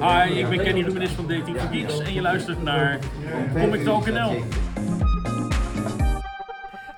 Hi, 0.00 0.38
ik 0.38 0.48
ben 0.48 0.58
Kenny 0.64 0.82
Rubenis 0.82 1.10
van 1.10 1.28
Dating 1.28 1.60
for 1.60 1.68
Geeks 1.68 1.98
en 1.98 2.12
je 2.12 2.20
luistert 2.20 2.62
naar 2.62 2.98
Comic 3.54 3.84
Talk 3.84 4.06
NL. 4.06 4.44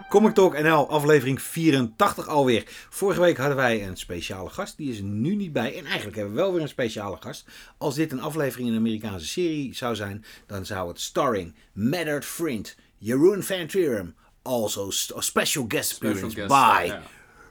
Comic 0.09 0.35
Talk 0.35 0.59
NL, 0.63 0.89
aflevering 0.91 1.43
84 1.43 2.29
alweer. 2.29 2.63
Vorige 2.91 3.21
week 3.21 3.37
hadden 3.37 3.57
wij 3.57 3.87
een 3.87 3.97
speciale 3.97 4.49
gast, 4.51 4.77
die 4.77 4.91
is 4.91 4.99
er 4.99 5.05
nu 5.05 5.35
niet 5.35 5.53
bij. 5.53 5.77
En 5.79 5.85
eigenlijk 5.85 6.17
hebben 6.17 6.35
we 6.35 6.41
wel 6.41 6.53
weer 6.53 6.63
een 6.63 6.69
speciale 6.69 7.17
gast. 7.21 7.47
Als 7.79 7.95
dit 7.95 8.13
een 8.13 8.21
aflevering 8.21 8.69
in 8.69 8.75
een 8.75 8.81
Amerikaanse 8.81 9.27
serie 9.27 9.75
zou 9.75 9.95
zijn, 9.95 10.25
dan 10.47 10.67
zou 10.67 10.89
het 10.89 11.01
starring 11.01 11.55
Maddard 11.73 12.25
Friend, 12.25 12.77
Jeroen 12.99 13.43
Van 13.43 13.67
Turen, 13.67 14.15
also 14.43 14.91
st- 14.91 15.17
a 15.17 15.21
special 15.21 15.65
guest 15.69 15.93
appearance 15.95 16.35
guest, 16.37 16.49
by 16.49 16.83
ja. 16.87 17.03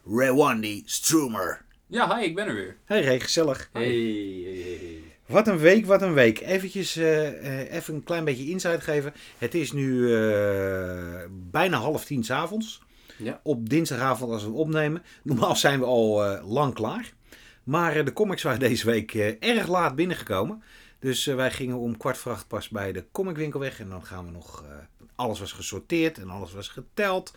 Rewandi 0.06 0.82
Stroomer. 0.86 1.66
Ja, 1.88 2.18
hi, 2.18 2.24
ik 2.26 2.36
ben 2.36 2.48
er 2.48 2.54
weer. 2.54 2.78
Hey 2.86 3.20
gezellig. 3.20 3.70
Hey, 3.74 3.84
hey, 3.84 4.44
hey, 4.44 4.78
hey. 4.80 5.11
Wat 5.32 5.48
een 5.48 5.58
week, 5.58 5.86
wat 5.86 6.02
een 6.02 6.14
week. 6.14 6.40
Eventjes 6.40 6.96
eh, 6.96 7.28
eh, 7.28 7.74
even 7.74 7.94
een 7.94 8.04
klein 8.04 8.24
beetje 8.26 8.50
insight 8.50 8.84
geven. 8.84 9.14
Het 9.38 9.56
is 9.56 9.72
nu 9.72 10.16
eh, 10.16 11.20
bijna 11.30 11.78
half 11.78 12.06
tien 12.06 12.24
s'avonds. 12.24 12.82
Ja. 13.18 13.40
Op 13.44 13.70
dinsdagavond 13.70 14.32
als 14.32 14.44
we 14.44 14.52
opnemen. 14.52 15.04
Normaal 15.24 15.56
zijn 15.56 15.80
we 15.80 15.86
al 15.86 16.40
lang 16.44 16.74
klaar. 16.74 17.14
Maar 17.64 18.06
de 18.06 18.14
comics 18.14 18.44
waren 18.44 18.60
deze 18.60 18.86
week 18.86 19.14
erg 19.40 19.68
laat 19.68 19.96
binnengekomen. 19.96 20.64
Dus 21.00 21.26
wij 21.26 21.52
gingen 21.52 21.78
om 21.78 21.98
kwart 21.98 22.18
voor 22.18 22.32
acht 22.32 22.48
pas 22.48 22.70
bij 22.70 22.92
de 22.92 23.06
comicwinkel 23.12 23.60
weg. 23.60 23.80
En 23.80 23.90
dan 23.90 24.06
gaan 24.06 24.26
we 24.26 24.32
nog... 24.32 24.64
alles 25.16 25.40
was 25.40 25.52
gesorteerd 25.52 26.18
en 26.18 26.30
alles 26.30 26.54
was 26.54 26.68
geteld. 26.68 27.34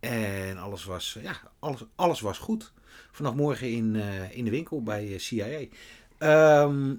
En 0.00 0.58
alles 0.58 0.84
was, 0.84 1.18
ja, 1.22 1.40
alles, 1.58 1.84
alles 1.94 2.20
was 2.20 2.38
goed. 2.38 2.72
Vanaf 3.12 3.34
morgen 3.34 3.70
in, 3.70 3.96
in 4.30 4.44
de 4.44 4.50
winkel 4.50 4.82
bij 4.82 5.18
CIA. 5.18 5.66
Ehm, 6.18 6.94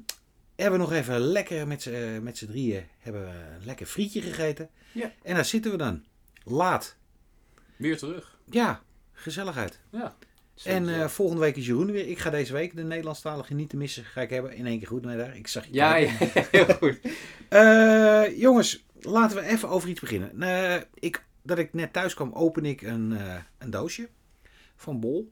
hebben 0.61 0.79
we 0.79 0.85
nog 0.85 0.93
even 0.93 1.19
lekker 1.19 1.67
met 1.67 1.81
z'n 1.81 1.93
eh, 1.93 2.19
met 2.19 2.37
z'n 2.37 2.45
drieën 2.45 2.83
hebben 2.99 3.21
we 3.21 3.29
een 3.59 3.65
lekker 3.65 3.85
frietje 3.85 4.21
gegeten. 4.21 4.69
Ja. 4.91 5.11
En 5.23 5.35
daar 5.35 5.45
zitten 5.45 5.71
we 5.71 5.77
dan. 5.77 6.03
Laat. 6.43 6.95
Weer 7.75 7.97
terug. 7.97 8.37
Ja, 8.49 8.81
gezelligheid. 9.11 9.79
Ja. 9.91 10.15
En 10.63 10.89
eh, 10.89 11.07
volgende 11.07 11.41
week 11.41 11.55
is 11.55 11.65
Jeroen 11.65 11.87
er 11.87 11.93
weer. 11.93 12.07
Ik 12.07 12.19
ga 12.19 12.29
deze 12.29 12.53
week 12.53 12.75
de 12.75 12.83
Nederlandstalige 12.83 13.53
niet 13.53 13.69
te 13.69 13.77
missen. 13.77 14.03
Ga 14.03 14.21
ik 14.21 14.29
hebben. 14.29 14.53
In 14.53 14.65
één 14.65 14.79
keer 14.79 14.87
goed. 14.87 15.05
Nee, 15.05 15.17
daar. 15.17 15.35
Ik 15.35 15.47
zag 15.47 15.65
je 15.65 15.73
Ja, 15.73 15.95
ja, 15.95 16.11
heel 16.51 16.65
goed. 16.65 16.99
Eh, 17.49 18.39
jongens, 18.39 18.85
laten 19.01 19.37
we 19.37 19.43
even 19.43 19.69
over 19.69 19.89
iets 19.89 19.99
beginnen. 19.99 20.41
Eh, 20.41 20.81
ik, 20.93 21.23
dat 21.41 21.57
ik 21.57 21.73
net 21.73 21.93
thuis 21.93 22.13
kwam, 22.13 22.31
open 22.33 22.65
ik 22.65 22.81
een, 22.81 23.17
eh, 23.17 23.35
een 23.57 23.69
doosje 23.69 24.09
van 24.75 24.99
Bol. 24.99 25.31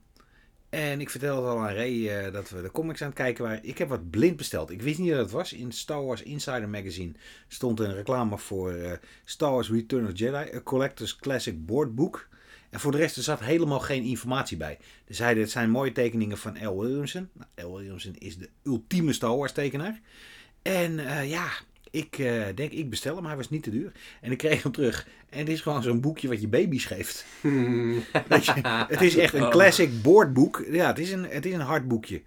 En 0.78 1.02
ik 1.02 1.10
vertelde 1.10 1.48
al 1.48 1.60
aan 1.60 1.74
Ray 1.74 2.10
eh, 2.10 2.34
dat 2.34 2.50
we 2.50 2.62
de 2.62 2.72
comics 2.72 3.02
aan 3.02 3.08
het 3.08 3.18
kijken 3.18 3.44
waren. 3.44 3.64
Ik 3.64 3.78
heb 3.78 3.90
wat 3.90 4.10
blind 4.10 4.36
besteld. 4.36 4.72
Ik 4.72 4.82
wist 4.82 5.00
niet 5.00 5.10
dat 5.10 5.20
het 5.20 5.32
was. 5.32 5.54
In 5.54 5.72
Star 5.72 6.06
Wars 6.06 6.24
Insider 6.24 6.70
Magazine 6.70 7.12
stond 7.48 7.80
een 7.80 7.94
reclame 7.94 8.38
voor 8.38 8.72
eh, 8.72 8.92
Star 9.26 9.52
Wars 9.52 9.70
Return 9.70 10.06
of 10.06 10.12
Jedi. 10.14 10.56
A 10.56 10.62
Collector's 10.62 11.16
Classic 11.16 11.66
Board 11.66 11.96
Book. 11.96 12.28
En 12.70 12.80
voor 12.80 12.92
de 12.92 12.98
rest 12.98 13.18
er 13.18 13.24
zat 13.24 13.40
helemaal 13.40 13.80
geen 13.80 14.04
informatie 14.04 14.58
bij. 14.58 14.78
Ze 15.08 15.14
zeiden 15.14 15.44
het 15.44 15.52
zijn 15.52 15.70
mooie 15.70 15.92
tekeningen 15.92 16.38
van 16.38 16.68
L. 16.68 16.80
Williamson. 16.80 17.30
Nou, 17.34 17.70
L. 17.72 17.78
Williamson 17.78 18.16
is 18.18 18.38
de 18.38 18.50
ultieme 18.64 19.14
Star 19.14 19.38
Wars 19.38 19.52
tekenaar. 19.52 20.02
En 20.62 21.00
eh, 21.00 21.30
ja, 21.30 21.50
ik 21.92 22.18
eh, 22.18 22.42
denk, 22.56 22.72
ik 22.72 22.90
bestel 22.90 23.16
hem. 23.16 23.26
Hij 23.26 23.36
was 23.36 23.50
niet 23.50 23.64
te 23.64 23.70
duur. 23.70 23.92
En 24.22 24.32
ik 24.32 24.38
kreeg 24.38 24.64
hem 24.64 24.72
terug. 24.72 25.08
En 25.30 25.40
het 25.40 25.50
is 25.50 25.62
gewoon 25.62 25.84
zo'n 25.84 26.02
boekje 26.02 26.28
wat 26.28 26.42
je 26.42 26.48
baby's 26.48 26.86
geeft. 26.86 27.26
Weet 28.28 28.46
je, 28.46 28.54
het 28.88 29.02
is 29.02 29.18
echt 29.18 29.34
een 29.34 29.50
classic 29.50 30.02
boardboek. 30.02 30.66
Ja, 30.72 30.88
het 30.88 31.00
is 31.00 31.12
een, 31.12 31.24
het 31.30 31.46
is 31.46 31.54
een 31.54 31.60
hard 31.60 31.88
boekje. 31.88 32.22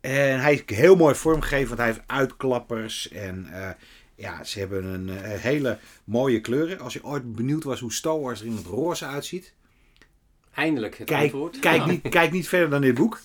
En 0.00 0.40
hij 0.40 0.52
is 0.54 0.62
heel 0.76 0.96
mooi 0.96 1.14
vormgegeven, 1.14 1.66
want 1.66 1.78
hij 1.78 1.88
heeft 1.88 2.02
uitklappers. 2.06 3.08
En 3.08 3.46
eh, 3.52 3.70
ja, 4.14 4.44
ze 4.44 4.58
hebben 4.58 4.84
een 4.84 5.08
eh, 5.08 5.40
hele 5.40 5.78
mooie 6.04 6.40
kleuren. 6.40 6.78
Als 6.80 6.92
je 6.92 7.04
ooit 7.04 7.34
benieuwd 7.34 7.64
was 7.64 7.80
hoe 7.80 7.92
Star 7.92 8.20
Wars 8.20 8.40
er 8.40 8.46
in 8.46 8.56
het 8.56 8.66
roze 8.66 9.06
uitziet. 9.06 9.54
Eindelijk 10.54 10.98
het 10.98 11.06
Kijk, 11.08 11.22
antwoord. 11.22 11.58
kijk, 11.58 11.76
Ja. 11.76 11.86
niet, 11.86 12.08
kijk 12.08 12.30
niet 12.32 12.48
verder 12.48 12.70
dan 12.70 12.80
dit 12.80 12.94
boek. 12.94 13.20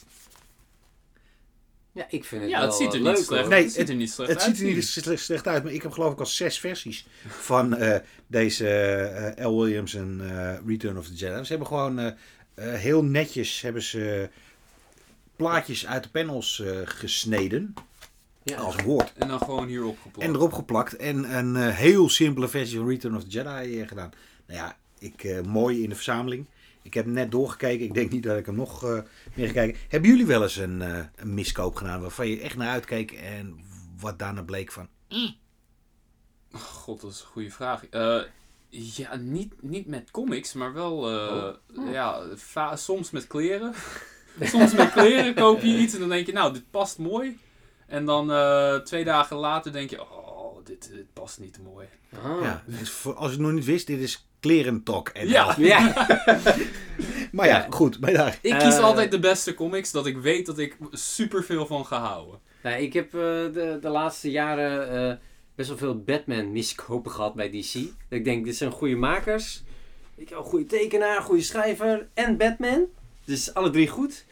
Ja, 1.98 2.06
ik 2.10 2.24
vind 2.24 2.42
het 2.42 2.52
Ja, 2.52 2.58
wel 2.60 2.68
het 2.68 2.78
ziet 2.78 2.94
er 2.94 3.00
leuk, 3.00 3.16
niet 3.16 3.26
slecht 3.26 3.42
hoor. 3.42 3.50
Nee, 3.50 3.64
het 3.64 3.74
ziet 3.74 3.90
er 3.90 3.96
niet 3.96 4.12
slecht 4.12 4.30
Het 4.32 4.42
ziet 4.42 4.60
er 4.60 4.66
niet 4.74 4.86
slecht, 4.88 5.24
slecht 5.24 5.48
uit, 5.48 5.64
maar 5.64 5.74
ik 5.74 5.82
heb 5.82 5.92
geloof 5.92 6.14
ik 6.14 6.20
al 6.20 6.26
zes 6.26 6.60
versies 6.60 7.08
van 7.28 7.76
eh, 7.76 8.00
deze 8.28 8.70
eh, 8.70 9.46
L. 9.46 9.58
Williamson 9.62 10.22
eh, 10.22 10.56
Return 10.68 10.98
of 10.98 11.08
the 11.08 11.14
Jedi. 11.14 11.44
Ze 11.44 11.50
hebben 11.50 11.68
gewoon 11.68 12.00
eh, 12.00 12.08
eh, 12.54 12.74
heel 12.80 13.04
netjes 13.04 13.62
hebben 13.62 13.82
ze 13.82 14.30
plaatjes 15.36 15.88
uit 15.88 16.04
de 16.04 16.10
panels 16.10 16.60
eh, 16.60 16.72
gesneden 16.84 17.74
Ja. 18.44 18.58
als 18.58 18.76
woord. 18.76 19.14
En 19.18 19.28
dan 19.28 19.40
gewoon 19.40 19.68
hierop 19.68 19.98
geplakt. 20.02 20.28
En 20.28 20.36
erop 20.36 20.54
geplakt 20.54 20.96
en 20.96 21.38
een 21.38 21.56
eh, 21.56 21.76
heel 21.76 22.10
simpele 22.10 22.48
versie 22.48 22.78
van 22.78 22.88
Return 22.90 23.16
of 23.16 23.24
the 23.24 23.30
Jedi 23.30 23.82
eh, 23.82 23.88
gedaan. 23.88 24.12
Nou 24.48 24.60
ja, 24.60 24.78
ik, 25.00 25.24
eh, 25.24 25.42
mooi 25.42 25.84
in 25.84 25.90
de 25.90 25.96
verzameling. 25.96 26.46
Ik 26.88 26.94
heb 26.94 27.06
net 27.06 27.32
doorgekeken. 27.32 27.86
Ik 27.86 27.94
denk 27.94 28.12
niet 28.12 28.24
dat 28.24 28.38
ik 28.38 28.46
hem 28.46 28.56
nog 28.56 28.84
eh, 28.84 29.00
meer 29.34 29.48
ga 29.48 29.54
kijken. 29.54 29.80
Hebben 29.88 30.10
jullie 30.10 30.26
wel 30.26 30.44
eens 30.44 30.56
een, 30.56 30.82
eh, 30.82 31.06
een 31.16 31.34
miskoop 31.34 31.76
gedaan 31.76 32.02
waarvan 32.02 32.28
je 32.28 32.40
echt 32.40 32.56
naar 32.56 32.70
uitkeek 32.70 33.12
en 33.12 33.60
wat 34.00 34.20
daarna 34.20 34.42
bleek 34.44 34.72
van... 34.72 34.88
God, 36.52 37.02
dat 37.02 37.12
is 37.12 37.20
een 37.22 37.28
goede 37.28 37.52
vraag. 37.52 37.88
Eh, 37.88 38.22
ja, 38.70 39.16
niet, 39.16 39.54
niet 39.62 39.88
met 39.88 40.12
comics, 40.12 40.54
maar 40.54 40.74
wel 40.74 41.10
eh, 41.12 41.54
ja, 41.92 42.22
va- 42.36 42.76
soms 42.76 43.12
met 43.12 43.28
kleren. 43.28 43.74
soms 44.42 44.74
met 44.74 44.92
kleren 44.92 45.34
koop 45.36 45.62
je 45.62 45.78
iets 45.78 45.94
en 45.94 46.00
dan 46.00 46.10
denk 46.10 46.26
je, 46.26 46.34
nou, 46.34 46.54
dit 46.54 46.72
past 46.72 46.98
mooi. 46.98 47.38
En 47.88 48.06
dan 48.06 48.32
eh, 48.32 48.76
twee 48.76 49.04
dagen 49.04 49.38
later 49.38 49.72
denk 49.72 49.90
je, 49.90 50.02
oh, 50.02 50.66
dit, 50.66 50.90
dit 50.94 51.14
past 51.14 51.40
niet 51.40 51.60
mooi. 51.64 51.88
Ah. 52.24 52.42
Ja, 52.42 52.64
dus 52.66 52.90
voor, 52.90 53.14
als 53.16 53.28
je 53.32 53.38
het 53.38 53.46
nog 53.46 53.52
niet 53.56 53.66
wist, 53.66 53.88
dit 53.88 54.00
is 54.00 54.27
klerentok. 54.40 55.10
En 55.10 55.28
Ja. 55.28 55.56
Ja. 55.58 55.94
Maar 57.32 57.48
ja, 57.48 57.68
goed, 57.70 58.00
bij 58.00 58.14
daar. 58.14 58.40
Ik 58.42 58.54
kies 58.60 58.78
Eh. 58.78 58.84
altijd 58.84 59.12
de 59.12 59.20
beste 59.20 59.54
comics, 59.54 59.92
dat 59.92 60.06
ik 60.06 60.18
weet 60.18 60.46
dat 60.46 60.58
ik 60.60 60.78
super 60.92 61.44
veel 61.44 61.66
van 61.66 61.86
ga 61.86 62.00
houden. 62.00 62.40
Nou, 62.64 62.82
ik 62.82 62.94
heb 62.94 63.06
eh, 63.06 63.20
de, 63.20 63.78
de 63.82 63.90
laatste 63.90 64.32
jaren 64.32 64.92
eh, 65.12 65.18
best 65.56 65.70
wel 65.70 65.78
veel 65.78 66.04
Batman 66.04 66.52
miskopen 66.52 67.12
gehad 67.12 67.34
bij 67.34 67.50
DC. 67.50 67.74
Dat 67.74 68.20
ik 68.20 68.24
denk, 68.24 68.46
dit 68.46 68.56
zijn 68.56 68.72
goede 68.72 68.96
makers. 68.96 69.64
Ik 70.16 70.30
heb 70.30 70.38
een 70.38 70.44
goede 70.44 70.66
tekenaar, 70.66 71.22
goede 71.22 71.42
schrijver 71.42 72.08
en 72.14 72.38
Batman. 72.38 72.86
Dus 73.26 73.54
alle 73.54 73.70
drie 73.70 73.88
goed. 73.88 74.26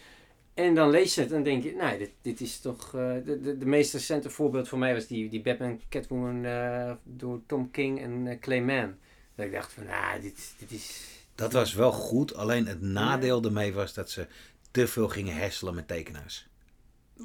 En 0.54 0.76
dan 0.76 0.90
lees 0.90 1.16
je 1.16 1.22
het 1.22 1.32
en 1.32 1.44
denk 1.44 1.64
je, 1.64 1.76
nou, 1.76 1.98
dit, 1.98 2.12
dit 2.22 2.42
is 2.42 2.60
toch... 2.60 2.86
eh, 2.96 3.12
de, 3.26 3.40
de, 3.42 3.58
de 3.58 3.66
meest 3.66 3.94
recente 3.94 4.30
voorbeeld 4.30 4.68
voor 4.68 4.80
mij 4.80 4.94
was 4.94 5.08
die, 5.08 5.30
die 5.30 5.42
Batman 5.42 5.80
Catwoman 5.90 6.46
eh, 6.46 6.92
door 7.04 7.42
Tom 7.48 7.72
King 7.72 8.02
en 8.02 8.28
eh, 8.28 8.40
Clay 8.40 8.60
Mann. 8.60 8.96
Dat 9.36 9.46
ik 9.46 9.52
dacht 9.52 9.74
van, 9.74 9.86
nou, 9.86 10.22
dit, 10.22 10.54
dit 10.58 10.72
is... 10.72 11.02
Dat 11.36 11.54
was 11.54 11.74
wel 11.74 11.92
goed, 11.92 12.36
alleen 12.36 12.66
het 12.68 12.82
nadeel 12.82 13.44
ermee 13.44 13.74
was 13.74 13.94
dat 13.94 14.10
ze 14.10 14.28
te 14.72 14.88
veel 14.88 15.08
gingen 15.08 15.36
hesselen 15.36 15.76
met 15.76 15.88
tekenaars. 15.88 16.48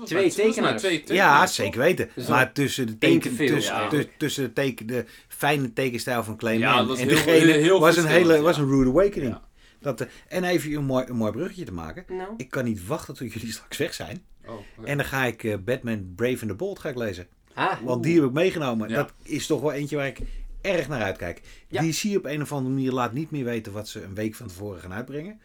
Twee 0.04 0.30
tekenaars. 0.32 0.82
twee 0.82 1.02
Ja, 1.06 1.46
zeker 1.46 1.80
weten. 1.80 2.10
Dus 2.14 2.26
maar 2.26 2.52
tussen 2.52 2.86
de, 2.86 2.98
teken, 2.98 3.20
te 3.20 3.30
veel, 3.36 3.46
tussen, 3.48 3.74
ja. 3.74 3.88
tu- 3.88 4.08
tussen 4.18 4.44
de, 4.44 4.52
teken, 4.52 4.86
de 4.86 5.04
fijne 5.28 5.72
tekenstijl 5.72 6.24
van 6.24 6.36
Clay 6.36 6.58
Ja, 6.58 6.78
en 6.78 6.86
heel- 6.96 7.08
degene 7.08 7.52
heel 7.52 7.80
was 7.80 7.96
een 7.96 8.06
hele 8.06 8.40
was 8.40 8.56
een 8.58 8.68
rude 8.68 8.90
awakening. 8.90 9.32
Ja. 9.32 9.42
Dat, 9.80 10.00
eh, 10.00 10.06
en 10.28 10.44
even 10.44 10.72
een 10.72 10.84
mooi, 10.84 11.04
een 11.08 11.16
mooi 11.16 11.32
bruggetje 11.32 11.64
te 11.64 11.72
maken. 11.72 12.04
Nou, 12.08 12.34
Ik 12.36 12.50
kan 12.50 12.64
niet 12.64 12.86
wachten 12.86 13.14
tot 13.14 13.32
jullie 13.32 13.52
straks 13.58 13.76
weg 13.76 13.94
zijn. 13.94 14.24
Oh. 14.46 14.60
En 14.84 14.96
dan 14.96 15.06
ga 15.06 15.24
ik 15.24 15.44
eh, 15.44 15.56
Batman 15.64 16.12
Brave 16.16 16.38
and 16.40 16.48
the 16.48 16.54
Bold 16.54 16.78
ga 16.78 16.88
ik 16.88 16.96
lezen. 16.96 17.26
ah, 17.54 17.80
Want 17.82 18.02
die 18.02 18.14
heb 18.20 18.24
ik 18.24 18.32
meegenomen. 18.32 18.88
Ja. 18.88 18.94
Dat 18.96 19.12
is 19.22 19.46
toch 19.46 19.60
wel 19.60 19.72
eentje 19.72 19.96
waar 19.96 20.06
ik 20.06 20.18
erg 20.60 20.88
naar 20.88 21.02
uitkijk. 21.02 21.40
Ja. 21.68 21.82
DC 21.82 22.16
op 22.16 22.24
een 22.24 22.42
of 22.42 22.52
andere 22.52 22.74
manier 22.74 22.92
laat 22.92 23.12
niet 23.12 23.30
meer 23.30 23.44
weten 23.44 23.72
wat 23.72 23.88
ze 23.88 24.02
een 24.02 24.14
week 24.14 24.34
van 24.34 24.46
tevoren 24.46 24.80
gaan 24.80 24.92
uitbrengen. 24.92 25.40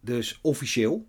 Dus 0.00 0.38
officieel. 0.42 1.06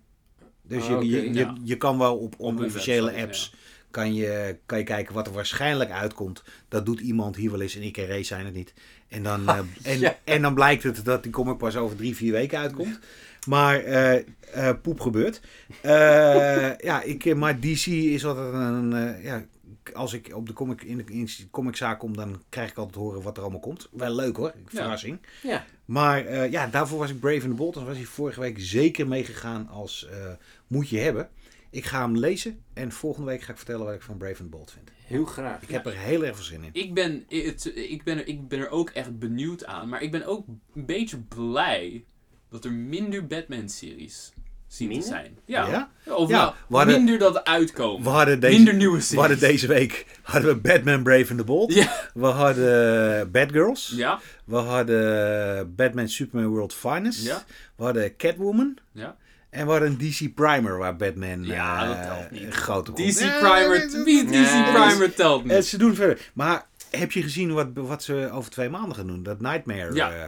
Dus 0.62 0.82
Ah, 0.82 0.88
je, 0.88 0.94
oké, 0.96 1.04
je, 1.04 1.22
je, 1.22 1.32
ja. 1.32 1.54
je 1.64 1.76
kan 1.76 1.98
wel 1.98 2.16
op 2.18 2.34
onofficiële 2.38 3.04
website, 3.04 3.26
apps 3.26 3.54
kan 3.90 4.14
je, 4.14 4.56
kan 4.66 4.78
je 4.78 4.84
kijken 4.84 5.14
wat 5.14 5.26
er 5.26 5.32
waarschijnlijk 5.32 5.90
uitkomt. 5.90 6.42
Dat 6.68 6.86
doet 6.86 7.00
iemand 7.00 7.36
hier 7.36 7.50
wel 7.50 7.60
eens 7.60 7.76
en 7.76 7.82
ik 7.82 7.96
en 7.96 8.06
Ray 8.06 8.22
zijn 8.22 8.44
het 8.44 8.54
niet. 8.54 8.74
En 9.08 9.22
dan, 9.22 9.48
eh, 9.48 9.58
en, 9.82 9.98
Ja. 9.98 10.18
en 10.24 10.42
dan 10.42 10.54
blijkt 10.54 10.82
het 10.82 11.04
dat 11.04 11.22
die 11.22 11.32
comic 11.32 11.56
pas 11.58 11.76
over 11.76 11.96
drie, 11.96 12.16
vier 12.16 12.32
weken 12.32 12.58
uitkomt. 12.58 12.98
Maar 13.46 13.80
eh, 13.84 14.16
eh, 14.52 14.76
poep 14.82 15.00
gebeurt. 15.00 15.40
Eh, 15.80 16.78
ja, 16.88 17.02
ik, 17.02 17.34
maar 17.34 17.60
DC 17.60 17.86
is 17.86 18.24
altijd 18.26 18.52
een... 18.52 19.22
ja, 19.22 19.44
als 19.94 20.12
ik 20.12 20.34
op 20.34 20.46
de 20.46 20.52
comic, 20.52 20.82
in 20.82 20.96
de, 20.96 21.04
in 21.06 21.24
de 21.24 21.50
comiczaak 21.50 21.98
kom, 21.98 22.16
dan 22.16 22.42
krijg 22.48 22.70
ik 22.70 22.76
altijd 22.76 22.96
horen 22.96 23.22
wat 23.22 23.36
er 23.36 23.42
allemaal 23.42 23.60
komt. 23.60 23.88
Wel 23.92 24.14
leuk 24.14 24.36
hoor, 24.36 24.54
verrassing. 24.66 25.18
ja. 25.42 25.64
Maar 25.84 26.26
eh, 26.26 26.50
ja, 26.50 26.66
daarvoor 26.66 26.98
was 26.98 27.10
ik 27.10 27.20
Brave 27.20 27.42
in 27.42 27.48
the 27.48 27.54
Bold. 27.54 27.74
Dan 27.74 27.84
was 27.84 27.96
hij 27.96 28.04
vorige 28.04 28.40
week 28.40 28.56
zeker 28.60 29.08
meegegaan 29.08 29.68
als 29.68 30.08
eh, 30.08 30.32
moet 30.66 30.88
je 30.88 30.98
hebben. 30.98 31.28
Ik 31.70 31.84
ga 31.84 32.00
hem 32.00 32.16
lezen 32.16 32.62
en 32.72 32.92
volgende 32.92 33.30
week 33.30 33.42
ga 33.42 33.50
ik 33.50 33.56
vertellen 33.56 33.84
wat 33.84 33.94
ik 33.94 34.02
van 34.02 34.16
Brave 34.16 34.42
and 34.42 34.50
the 34.50 34.56
Bold 34.56 34.70
vind. 34.70 34.90
Heel 35.04 35.24
graag. 35.24 35.62
Ik 35.62 35.68
heb 35.68 35.86
er 35.86 35.96
heel 35.96 36.24
erg 36.24 36.36
veel 36.36 36.44
zin 36.44 36.64
in. 36.64 36.70
Ik 36.72 36.94
ben, 36.94 37.24
het, 37.28 37.72
ik, 37.74 38.02
ben 38.04 38.18
er, 38.18 38.26
ik 38.26 38.48
ben 38.48 38.58
er 38.58 38.70
ook 38.70 38.90
echt 38.90 39.18
benieuwd 39.18 39.64
aan. 39.64 39.88
Maar 39.88 40.02
ik 40.02 40.10
ben 40.10 40.26
ook 40.26 40.46
een 40.74 40.86
beetje 40.86 41.18
blij 41.18 42.04
dat 42.48 42.64
er 42.64 42.72
minder 42.72 43.26
Batman-series 43.26 44.32
zien 44.68 45.00
te 45.00 45.06
zijn. 45.06 45.36
Ja. 45.44 45.66
Ja? 45.66 45.88
Of 46.14 46.28
Ja, 46.28 46.36
nou, 46.36 46.54
we 46.68 46.76
hadden- 46.76 46.94
minder 46.96 47.18
dat 47.18 47.44
uitkomen. 47.44 48.02
We 48.02 48.08
hadden 48.08 48.40
deze, 48.40 48.56
minder 48.56 48.74
nieuwe 48.74 48.96
we 48.96 49.02
series. 49.02 49.20
hadden 49.20 49.38
deze 49.48 49.66
week 49.66 50.06
hadden 50.22 50.54
we 50.54 50.60
Batman 50.60 51.02
Brave 51.02 51.26
and 51.28 51.38
the 51.38 51.44
Bold. 51.44 51.74
Ja. 51.74 51.92
We 52.14 52.26
hadden 52.26 53.30
Batgirls. 53.30 53.92
Ja, 53.96 54.20
We 54.44 54.56
hadden 54.56 55.74
Batman 55.74 56.08
Superman 56.08 56.48
World 56.50 56.74
Finest. 56.74 57.24
Ja. 57.26 57.42
We 57.76 57.84
hadden 57.84 58.16
Catwoman. 58.16 58.76
ja. 58.92 59.16
En 59.50 59.64
we 59.66 59.70
hadden 59.72 59.88
een 59.88 59.98
DC 60.10 60.34
Primer 60.34 60.78
waar 60.78 60.96
Batman 60.96 61.44
Ja, 61.44 61.86
dat 61.86 61.96
eh, 61.96 62.02
telt 62.16 62.30
niet. 62.30 62.42
een 62.42 62.52
grote 62.52 62.92
DC 62.92 63.16
Primer, 63.40 64.02
wie 64.04 64.24
DC 64.24 64.30
Nee. 64.30 64.72
Primer 64.72 65.14
telt 65.14 65.42
En 65.48 65.54
niet. 65.56 65.64
ze 65.66 65.78
doen 65.78 65.94
verder. 65.94 66.30
Maar 66.32 66.66
heb 66.90 67.12
je 67.12 67.22
gezien 67.22 67.52
wat, 67.52 67.66
wat 67.74 68.02
ze 68.02 68.28
over 68.32 68.50
twee 68.50 68.68
maanden 68.68 68.94
gaan 68.96 69.06
doen? 69.06 69.22
Dat 69.22 69.40
Nightmare. 69.40 69.94
Ja. 69.94 70.10
eh, 70.12 70.22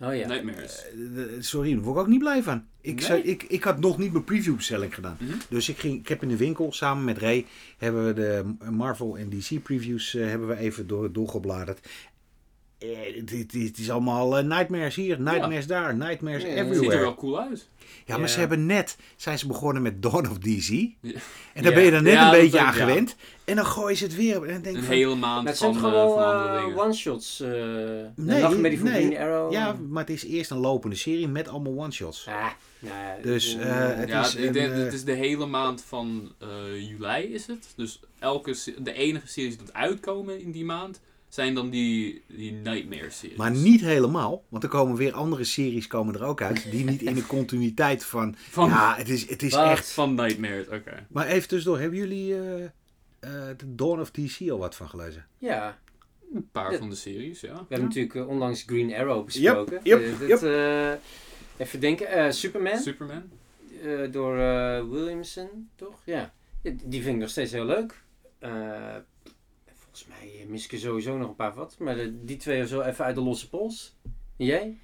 Oh 0.00 0.14
ja. 0.16 0.26
Nightmares. 0.26 0.84
Eh, 0.84 1.22
Sorry, 1.40 1.72
daar 1.74 1.80
word 1.82 1.96
ik 1.96 2.02
ook 2.02 2.08
niet 2.08 2.18
blij 2.18 2.42
van. 2.42 2.64
Ik, 2.80 3.08
Nee? 3.08 3.22
ik, 3.22 3.42
ik 3.42 3.64
had 3.64 3.80
nog 3.80 3.98
niet 3.98 4.12
mijn 4.12 4.24
previewbestelling 4.24 4.94
gedaan. 4.94 5.16
Mhm. 5.20 5.32
Dus 5.48 5.68
ik, 5.68 5.78
ging, 5.78 5.98
ik 6.00 6.08
heb 6.08 6.22
in 6.22 6.28
de 6.28 6.36
winkel 6.36 6.72
samen 6.72 7.04
met 7.04 7.18
Ray 7.18 7.46
hebben 7.78 8.06
we 8.06 8.12
de 8.12 8.54
Marvel 8.70 9.18
en 9.18 9.28
DC 9.30 9.62
previews 9.62 10.14
eh, 10.14 10.26
hebben 10.26 10.48
we 10.48 10.56
even 10.56 10.86
door, 10.86 11.12
doorgebladerd. 11.12 11.88
Eh, 12.78 12.88
het, 13.16 13.30
het- 13.30 13.52
het 13.52 13.78
is 13.78 13.90
allemaal 13.90 14.38
eh, 14.38 14.44
nightmares 14.44 14.94
hier, 14.94 15.20
nightmares 15.20 15.66
daar, 15.66 15.96
nightmares 15.96 16.42
Ja, 16.42 16.48
het 16.48 16.56
Ziet 16.58 16.66
er 16.66 16.72
everywhere. 16.74 17.00
wel 17.00 17.14
cool 17.14 17.40
uit. 17.40 17.68
Ja, 18.04 18.14
maar 18.16 18.26
Ja. 18.26 18.32
ze 18.32 18.38
hebben 18.38 18.66
net, 18.66 18.96
zijn 19.16 19.38
ze 19.38 19.46
begonnen 19.46 19.82
met 19.82 20.02
Dawn 20.02 20.26
of 20.30 20.38
DC. 20.38 20.68
Ja. 21.00 21.12
En 21.52 21.62
daar 21.62 21.64
Ja. 21.72 21.74
ben 21.74 21.82
je 21.84 21.90
dan 21.90 22.02
net 22.02 22.12
Ja, 22.12 22.24
een 22.34 22.40
beetje 22.40 22.60
aan 22.60 22.72
gewend. 22.72 23.16
En 23.44 23.56
dan 23.56 23.66
gooien 23.66 23.96
ze 23.96 24.04
het 24.04 24.14
weer. 24.16 24.36
op. 24.36 24.44
En 24.44 24.52
dan 24.52 24.62
denk 24.62 24.74
ik 24.76 24.80
Een 24.80 24.86
van, 24.86 24.94
hele 24.96 25.14
maand 25.14 25.46
van, 25.48 25.56
zijn 25.56 25.72
eh, 25.72 25.78
gewoon 25.78 26.14
van 26.18 26.56
eh, 26.72 26.78
one-shots. 26.78 27.40
eh 27.40 27.48
Nee, 27.50 28.10
nee, 28.16 28.40
Nachtmerrie 28.40 28.78
van 28.78 28.88
nee. 28.90 29.20
Arrow. 29.20 29.52
Ja, 29.52 29.76
maar 29.88 30.04
het 30.04 30.12
is 30.14 30.24
eerst 30.24 30.50
een 30.50 30.58
lopende 30.58 30.96
serie 30.96 31.28
met 31.28 31.48
allemaal 31.48 31.72
one-shots. 31.78 32.26
Ah, 32.28 32.46
nou, 32.78 33.22
Dus, 33.22 33.56
eh, 33.56 33.90
eh, 33.92 33.98
het 33.98 34.08
ja, 34.08 34.20
is 34.24 34.34
ik 34.34 34.46
een, 34.46 34.52
denk, 34.52 34.72
eh, 34.72 34.78
het 34.78 34.92
is 34.92 35.04
de 35.04 35.12
hele 35.12 35.46
maand 35.46 35.82
van 35.88 36.32
eh, 36.38 36.48
juli 36.88 37.22
is 37.22 37.46
het. 37.46 37.66
Dus 37.76 38.00
elke, 38.18 38.56
de 38.78 38.92
enige 38.92 39.26
series 39.28 39.58
dat 39.58 39.72
uitkomen 39.72 40.40
in 40.40 40.50
die 40.52 40.64
maand 40.64 41.00
zijn 41.28 41.54
dan 41.54 41.70
die, 41.70 42.22
die 42.26 42.52
Nightmare 42.52 43.10
series. 43.10 43.36
Maar 43.36 43.50
niet 43.50 43.80
helemaal, 43.80 44.44
want 44.48 44.62
er 44.62 44.68
komen 44.68 44.96
weer 44.96 45.12
andere 45.12 45.44
series 45.44 45.86
komen 45.86 46.14
er 46.14 46.24
ook 46.24 46.42
uit. 46.42 46.70
Die 46.70 46.84
niet 46.84 47.02
in 47.02 47.14
de 47.14 47.26
continuïteit 47.36 48.04
van. 48.04 48.34
van, 48.38 48.68
Ja, 48.68 48.94
het 48.96 49.08
is, 49.08 49.28
het 49.28 49.42
is 49.42 49.54
Wat? 49.54 49.64
echt. 49.70 49.90
van 49.92 50.14
Nightmares, 50.14 50.66
oké. 50.68 51.06
Maar 51.10 51.26
even 51.26 51.48
tussendoor, 51.48 51.80
hebben 51.80 51.98
jullie 51.98 52.34
eh 52.34 52.64
eh, 53.20 53.30
de 53.56 53.74
Dawn 53.74 54.00
of 54.00 54.10
DC 54.10 54.50
al 54.50 54.58
wat 54.58 54.74
van 54.76 54.88
gelezen? 54.88 55.26
ja, 55.38 55.78
Een 56.34 56.48
paar 56.52 56.72
Ja. 56.72 56.78
van 56.78 56.90
de 56.90 56.96
series, 56.96 57.40
ja. 57.40 57.52
we 57.52 57.58
hebben 57.68 57.86
natuurlijk 57.86 58.14
eh, 58.14 58.28
onlangs 58.28 58.62
Green 58.66 58.94
Arrow 58.94 59.24
besproken. 59.24 59.80
yep, 59.82 60.00
Eh, 60.20 60.28
dat, 60.28 60.42
eh, 60.42 60.92
even 61.56 61.80
denken. 61.80 62.06
eh, 62.08 62.30
Superman. 62.30 62.78
Superman. 62.78 63.22
eh, 63.82 64.12
door 64.12 64.38
eh, 64.38 64.88
Williamson, 64.90 65.68
toch? 65.76 66.00
Ja. 66.04 66.32
Ja, 66.62 66.72
Die 66.84 67.02
vind 67.02 67.14
ik 67.14 67.20
nog 67.20 67.30
steeds 67.30 67.52
heel 67.52 67.64
leuk. 67.64 67.94
Eh, 69.96 70.02
volgens 70.04 70.06
mij 70.32 70.42
eh, 70.42 70.48
mis 70.50 70.64
ik 70.64 70.72
er 70.72 70.78
sowieso 70.78 71.16
nog 71.18 71.28
een 71.28 71.34
paar 71.36 71.54
wat. 71.54 71.76
Maar 71.78 71.94
de- 71.94 72.24
die 72.24 72.36
twee 72.36 72.62
of 72.62 72.68
zo 72.68 72.80
even 72.80 73.04
uit 73.04 73.14
de 73.14 73.20
losse 73.20 73.48
pols. 73.48 73.96
En 74.36 74.44
jij? 74.46 74.76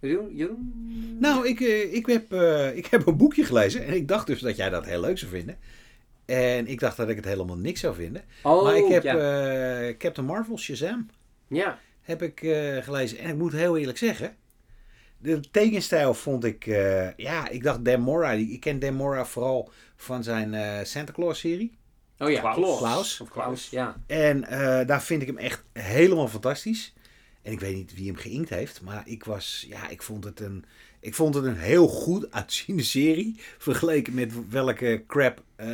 Jeroen? 0.00 1.16
Nou, 1.20 1.48
ik, 1.48 1.60
eh, 1.60 1.94
ik, 1.94 2.06
heb, 2.06 2.32
eh, 2.32 2.76
ik 2.76 2.86
heb 2.86 3.06
een 3.06 3.16
boekje 3.16 3.44
gelezen 3.44 3.84
en 3.86 3.94
ik 3.94 4.08
dacht 4.08 4.26
dus 4.26 4.40
dat 4.40 4.56
jij 4.56 4.70
dat 4.70 4.84
heel 4.86 5.00
leuk 5.00 5.18
zou 5.18 5.30
vinden. 5.30 5.58
En 6.24 6.66
ik 6.66 6.80
dacht 6.80 6.96
dat 6.96 7.08
ik 7.08 7.16
het 7.16 7.24
helemaal 7.24 7.56
niks 7.56 7.80
zou 7.80 7.94
vinden. 7.94 8.22
Oh, 8.42 8.62
maar 8.64 8.76
ik 8.76 8.88
heb 8.88 9.02
ja. 9.02 9.16
eh, 9.88 9.96
Captain 9.96 10.26
Marvel, 10.26 10.58
Shazam, 10.58 11.08
ja. 11.48 11.78
heb 12.00 12.22
ik 12.22 12.42
eh, 12.42 12.76
gelezen. 12.76 13.18
En 13.18 13.28
ik 13.30 13.36
moet 13.36 13.52
heel 13.52 13.76
eerlijk 13.76 13.98
zeggen, 13.98 14.36
de 15.18 15.40
tekenstijl 15.50 16.14
vond 16.14 16.44
ik... 16.44 16.66
eh, 16.66 17.16
ja, 17.16 17.48
ik 17.48 17.62
dacht 17.62 17.84
Dan 17.84 18.00
Mora. 18.00 18.30
Ik 18.32 18.60
ken 18.60 18.78
Dan 18.78 18.94
Mora 18.94 19.24
vooral 19.26 19.70
van 19.96 20.22
zijn 20.24 20.54
eh, 20.54 20.84
Santa 20.84 21.12
Claus 21.12 21.38
serie. 21.38 21.78
Oh 22.20 22.30
ja, 22.30 22.52
Klaus. 22.52 23.20
Of 23.20 23.30
Klaus, 23.30 23.70
ja. 23.70 23.96
En 24.06 24.44
eh, 24.44 24.86
daar 24.86 25.02
vind 25.02 25.22
ik 25.22 25.28
hem 25.28 25.38
echt 25.38 25.64
helemaal 25.72 26.28
fantastisch. 26.28 26.94
En 27.42 27.52
ik 27.52 27.60
weet 27.60 27.74
niet 27.74 27.94
wie 27.94 28.06
hem 28.06 28.16
geïnkt 28.16 28.50
heeft, 28.50 28.82
maar 28.82 29.02
ik 29.04 29.24
was, 29.24 29.64
ja, 29.68 29.88
ik 29.88 30.02
vond 30.02 30.24
het 30.24 30.40
een, 30.40 30.64
ik 31.00 31.14
vond 31.14 31.34
het 31.34 31.44
een 31.44 31.56
heel 31.56 31.88
goed 31.88 32.30
uitziende 32.30 32.82
serie. 32.82 33.34
Vergeleken 33.58 34.14
met 34.14 34.50
welke 34.50 35.04
crap 35.06 35.42
eh, 35.56 35.68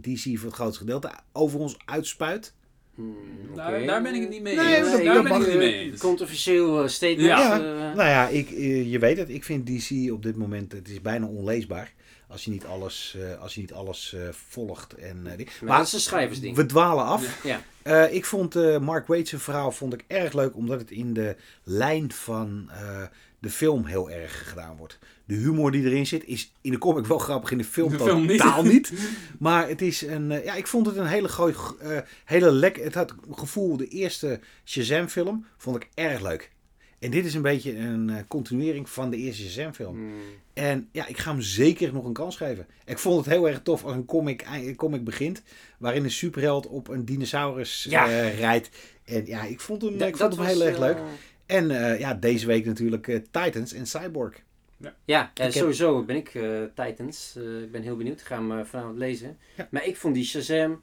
DC 0.00 0.38
voor 0.38 0.46
het 0.46 0.54
grootste 0.54 0.78
gedeelte 0.78 1.12
over 1.32 1.58
ons 1.58 1.76
uitspuit. 1.84 2.54
Hmm, 2.94 3.16
Daar, 3.54 4.02
ben 4.02 4.14
ik 4.14 4.20
het 4.20 4.30
niet 4.30 4.42
mee 4.42 4.56
Nee, 4.56 4.76
eens. 4.76 4.90
daar 5.04 5.22
ben 5.22 5.32
ik 5.32 5.38
het 5.38 5.46
niet 5.48 5.56
mee 5.56 5.74
eens. 5.74 6.00
Controversieel 6.00 6.82
eh, 6.82 6.88
statement. 6.88 7.20
Ja. 7.28 7.52
eh, 7.58 7.96
Nou 7.96 8.08
ja, 8.08 8.28
ik, 8.28 8.50
eh, 8.50 8.90
je 8.92 8.98
weet 8.98 9.16
het, 9.18 9.28
ik 9.28 9.44
vind 9.44 9.66
DC 9.66 10.12
op 10.12 10.22
dit 10.22 10.36
moment, 10.36 10.72
het 10.72 10.88
is 10.88 11.00
bijna 11.00 11.26
onleesbaar. 11.26 11.92
Als 12.28 12.44
je 12.44 12.50
niet 12.50 12.64
alles, 12.64 13.16
eh, 13.18 13.40
als 13.40 13.54
je 13.54 13.60
niet 13.60 13.72
alles 13.72 14.12
eh, 14.14 14.20
volgt. 14.48 14.92
En, 14.94 15.26
eh, 15.26 15.46
maar 15.62 15.78
dat 15.78 15.86
is 15.86 15.92
een 15.92 16.00
schrijversding. 16.00 16.56
we 16.56 16.66
dwalen 16.66 17.04
af. 17.04 17.44
Ja. 17.44 17.60
Eh, 17.82 18.14
ik 18.14 18.24
vond 18.24 18.56
eh, 18.56 18.78
Mark 18.78 19.06
Waid's 19.06 19.32
verhaal 19.36 19.72
vond 19.72 19.92
ik 19.94 20.04
erg 20.06 20.32
leuk, 20.32 20.56
omdat 20.56 20.80
het 20.80 20.90
in 20.90 21.12
de 21.12 21.36
lijn 21.64 22.12
van 22.12 22.70
eh, 22.72 23.02
de 23.44 23.50
film 23.50 23.84
heel 23.84 24.10
erg 24.10 24.48
gedaan 24.48 24.76
wordt. 24.76 24.98
De 25.24 25.34
humor 25.34 25.70
die 25.70 25.84
erin 25.84 26.06
zit 26.06 26.24
is 26.24 26.52
in 26.60 26.70
de 26.70 26.78
comic 26.78 27.06
wel 27.06 27.18
grappig, 27.18 27.50
in 27.50 27.58
de 27.58 27.64
film 27.64 27.90
De 27.90 27.98
film 27.98 28.26
niet. 28.26 28.38
totaal 28.40 28.62
niet. 28.64 28.92
Maar 29.38 29.68
het 29.68 29.82
is 29.82 30.02
een, 30.02 30.30
eh, 30.32 30.44
ja, 30.44 30.54
ik 30.54 30.66
vond 30.66 30.86
het 30.86 30.96
een 30.96 31.06
hele 31.06 31.28
gooi, 31.28 31.54
eh, 31.80 31.98
hele 32.24 32.50
lekker. 32.52 32.84
Het 32.84 32.94
had 32.94 33.14
gevoel, 33.30 33.76
de 33.76 33.88
eerste 33.88 34.40
Shazam 34.64 35.08
film 35.08 35.46
vond 35.56 35.76
ik 35.76 35.88
erg 35.94 36.20
leuk. 36.22 36.52
En 36.98 37.10
dit 37.10 37.24
is 37.24 37.34
een 37.34 37.42
beetje 37.42 37.76
een 37.76 38.10
eh, 38.10 38.16
continuering 38.28 38.88
van 38.90 39.10
de 39.10 39.16
eerste 39.16 39.42
Shazam 39.42 39.72
film. 39.74 39.94
Hmm. 39.96 40.12
En 40.54 40.88
ja, 40.92 41.06
ik 41.06 41.18
ga 41.18 41.30
hem 41.30 41.40
zeker 41.40 41.92
nog 41.92 42.04
een 42.04 42.12
kans 42.12 42.36
geven. 42.36 42.66
Ik 42.84 42.98
vond 42.98 43.24
het 43.24 43.34
heel 43.34 43.48
erg 43.48 43.60
tof 43.62 43.84
als 43.84 43.92
een 43.94 44.04
comic, 44.04 44.46
een 44.52 44.76
comic 44.76 45.04
begint. 45.04 45.42
Waarin 45.78 46.04
een 46.04 46.10
superheld 46.10 46.66
op 46.66 46.88
een 46.88 47.04
dinosaurus 47.04 47.86
Ja. 47.90 48.04
rijdt. 48.28 48.68
En 49.04 49.26
ja, 49.26 49.42
ik 49.42 49.60
vond 49.60 49.82
hem, 49.82 49.98
Da- 49.98 50.06
ik 50.06 50.16
vond 50.16 50.36
hem 50.36 50.44
heel 50.46 50.62
erg 50.64 50.78
leuk. 50.78 50.96
En 51.46 51.70
eh, 51.70 51.98
ja, 51.98 52.14
deze 52.14 52.46
week 52.46 52.64
natuurlijk 52.64 53.08
eh, 53.08 53.16
Titans 53.30 53.72
en 53.72 53.86
Cyborg. 53.86 54.42
Ja, 54.76 54.94
ja 55.04 55.30
heb- 55.34 55.52
sowieso 55.52 56.02
ben 56.04 56.16
ik 56.16 56.34
eh, 56.34 56.62
Titans. 56.74 57.34
Eh, 57.36 57.62
ik 57.62 57.72
ben 57.72 57.82
heel 57.82 57.96
benieuwd. 57.96 58.20
Ik 58.20 58.26
ga 58.26 58.36
hem 58.36 58.58
eh, 58.58 58.64
vanavond 58.64 58.98
lezen. 58.98 59.38
Ja. 59.56 59.68
Maar 59.70 59.86
ik 59.86 59.96
vond 59.96 60.14
die 60.14 60.24
Shazam... 60.24 60.82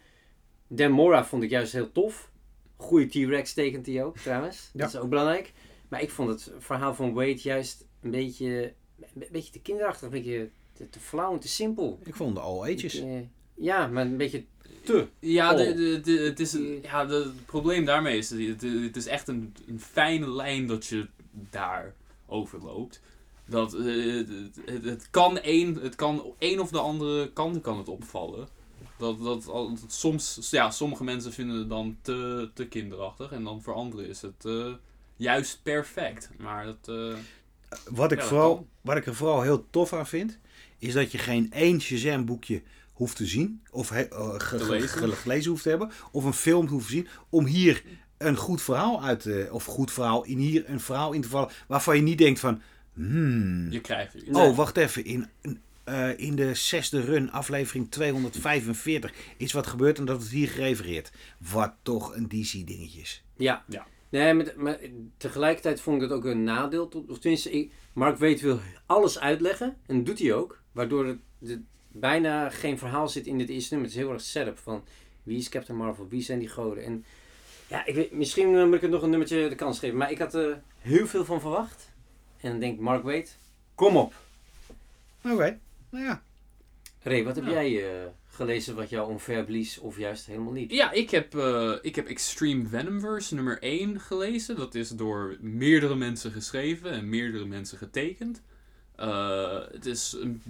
Dan 0.67 0.91
Mora 0.91 1.25
vond 1.25 1.43
ik 1.43 1.49
juist 1.49 1.73
heel 1.73 1.91
tof. 1.91 2.31
Goeie 2.77 3.07
T-Rex 3.07 3.53
tekent 3.53 3.85
hij 3.85 4.03
ook, 4.03 4.17
trouwens. 4.17 4.69
Ja. 4.73 4.79
Dat 4.79 4.89
is 4.93 4.99
ook 4.99 5.09
belangrijk. 5.09 5.53
Maar 5.87 6.01
ik 6.01 6.09
vond 6.09 6.29
het 6.29 6.51
verhaal 6.59 6.93
van 6.95 7.13
Wade 7.13 7.35
juist 7.41 7.87
een 8.01 8.11
beetje, 8.11 8.73
een 9.13 9.27
beetje 9.31 9.51
te 9.51 9.59
kinderachtig. 9.61 10.01
Een 10.03 10.09
beetje 10.09 10.49
te, 10.73 10.89
te 10.89 10.99
flauw 10.99 11.33
en 11.33 11.39
te 11.39 11.47
simpel. 11.47 11.99
Ik 12.03 12.15
vond 12.15 12.35
de 12.35 12.41
all 12.41 12.73
ages. 12.73 12.95
Ik, 12.95 13.03
eh, 13.03 13.19
ja, 13.53 13.87
maar 13.87 14.05
een 14.05 14.17
beetje 14.17 14.43
te. 14.83 15.07
Ja, 15.19 15.53
de, 15.53 15.73
de, 15.73 15.99
de- 16.03 16.19
het, 16.19 16.39
is 16.39 16.53
een, 16.53 16.79
ja 16.81 17.05
de, 17.05 17.13
het 17.13 17.45
probleem 17.45 17.85
daarmee 17.85 18.17
is, 18.17 18.29
het, 18.29 18.61
het 18.61 18.95
is 18.95 19.05
echt 19.05 19.27
een, 19.27 19.53
een 19.67 19.79
fijne 19.81 20.29
lijn 20.29 20.67
dat 20.67 20.85
je 20.85 21.07
daar 21.31 21.93
overloopt. 22.25 23.01
Dat, 23.45 23.73
eh, 23.73 24.13
het, 24.15 24.27
het, 24.65 24.83
het 24.85 25.07
kan 25.09 25.37
één, 25.39 25.75
het 25.75 25.95
kan 25.95 26.33
één 26.37 26.59
of 26.59 26.69
de 26.69 26.79
andere 26.79 27.31
kant 27.33 27.61
kan 27.61 27.77
het 27.77 27.87
opvallen. 27.87 28.47
Dat, 28.97 29.23
dat, 29.23 29.51
soms, 29.87 30.47
ja, 30.51 30.71
sommige 30.71 31.03
mensen 31.03 31.33
vinden 31.33 31.57
het 31.57 31.69
dan 31.69 31.97
te, 32.01 32.49
te 32.53 32.67
kinderachtig 32.67 33.31
en 33.31 33.43
dan 33.43 33.61
voor 33.61 33.73
anderen 33.73 34.07
is 34.07 34.21
het 34.21 34.45
eh, 34.45 34.73
juist 35.15 35.59
perfect. 35.63 36.29
Maar 36.37 36.65
dat, 36.65 36.87
eh, 36.87 37.13
Wat 37.89 38.11
ik, 38.11 38.19
Ja, 38.19 38.25
vooral, 38.25 38.67
wat 38.81 38.97
ik 38.97 39.05
er 39.05 39.15
vooral 39.15 39.41
heel 39.41 39.65
tof 39.69 39.93
aan 39.93 40.07
vind, 40.07 40.39
is 40.77 40.93
dat 40.93 41.11
je 41.11 41.17
geen 41.17 41.51
één 41.51 41.81
Shazam 41.81 42.25
boekje 42.25 42.61
hoeft 42.93 43.15
te 43.15 43.25
zien. 43.25 43.61
Of 43.71 43.89
he- 43.89 44.01
eh, 44.01 44.33
ge- 44.37 44.57
Te 44.57 44.63
ge- 44.63 44.71
lezen. 44.71 44.89
ge- 44.89 45.11
gelezen 45.11 45.51
hoeft 45.51 45.63
te 45.63 45.69
hebben. 45.69 45.91
Of 46.11 46.23
een 46.23 46.33
film 46.33 46.67
hoeft 46.67 46.85
te 46.85 46.91
zien. 46.91 47.07
Om 47.29 47.45
hier 47.45 47.83
een 48.17 48.35
goed 48.35 48.61
verhaal 48.61 49.03
uit 49.03 49.19
te... 49.19 49.47
Of 49.51 49.65
goed 49.65 49.91
verhaal, 49.91 50.23
in 50.25 50.37
hier 50.37 50.69
een 50.69 50.79
verhaal 50.79 51.11
in 51.13 51.21
te 51.21 51.29
vallen. 51.29 51.49
Waarvan 51.67 51.95
je 51.95 52.01
niet 52.01 52.17
denkt 52.17 52.39
van... 52.39 52.61
Hmm, 52.93 53.71
je 53.71 53.81
krijgt. 53.81 54.15
Oh, 54.31 54.55
wacht 54.57 54.77
even. 54.77 55.05
In, 55.05 55.27
eh, 55.83 56.19
in 56.19 56.35
de 56.35 56.53
zesde 56.53 57.01
run, 57.01 57.31
aflevering 57.31 57.91
245, 57.91 59.13
is 59.37 59.51
wat 59.51 59.67
gebeurd 59.67 59.97
en 59.97 60.05
dat 60.05 60.17
wordt 60.17 60.31
hier 60.31 60.47
gerefereerd. 60.47 61.11
Wat 61.51 61.73
toch 61.81 62.15
een 62.15 62.27
DC-dingetje 62.27 62.99
is. 63.01 63.23
Ja. 63.37 63.63
Ja. 63.67 63.87
Nee, 64.09 64.33
maar, 64.33 64.53
maar 64.57 64.77
tegelijkertijd 65.17 65.81
vond 65.81 65.95
ik 65.95 66.09
het 66.09 66.11
ook 66.17 66.25
een 66.25 66.43
nadeel. 66.43 66.87
Tot, 66.87 67.09
of 67.09 67.19
tenminste, 67.19 67.51
ik, 67.51 67.71
Mark 67.93 68.17
Weet 68.17 68.41
wil 68.41 68.59
alles 68.85 69.19
uitleggen. 69.19 69.77
En 69.87 69.95
dat 69.95 70.05
doet 70.05 70.19
hij 70.19 70.33
ook. 70.33 70.61
Waardoor 70.71 71.05
het, 71.05 71.17
de, 71.39 71.61
bijna 71.91 72.49
geen 72.49 72.77
verhaal 72.77 73.09
zit 73.09 73.25
in 73.27 73.37
dit 73.37 73.49
eerste 73.49 73.73
nummer. 73.73 73.89
Het 73.89 73.97
is 73.99 74.03
heel 74.05 74.13
erg 74.13 74.21
setup 74.23 74.57
van 74.57 74.83
wie 75.23 75.37
is 75.37 75.49
Captain 75.49 75.77
Marvel, 75.77 76.07
wie 76.07 76.21
zijn 76.21 76.39
die 76.39 76.47
goden. 76.49 76.83
En 76.83 77.05
ja, 77.67 77.85
ik 77.85 77.95
weet, 77.95 78.11
misschien 78.11 78.55
eh, 78.55 78.65
moet 78.65 78.75
ik 78.75 78.81
het 78.81 78.91
nog 78.91 79.01
een 79.01 79.09
nummertje 79.09 79.49
de 79.49 79.55
kans 79.55 79.79
geven. 79.79 79.97
Maar 79.97 80.11
ik 80.11 80.17
had 80.17 80.33
er 80.33 80.61
heel 80.79 81.07
veel 81.07 81.25
van 81.25 81.39
verwacht. 81.41 81.89
En 82.41 82.49
dan 82.51 82.59
denkt 82.59 82.79
Mark 82.79 83.03
Weet, 83.03 83.37
kom 83.75 83.97
op. 83.97 84.13
Oké, 85.23 85.59
nou 85.89 86.05
ja. 86.05 86.21
Ray, 87.03 87.23
wat 87.23 87.35
heb 87.35 87.45
Ja. 87.45 87.51
jij 87.51 87.89
eh, 88.01 88.07
gelezen 88.27 88.75
wat 88.75 88.89
jou 88.89 89.09
onver 89.09 89.43
blies 89.43 89.77
of 89.77 89.97
juist 89.97 90.25
helemaal 90.25 90.51
niet? 90.51 90.71
Ja, 90.71 90.91
ik 90.91 91.09
heb, 91.09 91.35
eh, 91.35 91.73
ik 91.81 91.95
heb 91.95 92.07
Extreme 92.07 92.67
Venomverse 92.67 93.35
nummer 93.35 93.57
1 93.63 93.99
gelezen. 93.99 94.55
Dat 94.55 94.75
is 94.75 94.89
door 94.89 95.37
meerdere 95.39 95.95
mensen 95.95 96.31
geschreven 96.31 96.91
en 96.91 97.09
meerdere 97.09 97.45
mensen 97.45 97.77
getekend. 97.77 98.41
Eh, 98.95 99.59
het 99.71 99.85
is 99.85 100.13
een 100.21 100.41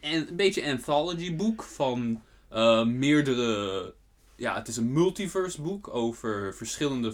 een, 0.00 0.28
een 0.28 0.36
beetje 0.36 0.70
anthology 0.70 1.36
boek 1.36 1.62
van 1.62 2.22
eh, 2.48 2.84
meerdere... 2.84 3.94
Ja, 4.36 4.54
het 4.54 4.68
is 4.68 4.76
een 4.76 4.92
multiverse 4.92 5.62
boek 5.62 5.88
over 5.94 6.54
verschillende 6.54 7.12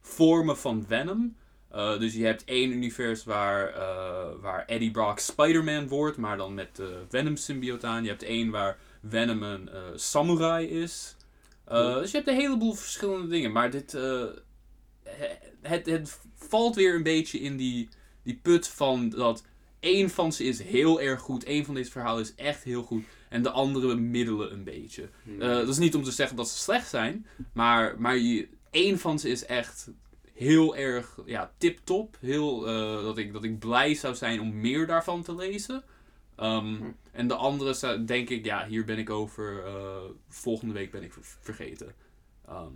vormen 0.00 0.58
van 0.58 0.84
Venom. 0.88 1.36
Eh, 1.70 1.98
dus 1.98 2.14
je 2.14 2.24
hebt 2.24 2.44
één 2.44 2.70
univers 2.70 3.24
waar, 3.24 3.68
eh, 3.68 4.40
waar 4.40 4.64
Eddie 4.66 4.90
Brock 4.90 5.18
Spider-Man 5.18 5.88
wordt, 5.88 6.16
maar 6.16 6.36
dan 6.36 6.54
met 6.54 6.76
de 6.76 7.04
Venom-symbioot 7.08 7.84
aan. 7.84 8.02
Je 8.02 8.08
hebt 8.08 8.22
één 8.22 8.50
waar 8.50 8.78
Venom 9.08 9.42
een 9.42 9.70
samurai 9.94 10.66
is. 10.66 11.16
Dus 11.64 12.10
je 12.10 12.16
hebt 12.16 12.28
een 12.28 12.40
heleboel 12.40 12.74
verschillende 12.74 13.28
dingen. 13.28 13.52
Maar 13.52 13.70
dit, 13.70 13.94
eh, 13.94 14.24
het, 15.62 15.86
het 15.86 16.20
valt 16.34 16.74
weer 16.74 16.94
een 16.94 17.02
beetje 17.02 17.40
in 17.40 17.56
die, 17.56 17.88
die 18.22 18.38
put 18.42 18.68
van 18.68 19.08
dat 19.10 19.44
één 19.80 20.10
van 20.10 20.32
ze 20.32 20.44
is 20.44 20.62
heel 20.62 21.00
erg 21.00 21.20
goed. 21.20 21.44
één 21.44 21.64
van 21.64 21.74
dit 21.74 21.88
verhaal 21.88 22.20
is 22.20 22.34
echt 22.34 22.62
heel 22.62 22.82
goed. 22.82 23.04
En 23.28 23.42
de 23.42 23.50
andere 23.50 23.94
middelen 23.94 24.52
een 24.52 24.64
beetje. 24.64 25.08
Hmm. 25.22 25.40
Eh, 25.42 25.48
dat 25.48 25.68
is 25.68 25.78
niet 25.78 25.94
om 25.94 26.02
te 26.02 26.10
zeggen 26.10 26.36
dat 26.36 26.48
ze 26.48 26.58
slecht 26.58 26.88
zijn. 26.88 27.26
Maar, 27.52 28.00
maar 28.00 28.16
je, 28.18 28.48
één 28.70 28.98
van 28.98 29.18
ze 29.18 29.28
is 29.28 29.44
echt 29.44 29.90
heel 30.34 30.76
erg 30.76 31.18
ja, 31.26 31.52
tip-top. 31.58 32.16
Heel, 32.20 32.66
eh, 32.68 33.02
dat, 33.02 33.18
ik, 33.18 33.32
dat 33.32 33.44
ik 33.44 33.58
blij 33.58 33.94
zou 33.94 34.14
zijn 34.14 34.40
om 34.40 34.60
meer 34.60 34.86
daarvan 34.86 35.22
te 35.22 35.34
lezen. 35.34 35.84
Ehm, 36.36 36.74
Hm. 36.76 36.82
En 37.12 37.28
de 37.28 37.34
andere 37.34 37.72
zou- 37.74 38.04
denk 38.04 38.28
ik, 38.28 38.44
ja, 38.44 38.66
hier 38.66 38.84
ben 38.84 38.98
ik 38.98 39.10
over. 39.10 39.64
eh, 39.66 39.96
volgende 40.28 40.74
week 40.74 40.90
ben 40.90 41.02
ik 41.02 41.12
ver- 41.12 41.36
vergeten. 41.40 41.94
Ehm, 42.48 42.70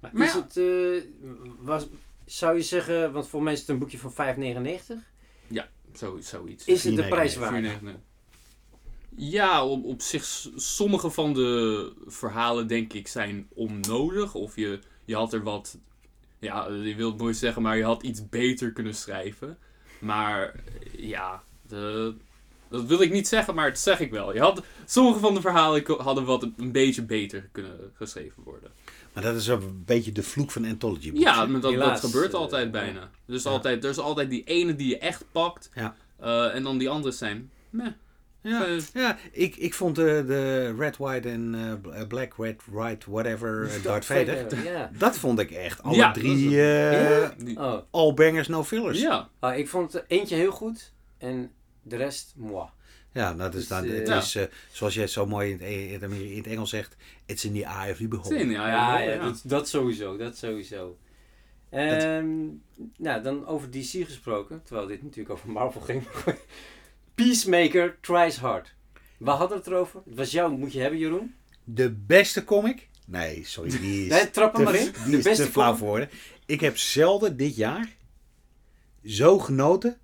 Maar 0.00 0.10
Maar 0.14 0.26
is 0.26 0.32
ja. 0.32 0.42
het, 0.42 0.56
eh, 0.56 1.10
was, 1.58 1.86
zou 2.24 2.56
je 2.56 2.62
zeggen, 2.62 3.12
want 3.12 3.28
voor 3.28 3.42
mij 3.42 3.52
is 3.52 3.60
het 3.60 3.68
een 3.68 3.78
boekje 3.78 3.98
van 3.98 4.12
5,99. 4.12 5.06
Zo, 5.94 6.18
zoiets. 6.20 6.64
Is 6.64 6.84
het 6.84 6.96
de 6.96 7.04
4,99. 7.04 7.08
prijs 7.08 7.36
waard? 7.36 7.64
4,99. 7.64 7.88
Ja, 9.16 9.66
op, 9.66 9.84
op 9.84 10.02
zich, 10.02 10.24
sommige 10.56 11.10
van 11.10 11.34
de 11.34 11.92
verhalen 12.06 12.66
denk 12.66 12.92
ik 12.92 13.08
zijn 13.08 13.48
onnodig. 13.54 14.34
Of 14.34 14.56
je, 14.56 14.80
je 15.04 15.14
had 15.14 15.32
er 15.32 15.42
wat, 15.42 15.78
ja, 16.38 16.68
je 16.68 16.94
wilt 16.94 17.18
nooit 17.18 17.36
zeggen, 17.36 17.62
maar 17.62 17.76
je 17.76 17.84
had 17.84 18.02
iets 18.02 18.28
beter 18.28 18.72
kunnen 18.72 18.94
schrijven. 18.94 19.58
Maar 19.98 20.54
ja, 20.96 21.42
de, 21.68 22.14
dat 22.68 22.84
wil 22.84 23.00
ik 23.00 23.12
niet 23.12 23.28
zeggen, 23.28 23.54
maar 23.54 23.68
dat 23.68 23.78
zeg 23.78 24.00
ik 24.00 24.10
wel. 24.10 24.34
Je 24.34 24.40
had, 24.40 24.62
sommige 24.84 25.18
van 25.18 25.34
de 25.34 25.40
verhalen 25.40 25.84
hadden 25.98 26.24
wat 26.24 26.42
een 26.56 26.72
beetje 26.72 27.02
beter 27.02 27.48
kunnen 27.52 27.92
geschreven 27.94 28.42
worden. 28.42 28.70
Maar 29.18 29.26
dat 29.32 29.36
is 29.40 29.46
een 29.46 29.82
beetje 29.86 30.12
de 30.12 30.22
vloek 30.22 30.50
van 30.50 30.64
anthology 30.64 31.10
books. 31.12 31.24
Ja, 31.24 31.46
maar 31.46 31.60
dat, 31.60 32.00
gebeurt 32.00 32.32
eh, 32.32 32.38
altijd 32.38 32.70
bijna. 32.70 33.10
Dus 33.26 33.42
Ja. 33.42 33.50
altijd, 33.50 33.84
er 33.84 33.90
is 33.90 33.98
altijd 33.98 34.30
die 34.30 34.44
ene 34.44 34.74
die 34.76 34.88
je 34.88 34.98
echt 34.98 35.24
pakt. 35.32 35.70
Ja. 35.74 35.94
eh, 36.20 36.54
en 36.54 36.62
dan 36.62 36.78
die 36.78 36.88
andere 36.88 37.12
zijn. 37.14 37.50
Meh. 37.70 37.86
Ja, 38.42 38.66
Eh, 38.66 38.78
ja 38.94 39.16
ik, 39.32 39.56
ik 39.56 39.74
vond 39.74 39.96
de, 39.96 40.24
de 40.26 40.74
Red, 40.78 40.96
White 40.96 41.28
en 41.28 41.78
bl- 41.82 42.06
Black, 42.08 42.34
Red, 42.36 42.62
White, 42.70 43.10
whatever, 43.10 43.68
eh, 43.68 43.82
Darth 43.84 44.04
Vader. 44.04 44.64
Ja. 44.64 44.90
Dat 44.98 45.16
vond 45.18 45.38
ik 45.38 45.50
echt. 45.50 45.82
Alle 45.82 45.96
Ja, 45.96 46.12
drie 46.12 46.36
die- 47.38 47.58
Oh. 47.58 47.78
all 47.90 48.14
bangers, 48.14 48.48
no 48.48 48.64
fillers. 48.64 49.00
ja. 49.00 49.28
Ah, 49.38 49.56
ik 49.58 49.68
vond 49.68 50.04
eentje 50.08 50.34
heel 50.36 50.50
goed 50.52 50.92
en 51.18 51.50
de 51.82 51.96
rest, 51.96 52.34
moi. 52.36 52.66
Ja, 53.18 53.34
dat 53.34 53.54
is 53.54 53.68
dan, 53.68 53.82
Dus, 53.82 53.90
eh, 53.92 53.98
het 53.98 54.08
Ja. 54.08 54.16
is, 54.18 54.34
eh, 54.34 54.44
zoals 54.72 54.94
jij 54.94 55.02
het 55.02 55.12
zo 55.12 55.26
mooi 55.26 55.50
in 55.50 55.58
het, 55.60 55.68
in, 55.70 55.92
het, 55.92 56.02
Ameri- 56.02 56.30
in 56.30 56.36
het 56.36 56.46
Engels 56.46 56.70
zegt, 56.70 56.96
it's 57.26 57.44
in 57.44 57.52
the 57.52 57.64
eye 57.64 57.90
of 57.90 57.96
the 57.96 58.08
beholder. 58.08 58.46
Ja, 58.46 58.68
Ja, 58.68 58.98
ja, 59.00 59.10
ja, 59.12 59.24
Dat, 59.24 59.40
dat 59.44 59.68
sowieso, 59.68 60.16
dat 60.16 60.36
sowieso. 60.36 60.98
Ehm, 61.70 62.36
nou, 62.96 63.22
dan 63.22 63.46
over 63.46 63.70
DC 63.70 64.04
gesproken, 64.06 64.62
terwijl 64.64 64.86
dit 64.86 65.02
natuurlijk 65.02 65.30
over 65.30 65.50
Marvel 65.50 65.80
ging. 65.80 66.02
Peacemaker 67.14 67.96
tries 68.00 68.36
hard. 68.36 68.74
We 69.18 69.30
hadden 69.30 69.58
het 69.58 69.66
erover. 69.66 70.00
Het 70.04 70.14
was 70.16 70.30
jou, 70.30 70.56
moet 70.58 70.72
je 70.72 70.80
hebben, 70.80 70.98
Jeroen. 70.98 71.34
De 71.64 71.90
beste 71.92 72.44
comic? 72.44 72.88
Nee, 73.06 73.44
sorry, 73.44 73.70
die 73.70 74.02
is, 74.06 74.10
Nee, 74.10 74.30
trap 74.30 74.52
hem 74.56 74.64
te, 74.66 74.70
maar 74.72 74.80
in. 74.80 74.92
die 75.04 75.10
De 75.10 75.16
is 75.18 75.24
beste 75.24 75.44
te 75.44 75.50
flauw 75.50 75.64
comic. 75.66 75.78
voor 75.78 75.88
woorden. 75.88 76.08
Ik 76.46 76.60
heb 76.60 76.76
zelden 76.76 77.36
dit 77.36 77.56
jaar 77.56 77.96
zo 79.04 79.38
genoten 79.38 79.96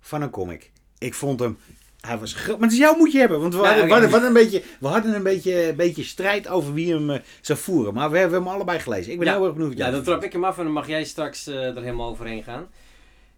van 0.00 0.22
een 0.22 0.30
comic. 0.30 0.70
Ik 0.98 1.14
vond 1.14 1.40
hem... 1.40 1.58
Hij 2.06 2.18
was 2.18 2.46
maar 2.46 2.58
het 2.60 2.72
is 2.72 2.78
jou 2.78 2.96
moet 2.96 3.12
je 3.12 3.18
hebben. 3.18 3.40
Want 3.40 3.54
we, 3.54 3.60
Nou, 3.60 3.72
hadden, 3.72 3.86
we 3.86 4.10
hadden, 4.10 4.24
een, 4.24 4.32
beetje, 4.32 4.62
we 4.80 4.86
hadden 4.86 5.14
een, 5.14 5.22
beetje, 5.22 5.68
een 5.68 5.76
beetje 5.76 6.02
strijd 6.04 6.48
over 6.48 6.72
wie 6.74 6.92
hem 6.92 7.10
eh, 7.10 7.20
zou 7.40 7.58
voeren. 7.58 7.94
Maar 7.94 8.10
we 8.10 8.18
hebben 8.18 8.38
hem 8.38 8.48
allebei 8.48 8.78
gelezen. 8.78 9.12
Ik 9.12 9.18
ben 9.18 9.26
Ja. 9.26 9.34
heel 9.34 9.44
erg 9.46 9.54
benieuwd. 9.54 9.76
Ja, 9.76 9.90
dan 9.90 10.02
trap 10.02 10.22
ik 10.24 10.32
hem 10.32 10.44
af 10.44 10.58
en 10.58 10.64
dan 10.64 10.72
mag 10.72 10.86
jij 10.86 11.04
straks 11.04 11.46
eh, 11.46 11.76
er 11.76 11.82
helemaal 11.82 12.08
overheen 12.08 12.42
gaan. 12.42 12.68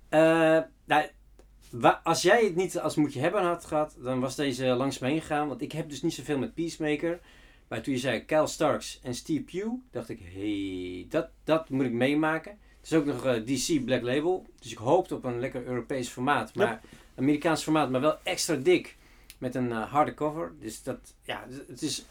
Eh, 0.08 0.58
nou, 0.84 1.94
als 2.02 2.22
jij 2.22 2.44
het 2.44 2.56
niet 2.56 2.78
als 2.78 2.94
moet 2.94 3.12
je 3.12 3.20
hebben 3.20 3.42
had 3.42 3.64
gehad, 3.64 3.96
dan 4.02 4.20
was 4.20 4.34
deze 4.34 4.64
langs 4.66 4.98
me 4.98 5.08
heen 5.08 5.20
gegaan. 5.20 5.48
Want 5.48 5.62
ik 5.62 5.72
heb 5.72 5.88
dus 5.88 6.02
niet 6.02 6.14
zoveel 6.14 6.38
met 6.38 6.54
Peacemaker. 6.54 7.20
Maar 7.68 7.80
toen 7.82 7.94
je 7.94 8.00
zei 8.00 8.24
Kyle 8.24 8.46
Starks 8.46 9.00
en 9.02 9.14
Steve 9.14 9.42
Pugh, 9.42 9.68
dacht 9.90 10.08
ik, 10.08 10.20
hey, 10.34 11.06
dat, 11.08 11.28
dat 11.44 11.68
moet 11.68 11.84
ik 11.84 11.92
meemaken. 11.92 12.50
Het 12.80 12.92
is 12.92 12.98
ook 12.98 13.04
nog 13.04 13.22
DC 13.44 13.84
Black 13.84 14.02
Label. 14.02 14.46
Dus 14.60 14.72
ik 14.72 14.78
hoopte 14.78 15.14
op 15.14 15.24
een 15.24 15.40
lekker 15.40 15.66
Europees 15.66 16.08
formaat. 16.08 16.54
Maar 16.54 16.80
Amerikaans 17.16 17.62
formaat, 17.62 17.90
maar 17.90 18.00
wel 18.00 18.18
extra 18.22 18.54
dik. 18.54 18.96
Met 19.38 19.54
een 19.54 19.72
eh, 19.72 19.92
harde 19.92 20.14
cover. 20.14 20.52
Dus 20.60 20.82
dat, 20.82 21.14
ja, 21.22 21.46
het 21.68 21.82
is 21.82 22.04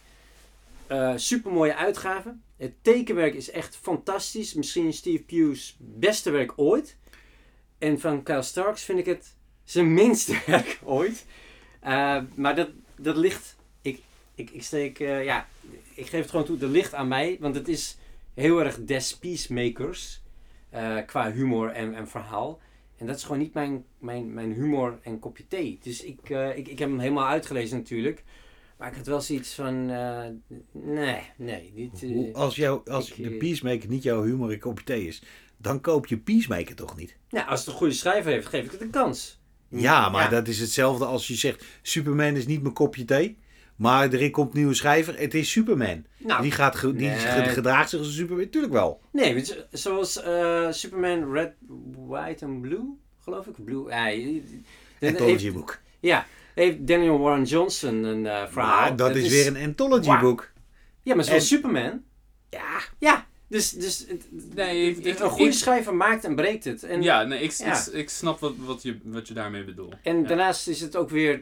eh 0.88 1.14
super 1.16 1.52
mooie 1.52 1.76
uitgave. 1.76 2.36
Het 2.58 2.74
tekenwerk 2.82 3.34
is 3.34 3.52
echt 3.52 3.76
fantastisch. 3.76 4.54
Misschien 4.54 4.94
Steve 4.94 5.24
Pugh's 5.24 5.76
beste 5.80 6.30
werk 6.32 6.54
ooit. 6.56 6.98
En 7.78 8.00
van 8.00 8.24
Kyle 8.24 8.42
Starks 8.42 8.84
vind 8.84 9.00
ik 9.00 9.06
het 9.06 9.36
zijn 9.64 9.94
minste 9.94 10.42
werk 10.46 10.80
ooit. 10.84 11.26
Eh, 11.80 12.22
maar 12.36 12.56
dat, 12.56 12.70
dat 12.96 13.18
ligt. 13.18 13.56
Ik, 13.82 14.02
ik, 14.36 14.50
ik 14.50 14.64
steek. 14.64 15.00
eh, 15.00 15.24
ja, 15.24 15.48
ik 15.94 16.06
geef 16.08 16.22
het 16.22 16.30
gewoon 16.30 16.46
toe. 16.46 16.58
Dat 16.58 16.70
ligt 16.70 16.94
aan 16.94 17.08
mij. 17.08 17.38
Want 17.40 17.56
het 17.56 17.68
is 17.68 17.98
heel 18.34 18.60
erg 18.64 18.84
des 18.84 19.18
peacemakers. 19.18 20.22
qua 21.06 21.32
humor 21.32 21.70
en, 21.72 21.96
en 21.96 22.08
verhaal. 22.08 22.60
En 22.98 23.06
dat 23.06 23.16
is 23.16 23.24
gewoon 23.24 23.38
niet 23.38 23.54
mijn, 23.54 23.84
mijn, 24.00 24.34
mijn 24.34 24.54
humor 24.54 25.00
en 25.02 25.20
kopje 25.20 25.48
thee. 25.48 25.80
Dus 25.84 26.04
ik, 26.04 26.30
eh, 26.30 26.58
ik, 26.58 26.68
ik 26.68 26.80
heb 26.80 26.90
hem 26.90 27.00
helemaal 27.00 27.28
uitgelezen 27.28 27.78
natuurlijk. 27.78 28.24
Maar 28.78 28.90
ik 28.92 28.98
had 28.98 29.08
wel 29.08 29.22
zoiets 29.22 29.54
van. 29.54 29.90
eh, 29.90 30.26
nee, 30.72 31.22
nee. 31.38 31.72
Niet, 31.76 32.04
eh, 32.04 32.34
Als, 32.36 32.56
jou, 32.56 32.90
als 32.92 33.12
ik, 33.12 33.24
de 33.24 33.32
Peacemaker 33.38 33.90
niet 33.90 34.04
jouw 34.04 34.24
humor 34.24 34.52
en 34.52 34.60
kopje 34.60 34.84
thee 34.86 35.08
is, 35.08 35.24
dan 35.58 35.82
koop 35.82 36.06
je 36.08 36.18
Peacemaker 36.18 36.76
toch 36.76 36.98
niet? 36.98 37.18
nou, 37.30 37.48
als 37.48 37.60
het 37.60 37.70
een 37.70 37.74
goede 37.76 37.94
schrijver 37.94 38.32
heeft, 38.32 38.48
geef 38.48 38.66
ik 38.66 38.72
het 38.72 38.82
een 38.82 38.90
kans. 38.90 39.42
Ja, 39.70 40.10
maar 40.10 40.24
Ja. 40.24 40.30
dat 40.30 40.48
is 40.48 40.60
hetzelfde 40.60 41.06
als 41.06 41.28
je 41.28 41.36
zegt: 41.36 41.66
Superman 41.82 42.36
is 42.36 42.46
niet 42.46 42.62
mijn 42.62 42.74
kopje 42.74 43.06
thee. 43.06 43.38
Maar 43.84 44.10
erin 44.14 44.32
komt 44.32 44.52
een 44.54 44.58
nieuwe 44.58 44.74
schrijver. 44.74 45.20
Het 45.20 45.34
is 45.34 45.52
Superman. 45.52 46.06
Nou, 46.18 46.42
die 46.42 46.52
gaat 46.52 46.76
ge- 46.76 46.94
die 46.96 47.08
nee. 47.08 47.18
gedraagt 47.50 47.90
zich 47.90 48.00
als 48.00 48.08
een 48.08 48.14
Superman. 48.14 48.50
Tuurlijk 48.50 48.74
wel. 48.74 49.02
Nee, 49.12 49.44
zoals 49.72 50.22
eh, 50.22 50.72
Superman 50.72 51.32
Red, 51.34 51.52
White 52.08 52.46
en 52.46 52.62
Blue, 52.62 52.98
geloof 53.20 53.48
ik. 53.48 53.66
Blue, 53.66 53.90
ja, 53.90 54.08
je- 54.08 54.44
dat 55.00 55.10
Anthology 55.10 55.44
heeft, 55.44 55.56
boek. 55.56 55.80
ja, 56.00 56.26
heeft 56.56 56.88
Daniel 56.88 57.20
Warren 57.20 57.44
Johnson 57.46 58.04
een 58.04 58.26
eh, 58.26 58.48
verhaal. 58.50 58.80
Maar 58.80 58.96
dat, 58.96 59.16
is, 59.16 59.30
weer 59.30 59.48
een 59.48 59.64
anthology 59.68 60.08
Wauw. 60.08 60.22
boek. 60.22 60.52
Ja, 61.02 61.16
maar 61.16 61.24
zoals 61.24 61.42
en- 61.42 61.48
Superman. 61.48 62.02
Ja. 62.50 62.80
Ja, 63.00 63.28
dus, 63.48 63.70
dus 63.72 64.06
Nee, 64.56 64.90
ik- 64.90 64.98
ik- 65.06 65.20
een 65.20 65.30
goede 65.30 65.52
ik- 65.52 65.58
schrijver 65.58 65.96
maakt 65.96 66.24
en 66.24 66.36
breekt 66.36 66.64
het. 66.64 66.84
En, 66.84 67.02
ja, 67.02 67.24
nee, 67.24 67.40
ik, 67.44 67.52
Ja. 67.52 67.80
Ik, 67.88 67.94
ik 67.94 68.10
snap 68.10 68.40
wat, 68.40 68.54
wat, 68.58 68.82
je, 68.84 68.98
wat 69.04 69.28
je 69.28 69.34
daarmee 69.34 69.64
bedoelt. 69.64 69.96
en 70.04 70.22
Ja. 70.22 70.28
daarnaast 70.28 70.68
is 70.68 70.82
het 70.82 70.96
ook 70.96 71.10
weer 71.10 71.42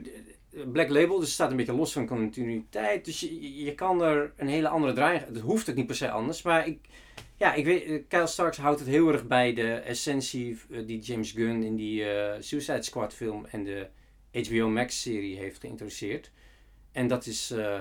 Black 0.72 0.89
Label, 0.89 1.15
dus 1.15 1.25
het 1.25 1.34
staat 1.34 1.51
een 1.51 1.58
beetje 1.58 1.74
los 1.74 1.93
van 1.93 2.08
continuïteit. 2.08 3.05
Dus 3.05 3.20
je, 3.20 3.63
je 3.63 3.75
kan 3.75 4.01
er 4.01 4.34
een 4.38 4.48
hele 4.48 4.67
andere 4.67 4.93
draai. 4.93 5.20
Het 5.20 5.39
hoeft 5.39 5.70
ook 5.70 5.75
niet 5.75 5.88
per 5.88 5.96
se 5.96 6.10
anders, 6.10 6.41
maar 6.41 6.67
ik, 6.67 6.79
ja, 7.38 7.53
ik 7.53 7.65
weet, 7.65 7.84
eh, 7.84 8.01
Kyle 8.08 8.27
Starks 8.27 8.58
houdt 8.58 8.79
het 8.79 8.89
heel 8.89 9.12
erg 9.12 9.27
bij 9.27 9.53
de 9.53 9.74
essentie 9.74 10.60
eh, 10.72 10.88
die 10.88 11.00
James 11.00 11.31
Gunn 11.31 11.63
in 11.63 11.75
die 11.75 12.10
eh, 12.10 12.41
Suicide 12.41 12.84
Squad 12.84 13.13
film 13.13 13.46
en 13.46 13.63
de 13.63 13.88
HBO 14.31 14.70
Max 14.70 15.01
serie 15.01 15.38
heeft 15.38 15.60
geïntroduceerd. 15.60 16.31
En 16.91 17.08
dat 17.08 17.25
is 17.25 17.51
eh, 17.51 17.79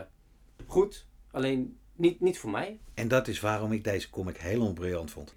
goed, 0.66 1.06
alleen 1.30 1.78
niet, 1.96 2.20
niet 2.20 2.38
voor 2.38 2.50
mij. 2.50 2.78
En 2.94 3.08
dat 3.08 3.28
is 3.28 3.40
waarom 3.40 3.72
ik 3.72 3.84
deze 3.84 4.10
comic 4.10 4.36
helemaal 4.36 4.72
briljant 4.72 5.10
vond. 5.10 5.34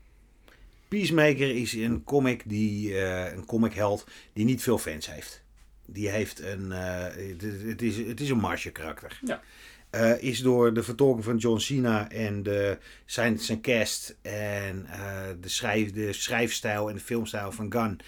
Peacemaker 0.88 1.56
is 1.56 1.74
een 1.74 2.04
comic 2.04 2.44
die 2.46 3.00
eh, 3.00 3.34
een 3.34 3.46
comic 3.46 3.74
held 3.74 4.08
die 4.34 4.46
niet 4.46 4.62
veel 4.62 4.78
fans 4.78 5.12
heeft. 5.12 5.43
Die 5.94 6.10
heeft 6.10 6.40
een 6.40 6.72
eh, 6.72 7.04
het, 7.04 7.42
het 7.64 7.82
is 7.82 7.98
het 7.98 8.22
is 8.22 8.30
een 8.30 8.38
marsje 8.38 8.72
karakter. 8.72 9.20
Ja. 9.26 9.42
Eh, 9.94 10.22
is 10.24 10.40
door 10.40 10.74
de 10.74 10.84
vertolking 10.84 11.24
van 11.24 11.38
John 11.38 11.60
Cena 11.60 12.10
en 12.10 12.44
de, 12.44 12.78
zijn, 13.06 13.40
zijn 13.40 13.62
cast 13.62 14.18
en 14.22 14.86
eh, 14.86 15.22
de, 15.42 15.50
schrijf, 15.50 15.92
de 15.92 16.14
schrijfstijl 16.14 16.90
en 16.90 16.96
de 16.96 17.02
filmstijl 17.02 17.52
van 17.52 17.72
Gunn 17.72 18.00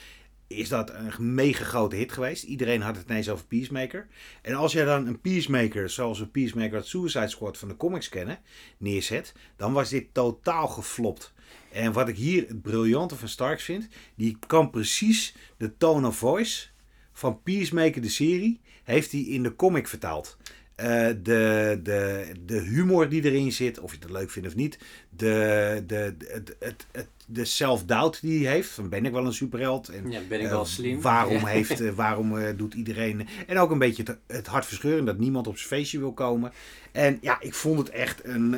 is 0.48 0.70
dat 0.70 0.94
een 0.94 1.34
mega 1.34 1.64
grote 1.64 1.96
hit 1.96 2.12
geweest. 2.12 2.44
Iedereen 2.44 2.82
had 2.82 2.96
het 2.96 3.10
ineens 3.10 3.30
over 3.30 3.46
Peacemaker. 3.46 4.08
En 4.42 4.54
als 4.54 4.72
jij 4.72 4.86
dan 4.86 5.08
een 5.08 5.22
Peacemaker, 5.22 5.90
zoals 5.90 6.20
een 6.20 6.32
Peacemaker 6.32 6.76
uit 6.76 6.88
Suicide 6.88 7.28
Squad 7.28 7.58
van 7.58 7.68
de 7.68 7.78
comics 7.78 8.10
kennen, 8.10 8.40
neerzet, 8.78 9.34
dan 9.56 9.74
was 9.74 9.90
dit 9.90 10.14
totaal 10.14 10.68
geflopt. 10.68 11.34
En 11.72 11.94
wat 11.94 12.08
ik 12.08 12.16
hier 12.16 12.48
het 12.48 12.62
briljante 12.62 13.16
van 13.16 13.28
Starks 13.28 13.64
vind, 13.64 13.88
die 14.16 14.38
kan 14.48 14.70
precies 14.70 15.36
de 15.58 15.78
tone 15.78 16.08
of 16.08 16.18
voice 16.18 16.68
van 17.16 17.42
Peacemaker, 17.44 18.02
de 18.02 18.10
serie, 18.10 18.60
heeft 18.84 19.12
hij 19.12 19.22
in 19.22 19.44
de 19.44 19.56
comic 19.56 19.88
vertaald. 19.88 20.38
Eh, 20.76 21.08
de, 21.22 21.80
de, 21.84 22.26
de 22.46 22.60
humor 22.60 23.10
die 23.10 23.24
erin 23.24 23.52
zit, 23.52 23.80
of 23.80 23.92
je 23.92 23.98
het 24.00 24.10
leuk 24.12 24.32
vindt 24.32 24.48
of 24.48 24.56
niet. 24.56 24.78
De, 25.10 25.84
de, 25.88 26.16
de, 26.18 26.26
het, 26.28 26.56
het, 26.60 26.86
het, 26.92 27.08
de 27.26 27.46
self-doubt 27.46 28.22
die 28.22 28.46
hij 28.46 28.54
heeft. 28.54 28.70
Van 28.70 28.90
ben 28.90 29.06
ik 29.06 29.12
wel 29.12 29.26
een 29.26 29.34
superheld? 29.34 29.90
En 29.90 30.12
Ja, 30.12 30.22
ben 30.30 30.40
ik 30.40 30.46
eh, 30.46 30.52
wel 30.52 30.66
slim? 30.66 31.02
Waarom, 31.02 31.34
Ja. 31.38 31.46
heeft, 31.46 31.80
eh, 31.82 31.92
waarom 31.92 32.56
doet 32.58 32.74
iedereen... 32.74 33.28
En 33.48 33.58
ook 33.58 33.72
een 33.72 33.80
beetje 33.80 34.04
het, 34.04 34.18
het 34.28 34.48
hartverscheuren 34.48 35.06
dat 35.06 35.18
niemand 35.18 35.48
op 35.48 35.58
zijn 35.58 35.70
feestje 35.70 36.00
wil 36.00 36.14
komen. 36.14 36.52
En 36.92 37.18
ja, 37.22 37.42
ik 37.42 37.54
vond 37.54 37.80
het 37.80 37.90
echt 37.90 38.24
een... 38.24 38.56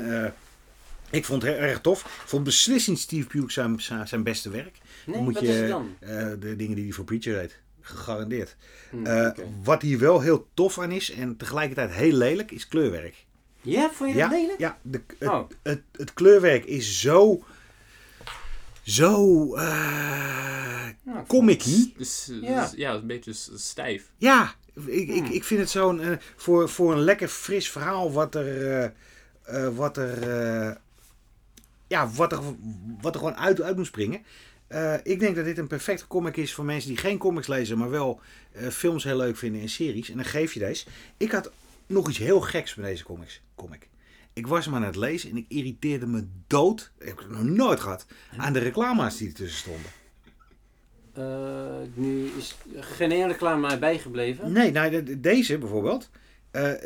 ik 1.09 1.25
vond 1.25 1.41
het 1.41 1.51
heel 1.51 1.61
erg 1.61 1.81
tof. 1.81 2.01
Ik 2.05 2.29
vond 2.29 2.43
beslissend 2.43 2.99
Steve 2.99 3.27
Pugh 3.27 3.49
zijn, 3.49 3.81
zijn, 4.07 4.23
beste 4.23 4.49
werk. 4.49 4.77
Nee, 5.05 5.21
moet 5.21 5.33
wat 5.33 5.43
je, 5.43 5.49
is 5.49 5.59
het 5.59 5.69
dan? 5.69 5.95
de 6.39 6.55
dingen 6.55 6.75
die 6.75 6.83
hij 6.83 6.93
voor 6.93 7.05
Preacher 7.05 7.33
deed. 7.33 7.59
Gegarandeerd. 7.87 8.55
Hm, 8.89 9.05
Eh. 9.05 9.29
Wat 9.63 9.81
hier 9.81 9.99
wel 9.99 10.21
heel 10.21 10.47
tof 10.53 10.79
aan 10.79 10.91
is 10.91 11.11
en 11.11 11.37
tegelijkertijd 11.37 11.91
heel 11.91 12.11
lelijk, 12.13 12.51
is 12.51 12.67
kleurwerk. 12.67 13.25
Ja, 13.61 13.89
vond 13.93 14.09
je 14.13 14.17
dat 14.19 14.29
Ja, 14.31 14.37
lelijk? 14.37 14.59
ja 14.59 14.77
de, 14.81 15.01
het, 15.19 15.29
Oh. 15.29 15.49
het, 15.63 15.81
het 15.91 16.13
kleurwerk 16.13 16.65
is 16.65 17.01
zo. 17.01 17.43
Zo. 18.83 19.55
eh 19.55 20.85
Nou, 21.03 21.19
ik 21.19 21.27
comic-y. 21.27 21.93
Dus, 21.97 22.29
Ja. 22.41 22.61
dus, 22.61 22.71
ja, 22.75 22.93
een 22.93 23.07
beetje 23.07 23.33
stijf. 23.55 24.09
Ja, 24.17 24.53
ik, 24.85 25.09
ik, 25.09 25.23
Hmm. 25.23 25.31
ik 25.31 25.43
vind 25.43 25.59
het 25.59 25.69
zo'n. 25.69 26.01
eh, 26.01 26.11
voor, 26.35 26.69
voor 26.69 26.91
een 26.91 26.99
lekker 27.01 27.27
fris 27.27 27.69
verhaal 27.71 28.11
wat 28.11 28.35
er. 28.35 28.71
eh, 28.71 28.85
eh, 29.65 29.75
wat 29.75 29.97
er. 29.97 30.29
eh, 30.69 30.75
ja, 31.87 32.09
wat 32.09 32.31
er, 32.31 32.39
wat 33.01 33.13
er 33.13 33.19
gewoon 33.19 33.37
uit, 33.37 33.61
uit 33.61 33.75
moet 33.77 33.85
springen. 33.85 34.21
Eh, 34.67 34.93
ik 35.03 35.19
denk 35.19 35.35
dat 35.35 35.45
dit 35.45 35.57
een 35.57 35.67
perfecte 35.67 36.07
comic 36.07 36.37
is 36.37 36.53
voor 36.53 36.65
mensen 36.65 36.89
die 36.89 36.97
geen 36.99 37.17
comics 37.17 37.47
lezen, 37.47 37.77
maar 37.77 37.89
wel 37.89 38.19
eh, 38.51 38.67
films 38.67 39.03
heel 39.03 39.17
leuk 39.17 39.37
vinden 39.37 39.61
en 39.61 39.69
series. 39.69 40.09
En 40.09 40.15
dan 40.15 40.25
geef 40.25 40.53
je 40.53 40.59
deze. 40.59 40.85
Ik 41.17 41.31
had 41.31 41.51
nog 41.87 42.09
iets 42.09 42.17
heel 42.17 42.41
geks 42.41 42.75
met 42.75 42.85
deze 42.85 43.03
comics, 43.03 43.41
comic. 43.55 43.87
Ik 44.33 44.47
was 44.47 44.65
hem 44.65 44.75
aan 44.75 44.83
het 44.83 44.95
lezen 44.95 45.29
en 45.29 45.37
ik 45.37 45.45
irriteerde 45.47 46.05
me 46.07 46.25
dood. 46.47 46.91
Ik 46.99 47.07
heb 47.07 47.17
het 47.17 47.29
nog 47.29 47.43
nooit 47.43 47.79
gehad. 47.79 48.05
Aan 48.37 48.53
de 48.53 48.59
reclama's 48.59 49.17
die 49.17 49.27
ertussen 49.27 49.57
stonden. 49.59 49.91
Eh, 51.13 51.87
nu 51.93 52.29
is 52.37 52.55
geen 52.79 53.11
ene 53.11 53.27
reclame 53.27 53.61
mij 53.67 53.79
bijgebleven. 53.79 54.51
Nee, 54.51 54.71
nou, 54.71 54.89
de- 54.89 55.03
de- 55.03 55.19
deze 55.19 55.57
bijvoorbeeld. 55.57 56.09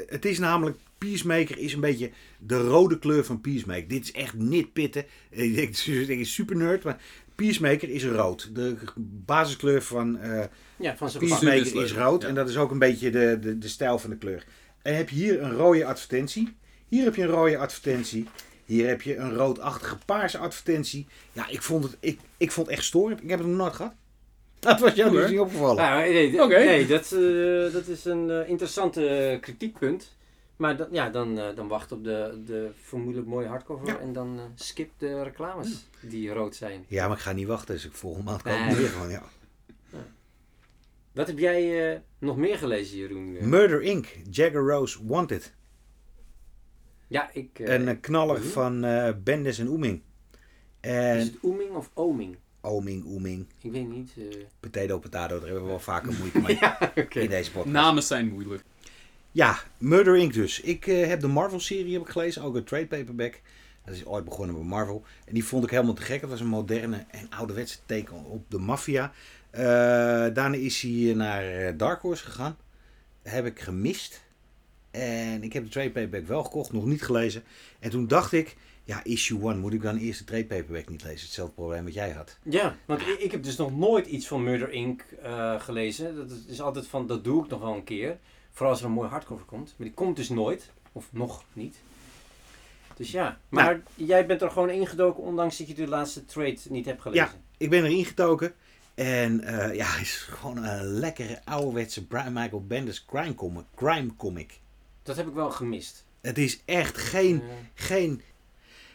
Het 0.07 0.25
is 0.25 0.39
namelijk, 0.39 0.77
Peacemaker 0.97 1.57
is 1.57 1.73
een 1.73 1.79
beetje 1.79 2.11
de 2.39 2.57
rode 2.57 2.99
kleur 2.99 3.25
van 3.25 3.41
Peacemaker. 3.41 3.87
Dit 3.87 4.03
is 4.03 4.11
echt 4.11 4.33
nitpitten. 4.33 5.05
Ik 5.29 5.55
denk 6.07 6.25
super 6.25 6.55
nerd, 6.55 6.83
maar 6.83 7.01
Peacemaker 7.41 7.89
is 7.89 8.05
rood. 8.05 8.49
De 8.55 8.75
basiskleur 9.25 9.81
van 9.81 10.19
eh, 10.19 10.43
Ja, 10.77 10.97
van. 10.97 11.11
Peacemaker 11.19 11.83
is 11.83 11.93
rood. 11.93 12.21
ja. 12.21 12.27
En 12.27 12.35
dat 12.35 12.49
is 12.49 12.57
ook 12.57 12.71
een 12.71 12.79
beetje 12.79 13.09
de, 13.11 13.37
de, 13.41 13.57
de 13.57 13.67
stijl 13.67 13.99
van 13.99 14.09
de 14.09 14.17
kleur. 14.17 14.45
En 14.81 14.95
heb 14.95 15.09
je 15.09 15.15
hier 15.15 15.41
een 15.41 15.53
rode 15.53 15.85
advertentie. 15.85 16.55
Hier 16.87 17.03
heb 17.03 17.15
je 17.15 17.23
een 17.23 17.29
rode 17.29 17.57
advertentie. 17.57 18.27
Hier 18.65 18.87
heb 18.87 19.01
je 19.01 19.15
een 19.17 19.35
roodachtige 19.35 19.97
paarse 20.05 20.37
advertentie. 20.37 21.07
Ja, 21.31 21.47
ik 21.47 21.61
vond 21.61 21.83
het, 21.83 21.97
ik, 21.99 22.19
ik 22.37 22.51
vond 22.51 22.67
het 22.67 22.75
echt 22.75 22.85
storend. 22.85 23.23
Ik 23.23 23.29
heb 23.29 23.39
het 23.39 23.47
nog 23.47 23.57
nooit 23.57 23.73
gehad. 23.73 23.93
Dat 24.59 24.79
was 24.79 24.93
jou 24.93 25.11
dus 25.11 25.29
niet 25.29 25.39
opgevallen. 25.39 25.75
Nou, 25.75 26.01
nee, 26.01 26.31
nee 26.47 26.87
dat, 26.87 27.11
eh, 27.11 27.73
dat 27.73 27.87
is 27.87 28.05
een 28.05 28.29
eh, 28.29 28.49
interessante 28.49 29.07
eh, 29.07 29.39
kritiekpunt. 29.39 30.11
Maar 30.61 30.77
dan, 30.77 30.87
ja, 30.91 31.09
dan, 31.09 31.39
eh, 31.39 31.55
dan 31.55 31.67
wacht 31.67 31.91
op 31.91 32.03
de, 32.03 32.41
de 32.45 32.71
vermoedelijk 32.81 33.27
mooie 33.27 33.47
hardcover 33.47 33.87
Ja. 33.87 33.97
en 33.99 34.13
dan 34.13 34.37
eh, 34.39 34.43
skip 34.55 34.91
de 34.97 35.23
reclames 35.23 35.87
die 36.01 36.33
rood 36.33 36.55
zijn. 36.55 36.85
Ja, 36.87 37.07
maar 37.07 37.17
ik 37.17 37.23
ga 37.23 37.31
niet 37.31 37.47
wachten. 37.47 37.75
Dus 37.75 37.85
ik 37.85 37.93
volgende 37.93 38.29
maand 38.29 38.41
kan 38.41 38.51
Nee. 38.59 38.69
ik 38.69 38.75
weer 38.77 38.87
gewoon, 38.87 39.09
ja. 39.09 39.23
Wat 41.11 41.27
heb 41.27 41.39
jij 41.39 41.91
eh, 41.93 41.99
nog 42.19 42.37
meer 42.37 42.57
gelezen, 42.57 42.97
Jeroen? 42.97 43.49
Murder 43.49 43.81
Inc. 43.81 44.07
Jagger 44.29 44.61
Rose 44.67 45.05
Wanted. 45.05 45.53
ja, 47.07 47.29
ik... 47.33 47.59
eh, 47.59 47.73
een 47.85 47.99
knaller 47.99 48.41
van 48.43 48.83
eh 48.83 49.13
Bendis 49.23 49.59
en 49.59 49.67
Oeming. 49.67 50.01
is 50.81 50.89
En 50.89 51.17
het 51.17 51.35
Oeming 51.43 51.71
of 51.75 51.89
Oming? 51.93 52.37
Oming, 52.61 53.05
Oeming, 53.05 53.47
Ik 53.61 53.71
weet 53.71 53.87
niet. 53.89 54.13
eh. 54.17 54.23
potato, 54.59 54.99
potato. 54.99 55.35
Daar 55.35 55.43
hebben 55.45 55.63
we 55.63 55.69
wel 55.69 55.79
vaker 55.79 56.13
moeite 56.19 56.39
mee 56.39 56.57
ja, 56.59 56.95
in 57.09 57.29
deze 57.29 57.51
podcast. 57.51 57.73
Namen 57.73 58.03
zijn 58.03 58.27
moeilijk. 58.27 58.63
Ja, 59.33 59.59
Murder 59.77 60.17
Inc. 60.17 60.33
dus. 60.33 60.61
Ik 60.61 60.87
eh, 60.87 61.07
heb 61.07 61.19
de 61.19 61.27
Marvel-serie 61.27 61.93
heb 61.93 62.01
ik 62.01 62.09
gelezen, 62.09 62.41
ook 62.41 62.55
een 62.55 62.63
trade 62.63 62.87
paperback. 62.87 63.41
Dat 63.85 63.95
is 63.95 64.05
ooit 64.05 64.25
begonnen 64.25 64.57
met 64.57 64.65
Marvel. 64.65 65.03
En 65.25 65.33
die 65.33 65.45
vond 65.45 65.63
ik 65.63 65.69
helemaal 65.69 65.93
te 65.93 66.01
gek. 66.01 66.21
Het 66.21 66.29
was 66.29 66.39
een 66.39 66.47
moderne 66.47 67.05
en 67.09 67.29
ouderwetse 67.29 67.77
teken 67.85 68.25
op 68.25 68.45
de 68.51 68.57
maffia. 68.57 69.11
Eh, 69.49 69.63
daarna 70.33 70.53
is 70.53 70.81
hij 70.81 71.13
naar 71.15 71.43
eh, 71.43 71.77
Dark 71.77 72.01
Horse 72.01 72.23
gegaan. 72.23 72.57
Heb 73.21 73.45
ik 73.45 73.59
gemist. 73.59 74.23
En 74.91 75.43
ik 75.43 75.53
heb 75.53 75.63
de 75.63 75.69
trade 75.69 75.91
paperback 75.91 76.27
wel 76.27 76.43
gekocht, 76.43 76.71
nog 76.71 76.85
niet 76.85 77.01
gelezen. 77.01 77.43
En 77.79 77.89
toen 77.89 78.07
dacht 78.07 78.31
ik, 78.31 78.55
ja, 78.83 79.03
issue 79.03 79.49
1, 79.49 79.59
moet 79.59 79.73
ik 79.73 79.81
dan 79.81 79.97
eerst 79.97 80.19
de 80.19 80.25
trade 80.25 80.45
paperback 80.45 80.89
niet 80.89 81.03
lezen? 81.03 81.25
Hetzelfde 81.25 81.53
probleem 81.53 81.83
wat 81.83 81.93
jij 81.93 82.11
had. 82.11 82.37
Ja, 82.43 82.77
want 82.85 83.01
ik, 83.19 83.31
heb 83.31 83.43
dus 83.43 83.55
nog 83.55 83.77
nooit 83.77 84.07
iets 84.07 84.27
van 84.27 84.43
Murder 84.43 84.71
Inc. 84.71 85.03
gelezen. 85.57 86.15
Dat 86.15 86.31
is 86.47 86.61
altijd 86.61 86.87
van, 86.87 87.07
dat 87.07 87.23
doe 87.23 87.43
ik 87.43 87.49
nog 87.49 87.59
wel 87.59 87.75
een 87.75 87.83
keer. 87.83 88.17
Vooral 88.51 88.71
als 88.71 88.79
er 88.79 88.87
een 88.87 88.91
mooi 88.93 89.09
hardcover 89.09 89.45
komt. 89.45 89.73
Maar 89.77 89.87
die 89.87 89.95
komt 89.95 90.15
dus 90.15 90.29
nooit. 90.29 90.71
Of 90.91 91.07
nog 91.11 91.43
niet. 91.53 91.75
Dus 92.95 93.11
ja. 93.11 93.39
Maar 93.49 93.81
jij 93.95 94.25
bent 94.25 94.41
er 94.41 94.51
gewoon 94.51 94.69
ingedoken, 94.69 95.23
ondanks 95.23 95.57
dat 95.57 95.67
je 95.67 95.73
de 95.73 95.87
laatste 95.87 96.25
trade 96.25 96.57
niet 96.69 96.85
hebt 96.85 97.01
gelezen. 97.01 97.29
Ik 97.57 97.69
ben 97.69 97.83
erin 97.83 98.05
getoken. 98.05 98.53
En 98.95 99.41
eh, 99.43 99.75
ja, 99.75 99.85
het 99.85 100.01
is 100.01 100.15
gewoon 100.17 100.63
een 100.63 100.83
lekkere 100.83 101.41
ouderwetse 101.45 102.05
Brian 102.05 102.33
Michael 102.33 102.65
Bendis 102.65 103.05
crime 103.05 103.35
comic. 103.35 103.65
Crime 103.75 104.15
comic. 104.17 104.59
Dat 105.03 105.15
heb 105.15 105.27
ik 105.27 105.33
wel 105.33 105.51
gemist. 105.51 106.05
Het 106.21 106.37
is 106.37 106.61
echt 106.65 106.97
geen, 106.97 107.41
geen... 107.73 108.21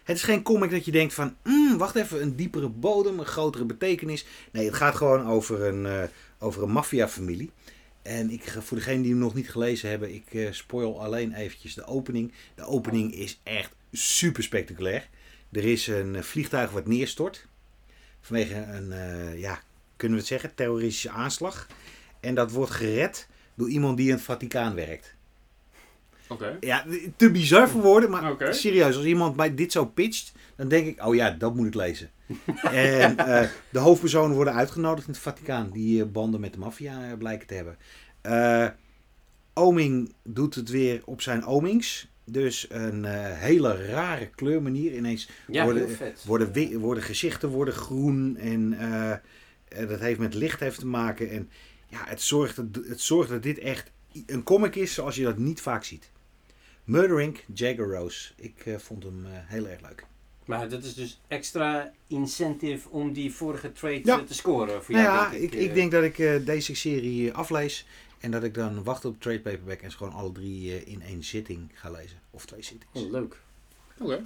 Het 0.05 0.17
is 0.17 0.23
geen 0.23 0.43
comic 0.43 0.71
dat 0.71 0.85
je 0.85 0.91
denkt 0.93 1.15
van... 1.15 1.37
"Mm, 1.43 1.79
wacht 1.79 1.95
even, 1.95 2.23
een 2.23 2.37
diepere 2.37 2.69
bodem, 2.69 3.19
een 3.19 3.27
grotere 3.27 3.65
betekenis. 3.65 4.27
Nee, 4.53 4.67
het 4.67 4.75
gaat 4.75 4.95
gewoon 4.95 5.27
over 5.27 5.63
een, 5.65 5.87
eh 5.87 6.03
over 6.39 6.63
een 6.63 6.71
maffiafamilie. 6.71 7.51
En 8.07 8.31
ik, 8.31 8.45
ga- 8.45 8.61
voor 8.63 8.77
degenen 8.77 9.03
die 9.03 9.11
hem 9.11 9.21
nog 9.21 9.35
niet 9.35 9.51
gelezen 9.51 9.89
hebben... 9.91 10.15
Ik 10.15 10.35
eh, 10.35 10.53
spoil 10.53 11.03
alleen 11.03 11.33
eventjes 11.35 11.75
de 11.75 11.85
opening. 11.85 12.33
De 12.55 12.65
opening 12.65 13.15
is 13.15 13.41
echt 13.43 13.75
super 13.93 14.43
spectaculair. 14.43 15.09
Er 15.53 15.65
is 15.65 15.87
een 15.87 16.15
eh, 16.17 16.23
vliegtuig 16.23 16.71
wat 16.71 16.87
neerstort. 16.87 17.47
Vanwege 18.21 18.55
een, 18.55 18.93
eh, 18.93 19.39
ja, 19.41 19.61
kunnen 19.97 20.17
we 20.19 20.23
het 20.23 20.33
zeggen, 20.33 20.55
terroristische 20.55 21.11
aanslag. 21.11 21.67
En 22.21 22.35
dat 22.35 22.51
wordt 22.51 22.73
gered 22.73 23.29
door 23.55 23.69
iemand 23.69 23.97
die 23.97 24.07
in 24.07 24.13
het 24.15 24.23
Vaticaan 24.23 24.75
werkt. 24.75 25.15
Oké. 26.29 26.57
Ja, 26.61 26.85
te 27.17 27.31
bizar 27.31 27.69
voor 27.69 27.83
woorden, 27.83 28.11
maar 28.11 28.23
serieus, 28.55 28.97
als 28.97 29.05
iemand 29.05 29.37
mij 29.37 29.55
dit 29.55 29.73
zo 29.73 29.85
pitcht, 29.87 30.33
dan 30.57 30.69
denk 30.69 30.87
ik, 30.87 31.05
oh 31.07 31.15
ja, 31.15 31.31
dat 31.31 31.55
moet 31.55 31.67
ik 31.67 31.75
lezen. 31.75 32.11
en 32.63 33.19
eh, 33.19 33.49
de 33.71 33.79
hoofdpersonen 33.79 34.37
worden 34.37 34.55
uitgenodigd 34.55 35.07
in 35.07 35.13
het 35.13 35.23
Vaticaan, 35.23 35.71
die 35.71 36.03
eh, 36.03 36.09
banden 36.09 36.41
met 36.41 36.53
de 36.53 36.59
maffia 36.59 37.11
eh, 37.11 37.17
blijken 37.19 37.47
te 37.47 37.55
hebben. 37.55 37.77
Oming 39.55 40.15
doet 40.23 40.55
het 40.55 40.69
weer 40.69 41.03
op 41.05 41.21
zijn 41.21 41.47
Omings. 41.47 42.09
Dus 42.25 42.67
een 42.71 43.05
hele 43.35 43.87
rare 43.87 44.27
kleurmanier. 44.27 44.97
Ineens 44.97 45.29
ja, 45.47 45.65
worden, 45.65 45.89
worden, 46.25 46.79
worden 46.79 47.03
gezichten 47.03 47.49
worden 47.49 47.75
groen 47.75 48.37
en 48.37 48.71
dat 49.89 50.01
heeft 50.01 50.19
met 50.19 50.35
licht 50.35 50.61
heeft 50.61 50.79
te 50.79 50.87
maken. 50.87 51.31
En 51.31 51.51
ja, 51.89 52.05
het 52.05 52.23
zorgt, 52.23 52.57
dat, 52.57 52.85
het 52.85 53.01
zorgt 53.01 53.31
dat 53.31 53.43
dit 53.43 53.59
echt 53.59 53.91
een 54.27 54.43
comic 54.43 54.75
is 54.75 54.95
zoals 54.95 55.17
je 55.17 55.23
dat 55.23 55.39
niet 55.39 55.61
vaak 55.61 55.85
ziet. 55.85 56.11
Murder 56.85 57.21
Inc. 57.21 57.45
Jagger 57.55 57.95
Rose. 57.95 58.33
Ik 58.37 58.65
vond 58.79 59.03
hem 59.03 59.25
heel 59.27 59.69
erg 59.69 59.81
leuk. 59.81 60.07
Maar 60.47 60.69
dat 60.69 60.85
is 60.85 60.95
dus 60.95 61.21
extra 61.29 61.93
incentive 62.07 62.89
om 62.89 63.13
die 63.13 63.33
vorige 63.35 63.73
trade 63.73 64.01
Ja. 64.05 64.23
te 64.25 64.35
scoren 64.35 64.85
voor 64.85 64.95
Nou 64.95 65.07
jou, 65.07 65.17
ja, 65.25 65.31
denk 65.31 65.43
ik, 65.43 65.55
eh. 65.55 65.63
ik 65.63 65.75
denk 65.75 65.91
dat 65.91 66.05
ik 66.05 66.19
eh, 66.19 66.45
deze 66.47 66.75
serie 66.75 67.31
eh, 67.31 67.37
aflees. 67.37 67.87
En 68.21 68.31
dat 68.31 68.43
ik 68.45 68.55
dan 68.55 68.83
wacht 68.85 69.05
op 69.05 69.21
trade 69.21 69.41
paperback 69.41 69.81
en 69.81 69.91
ze 69.91 69.97
gewoon 69.97 70.13
alle 70.13 70.33
drie 70.33 70.73
eh, 70.73 70.93
in 70.93 71.03
één 71.03 71.25
zitting 71.25 71.71
ga 71.75 71.91
lezen. 71.91 72.19
Of 72.31 72.47
twee 72.47 72.63
zittings. 72.63 73.01
Oh, 73.01 73.11
leuk. 73.11 73.41
Oké. 74.01 74.25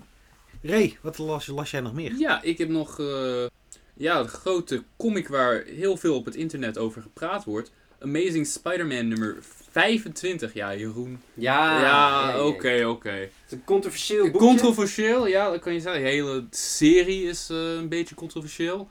Ray, 0.62 0.98
wat 1.00 1.18
las, 1.18 1.46
las 1.46 1.70
jij 1.70 1.80
nog 1.80 1.94
meer? 1.94 2.14
Ja, 2.18 2.42
ik 2.42 2.58
heb 2.58 2.68
nog 2.68 3.00
eh, 3.00 3.46
ja, 3.94 4.22
de 4.22 4.28
grote 4.28 4.82
comic 4.96 5.28
waar 5.28 5.62
heel 5.62 5.96
veel 5.96 6.14
op 6.16 6.24
het 6.24 6.34
internet 6.34 6.78
over 6.78 7.02
gepraat 7.02 7.44
wordt. 7.44 7.72
Amazing 7.98 8.46
Spider-Man 8.46 9.08
nummer 9.08 9.36
25. 9.70 10.54
Ja, 10.54 10.74
Jeroen. 10.74 11.20
Ja, 11.34 11.80
ja, 11.80 12.44
oké, 12.46 12.84
oké. 12.86 13.10
Het 13.10 13.30
is 13.46 13.52
een 13.52 13.64
controversieel 13.64 14.24
boekje. 14.30 14.46
Controversieel, 14.46 15.26
ja, 15.26 15.50
dat 15.50 15.60
kan 15.60 15.72
je 15.72 15.80
zeggen. 15.80 16.02
De 16.02 16.08
hele 16.08 16.46
serie 16.50 17.22
is 17.22 17.50
eh, 17.50 17.56
een 17.56 17.88
beetje 17.88 18.14
controversieel. 18.14 18.88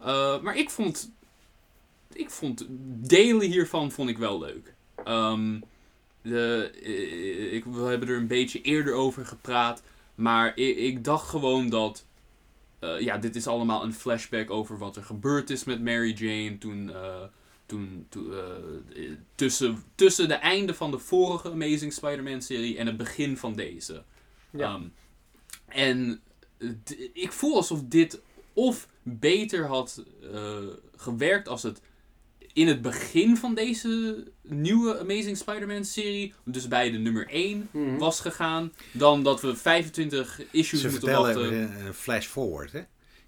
Eh, 0.00 0.40
maar 0.40 0.56
ik 0.56 0.70
vond, 0.70 1.12
ik 2.12 2.30
vond 2.30 2.66
delen 3.08 3.46
hiervan 3.46 3.90
vond 3.90 4.08
ik 4.08 4.18
wel 4.18 4.38
leuk. 4.38 4.74
Ehm, 5.04 5.60
de, 6.22 6.70
eh, 6.82 7.52
ik, 7.52 7.64
we 7.64 7.80
hebben 7.80 8.08
er 8.08 8.16
een 8.16 8.26
beetje 8.26 8.60
eerder 8.60 8.94
over 8.94 9.26
gepraat. 9.26 9.82
Maar 10.14 10.52
ik, 10.56 10.76
ik 10.76 11.04
dacht 11.04 11.28
gewoon 11.28 11.68
dat. 11.68 12.04
ja, 12.98 13.18
dit 13.18 13.36
is 13.36 13.46
allemaal 13.46 13.82
een 13.82 13.94
flashback 13.94 14.50
over 14.50 14.78
wat 14.78 14.96
er 14.96 15.02
gebeurd 15.02 15.50
is 15.50 15.64
met 15.64 15.82
Mary 15.84 16.12
Jane 16.12 16.58
toen, 16.58 16.92
toen, 17.70 18.06
toen, 18.08 18.32
eh, 18.32 19.02
tussen, 19.34 19.82
tussen 19.94 20.28
de 20.28 20.34
einde 20.34 20.74
van 20.74 20.90
de 20.90 20.98
vorige 20.98 21.50
Amazing 21.50 21.92
Spider-Man 21.92 22.42
serie 22.42 22.78
en 22.78 22.86
het 22.86 22.96
begin 22.96 23.36
van 23.36 23.54
deze. 23.54 24.02
Ja. 24.50 24.74
Ehm, 24.74 24.82
en 25.68 26.20
eh, 26.58 26.68
ik 27.12 27.32
voel 27.32 27.56
alsof 27.56 27.82
dit 27.84 28.20
of 28.52 28.88
beter 29.02 29.66
had 29.66 30.04
eh, 30.32 30.56
gewerkt 30.96 31.48
als 31.48 31.62
het 31.62 31.80
in 32.52 32.66
het 32.68 32.82
begin 32.82 33.36
van 33.36 33.54
deze 33.54 34.24
nieuwe 34.42 34.98
Amazing 34.98 35.36
Spider-Man 35.36 35.84
serie, 35.84 36.34
dus 36.44 36.68
bij 36.68 36.90
de 36.90 36.98
nummer 36.98 37.26
1, 37.30 37.68
Mhm. 37.70 37.96
was 37.96 38.20
gegaan, 38.20 38.72
dan 38.92 39.22
dat 39.22 39.40
we 39.40 39.56
25 39.56 40.40
issues 40.50 40.80
Ze 40.80 40.88
moeten 40.88 41.08
vertellen 41.08 41.34
wachten. 41.34 41.62
een, 41.78 41.86
een 41.86 41.94
flash 41.94 42.26
forward, 42.26 42.72
hè? 42.72 42.78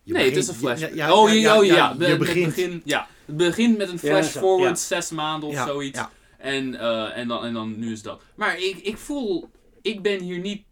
Je 0.05 0.13
nee, 0.13 0.31
begint- 0.31 0.35
het 0.35 0.45
is 0.45 0.49
een 0.49 0.55
flash. 0.61 0.81
ja, 0.81 0.89
ja, 0.95 1.15
oh, 1.15 1.29
ja, 1.29 1.35
ja, 1.35 1.59
oh, 1.59 1.65
ja, 1.65 1.75
ja, 1.75 1.95
de- 1.95 2.05
je 2.05 2.11
het 2.11 2.19
begint. 2.19 2.47
begin, 2.47 2.83
ja. 2.85 3.09
Het 3.33 3.41
begint 3.41 3.79
met 3.79 3.89
een 3.89 3.99
flash 3.99 4.29
forward, 4.29 4.79
ja. 4.79 4.85
zes 4.85 5.11
maanden 5.11 5.49
of 5.49 5.55
zoiets. 5.55 6.01
En, 6.39 6.75
eh, 6.75 7.17
en, 7.17 7.29
dan, 7.29 7.45
en 7.45 7.53
dan 7.53 7.79
nu 7.79 7.93
is 7.93 8.03
dat. 8.03 8.23
Maar 8.35 8.59
ik, 8.59 8.79
ik 8.79 8.99
voel, 8.99 9.51
ik 9.83 10.03
ben 10.03 10.21
hier 10.21 10.39
niet 10.39 10.65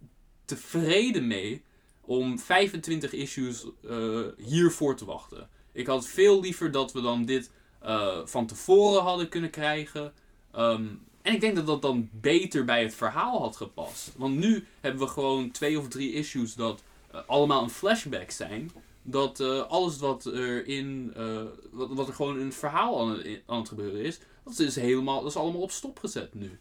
tevreden 0.45 1.27
mee 1.27 1.63
om 2.01 2.39
25 2.39 3.13
issues 3.13 3.65
eh, 3.89 4.21
hiervoor 4.39 4.97
te 4.97 5.05
wachten. 5.05 5.49
Ik 5.73 5.87
had 5.87 6.07
veel 6.07 6.41
liever 6.41 6.71
dat 6.71 6.93
we 6.93 7.01
dan 7.01 7.25
dit 7.25 7.51
eh, 7.81 8.19
van 8.25 8.47
tevoren 8.47 9.03
hadden 9.03 9.29
kunnen 9.29 9.51
krijgen. 9.51 10.13
Ehm, 10.53 10.87
en 11.23 11.35
ik 11.35 11.41
denk 11.41 11.57
dat 11.57 11.67
dat 11.67 11.83
dan 11.83 12.09
beter 12.13 12.65
bij 12.65 12.83
het 12.83 12.95
verhaal 12.95 13.41
had 13.41 13.57
gepast. 13.57 14.13
Want 14.17 14.37
nu 14.37 14.67
hebben 14.81 15.01
we 15.01 15.09
gewoon 15.09 15.51
twee 15.51 15.79
of 15.79 15.89
drie 15.89 16.13
issues 16.13 16.55
dat 16.55 16.83
allemaal 17.27 17.63
een 17.63 17.71
flashback 17.71 18.31
zijn. 18.31 18.71
Dat 19.03 19.41
eh, 19.41 19.67
alles 19.67 19.99
wat 19.99 20.25
er 20.25 20.67
in, 20.67 21.13
eh, 21.17 21.43
wat, 21.71 21.89
wat 21.93 22.09
er 22.09 22.15
gewoon 22.15 22.39
in 22.39 22.45
het 22.45 22.55
verhaal 22.55 23.01
aan, 23.01 23.11
het- 23.19 23.43
aan 23.47 23.59
het 23.59 23.69
gebeuren 23.69 24.01
is, 24.01 24.21
dat 24.45 24.59
is 24.59 24.77
helemaal, 24.77 25.21
dat 25.21 25.31
is 25.31 25.37
allemaal 25.37 25.61
op 25.61 25.71
stop 25.71 25.99
gezet 25.99 26.35
nu. 26.35 26.59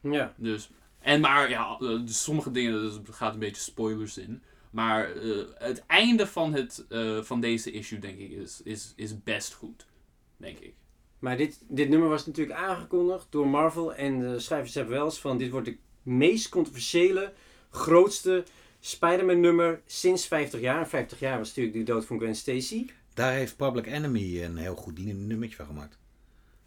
Ja. 0.00 0.34
Dus, 0.36 0.70
en 0.98 1.20
maar 1.20 1.50
ja, 1.50 1.76
eh, 1.80 1.88
dus 2.04 2.22
sommige 2.22 2.50
dingen, 2.50 2.82
dat 2.82 3.14
gaat 3.14 3.32
een 3.32 3.38
beetje 3.38 3.62
spoilers 3.62 4.18
in. 4.18 4.42
Maar 4.70 5.10
het 5.54 5.84
einde 5.86 6.26
van, 6.26 6.52
het, 6.54 6.86
van 7.22 7.40
deze 7.40 7.70
issue, 7.70 7.98
denk 7.98 8.18
ik, 8.18 8.30
is, 8.30 8.60
is, 8.64 8.92
is 8.96 9.22
best 9.22 9.54
goed. 9.54 9.86
Denk 10.36 10.58
ik. 10.58 10.74
Maar 11.18 11.36
dit, 11.36 11.60
dit 11.68 11.88
nummer 11.88 12.08
was 12.08 12.26
natuurlijk 12.26 12.58
aangekondigd 12.58 13.26
door 13.30 13.48
Marvel. 13.48 13.94
En 13.94 14.18
de 14.20 14.38
schrijvers 14.38 14.74
hebben 14.74 14.94
wel 14.94 15.04
eens 15.04 15.18
van... 15.20 15.38
Dit 15.38 15.50
wordt 15.50 15.66
de 15.66 15.76
meest 16.02 16.48
controversiële, 16.48 17.32
grootste 17.70 18.44
Spider-Man 18.80 19.40
nummer 19.40 19.80
sinds 19.86 20.26
50 20.26 20.60
jaar. 20.60 20.80
En 20.80 20.88
50 20.88 21.18
jaar 21.20 21.38
was 21.38 21.48
natuurlijk 21.48 21.76
de 21.76 21.82
dood 21.92 22.06
van 22.06 22.18
Gwen 22.18 22.34
Stacy. 22.36 22.86
Daar 23.14 23.32
heeft 23.32 23.56
Public 23.56 23.86
Enemy 23.86 24.42
een 24.44 24.56
heel 24.56 24.74
goed 24.74 24.98
nummertje 25.04 25.56
van 25.56 25.66
gemaakt. 25.66 25.98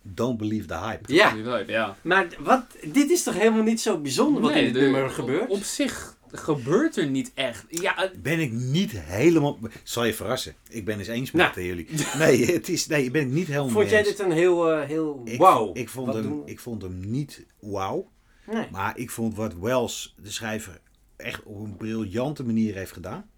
Don't 0.01 0.37
believe 0.37 0.67
the 0.67 0.77
hype. 0.77 1.13
Ja. 1.13 1.35
Ja. 1.67 1.95
Maar 2.01 2.27
wat, 2.39 2.63
dit 2.91 3.09
is 3.09 3.23
toch 3.23 3.33
helemaal 3.33 3.63
niet 3.63 3.81
zo 3.81 3.97
bijzonder 3.97 4.41
wat 4.41 4.53
Nee, 4.53 4.65
in 4.65 4.73
dit 4.73 4.81
de- 4.81 4.89
nummer 4.89 5.09
gebeurt? 5.09 5.49
Op 5.49 5.63
zich 5.63 6.17
gebeurt 6.31 6.97
er 6.97 7.07
niet 7.07 7.31
echt. 7.33 7.65
Ja, 7.69 8.11
Ben 8.21 8.39
ik 8.39 8.51
niet 8.51 8.91
helemaal... 8.91 9.59
Zal 9.83 10.05
je 10.05 10.13
verrassen. 10.13 10.55
Ik 10.69 10.85
ben 10.85 10.97
eens 10.99 11.07
eens 11.07 11.31
met 11.31 11.41
Nou. 11.45 11.59
eh, 11.59 11.65
jullie. 11.65 11.87
Nee, 12.17 12.45
het 12.55 12.69
is, 12.69 12.87
nee, 12.87 13.11
ben 13.11 13.21
ik 13.21 13.27
niet 13.31 13.47
helemaal 13.47 13.69
Vond 13.69 13.89
jij 13.89 13.99
eens. 13.99 14.07
dit 14.07 14.19
een 14.19 14.31
heel, 14.31 14.71
eh, 14.71 14.87
heel 14.87 15.21
Ik, 15.25 15.39
wauw? 15.39 15.71
ik, 15.73 15.89
vond 15.89 16.13
hem, 16.13 16.41
ik 16.45 16.59
vond 16.59 16.81
hem 16.81 16.99
niet 17.11 17.45
wauw. 17.59 18.09
Nee. 18.51 18.67
Maar 18.71 18.97
ik 18.97 19.09
vond 19.11 19.35
wat 19.35 19.53
Wells, 19.53 20.15
de 20.21 20.31
schrijver, 20.31 20.79
echt 21.21 21.43
op 21.43 21.59
een 21.63 21.77
briljante 21.77 22.43
manier 22.43 22.75
heeft 22.75 22.91
gedaan. 22.91 23.29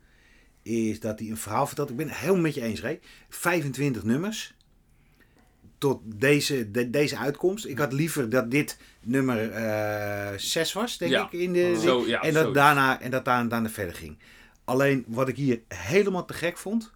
Is 0.61 0.99
dat 0.99 1.19
hij 1.19 1.29
een 1.29 1.37
verhaal 1.37 1.67
vertelt. 1.67 1.89
Ik 1.89 1.95
ben 1.95 2.07
het 2.07 2.17
helemaal 2.17 2.41
met 2.41 2.53
je 2.53 2.61
eens, 2.61 2.81
Ray. 2.81 2.99
25 3.29 4.03
nummers. 4.03 4.53
Tot 5.77 6.01
deze, 6.05 6.71
de- 6.71 6.89
deze 6.89 7.17
uitkomst. 7.17 7.65
Ik 7.65 7.77
had 7.77 7.93
liever 7.93 8.29
dat 8.29 8.51
dit 8.51 8.77
nummer 9.01 9.51
eh 9.51 10.37
6 10.37 10.73
was, 10.73 10.97
denk 10.97 11.11
Ja. 11.11 11.25
ik. 11.25 11.31
In 11.31 11.53
de, 11.53 11.79
Zo, 11.83 12.05
ja, 12.07 12.21
en 12.21 12.33
dat 12.33 12.41
zoiets. 12.41 12.59
daarna, 12.59 13.01
en 13.01 13.11
dat 13.11 13.25
daarna, 13.25 13.49
daarna 13.49 13.69
verder 13.69 13.95
ging. 13.95 14.17
Alleen 14.63 15.03
wat 15.07 15.27
ik 15.27 15.35
hier 15.35 15.61
helemaal 15.67 16.25
te 16.25 16.33
gek 16.33 16.57
vond. 16.57 16.91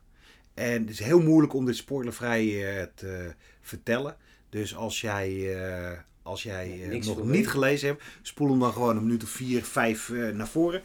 En 0.54 0.82
het 0.82 0.89
is 0.89 1.00
heel 1.00 1.21
moeilijk 1.21 1.54
om 1.54 1.65
dit 1.65 1.76
spoilervrij 1.76 2.78
eh, 2.78 2.86
te 2.95 3.34
vertellen. 3.62 4.15
Dus 4.50 4.76
als 4.76 5.02
jij, 5.02 5.56
eh, 5.63 5.97
als 6.27 6.43
jij 6.43 6.81
eh, 6.83 6.89
Niks 6.89 7.07
nog 7.07 7.17
niet 7.23 7.27
weten. 7.27 7.51
gelezen 7.51 7.87
hebt, 7.87 8.03
spoel 8.21 8.49
hem 8.49 8.59
dan 8.59 8.73
gewoon 8.73 8.97
een 8.97 9.03
minuut 9.03 9.23
of 9.23 9.29
vier, 9.29 9.63
vijf 9.63 10.09
eh, 10.09 10.29
naar 10.29 10.47
voren. 10.47 10.81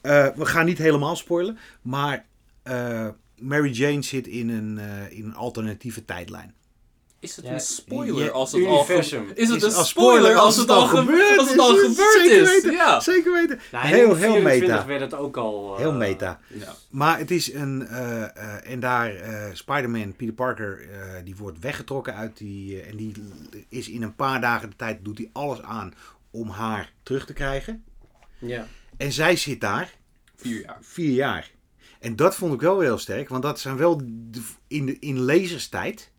Eh, 0.00 0.28
we 0.34 0.46
gaan 0.46 0.66
niet 0.66 0.78
helemaal 0.78 1.16
spoilen, 1.16 1.58
maar 1.82 2.24
eh, 2.62 3.08
Mary 3.38 3.70
Jane 3.70 4.02
zit 4.02 4.26
in 4.26 4.48
een, 4.48 4.78
eh, 4.78 5.18
in 5.18 5.24
een 5.24 5.34
alternatieve 5.34 6.04
tijdlijn. 6.04 6.54
Is 7.22 7.36
het 7.36 7.44
Ja, 7.44 7.52
een 7.52 7.60
spoiler 7.60 8.24
ja, 8.24 8.30
als 8.30 8.52
het 8.52 8.64
al 8.66 8.74
universum. 8.76 9.30
Is 9.34 9.48
het 9.48 9.62
Is 9.62 9.72
een 9.72 9.78
als 9.78 9.88
spoiler 9.88 10.36
als 10.36 10.56
het 10.56 10.68
al 10.70 10.86
gebeurd 10.86 11.30
is, 11.32 11.38
Als 11.38 11.48
het 11.50 11.58
al 11.58 11.74
is- 11.76 11.80
gebeurd 11.88 12.12
zeker 12.22 12.40
is. 12.42 12.48
weten, 12.50 12.72
Ja. 12.72 13.00
Zeker 13.00 13.32
weten. 13.32 13.60
Nou, 13.72 13.86
heel, 13.86 13.96
heel 14.14 14.14
24 14.32 14.68
meta. 14.68 14.86
werd 14.86 15.00
het 15.00 15.14
ook 15.14 15.36
al... 15.36 15.72
eh, 15.74 15.78
Heel 15.78 15.92
meta. 15.92 16.40
Ja. 16.46 16.74
Maar 16.90 17.18
het 17.18 17.30
is 17.30 17.52
een. 17.52 17.86
eh, 17.86 18.22
eh, 18.22 18.70
en 18.72 18.80
daar, 18.80 19.14
eh 19.14 19.44
Spider-Man, 19.52 20.16
Peter 20.16 20.34
Parker, 20.34 20.80
eh, 20.90 21.24
die 21.24 21.36
wordt 21.36 21.58
weggetrokken 21.58 22.14
uit 22.14 22.36
die. 22.38 22.80
en 22.80 22.96
die 22.96 23.12
is 23.68 23.88
in 23.88 24.02
een 24.02 24.14
paar 24.16 24.40
dagen 24.40 24.70
de 24.70 24.76
tijd. 24.76 25.04
doet 25.04 25.18
hij 25.18 25.30
alles 25.32 25.62
aan 25.62 25.94
om 26.30 26.48
haar 26.48 26.92
terug 27.02 27.26
te 27.26 27.32
krijgen. 27.32 27.84
Ja. 28.38 28.66
En 28.96 29.12
zij 29.12 29.36
zit 29.36 29.60
daar 29.60 29.94
Vier 30.36 30.60
jaar. 30.60 30.78
vier 30.80 31.12
jaar. 31.14 31.50
En 32.00 32.16
dat 32.16 32.34
vond 32.34 32.54
ik 32.54 32.60
wel 32.60 32.80
heel 32.80 32.98
sterk, 32.98 33.28
want 33.28 33.42
dat 33.42 33.60
zijn 33.60 33.76
wel. 33.76 33.96
de- 34.04 34.40
in, 34.68 34.86
de, 34.86 34.96
in 34.98 35.24
lezerstijd. 35.24 36.10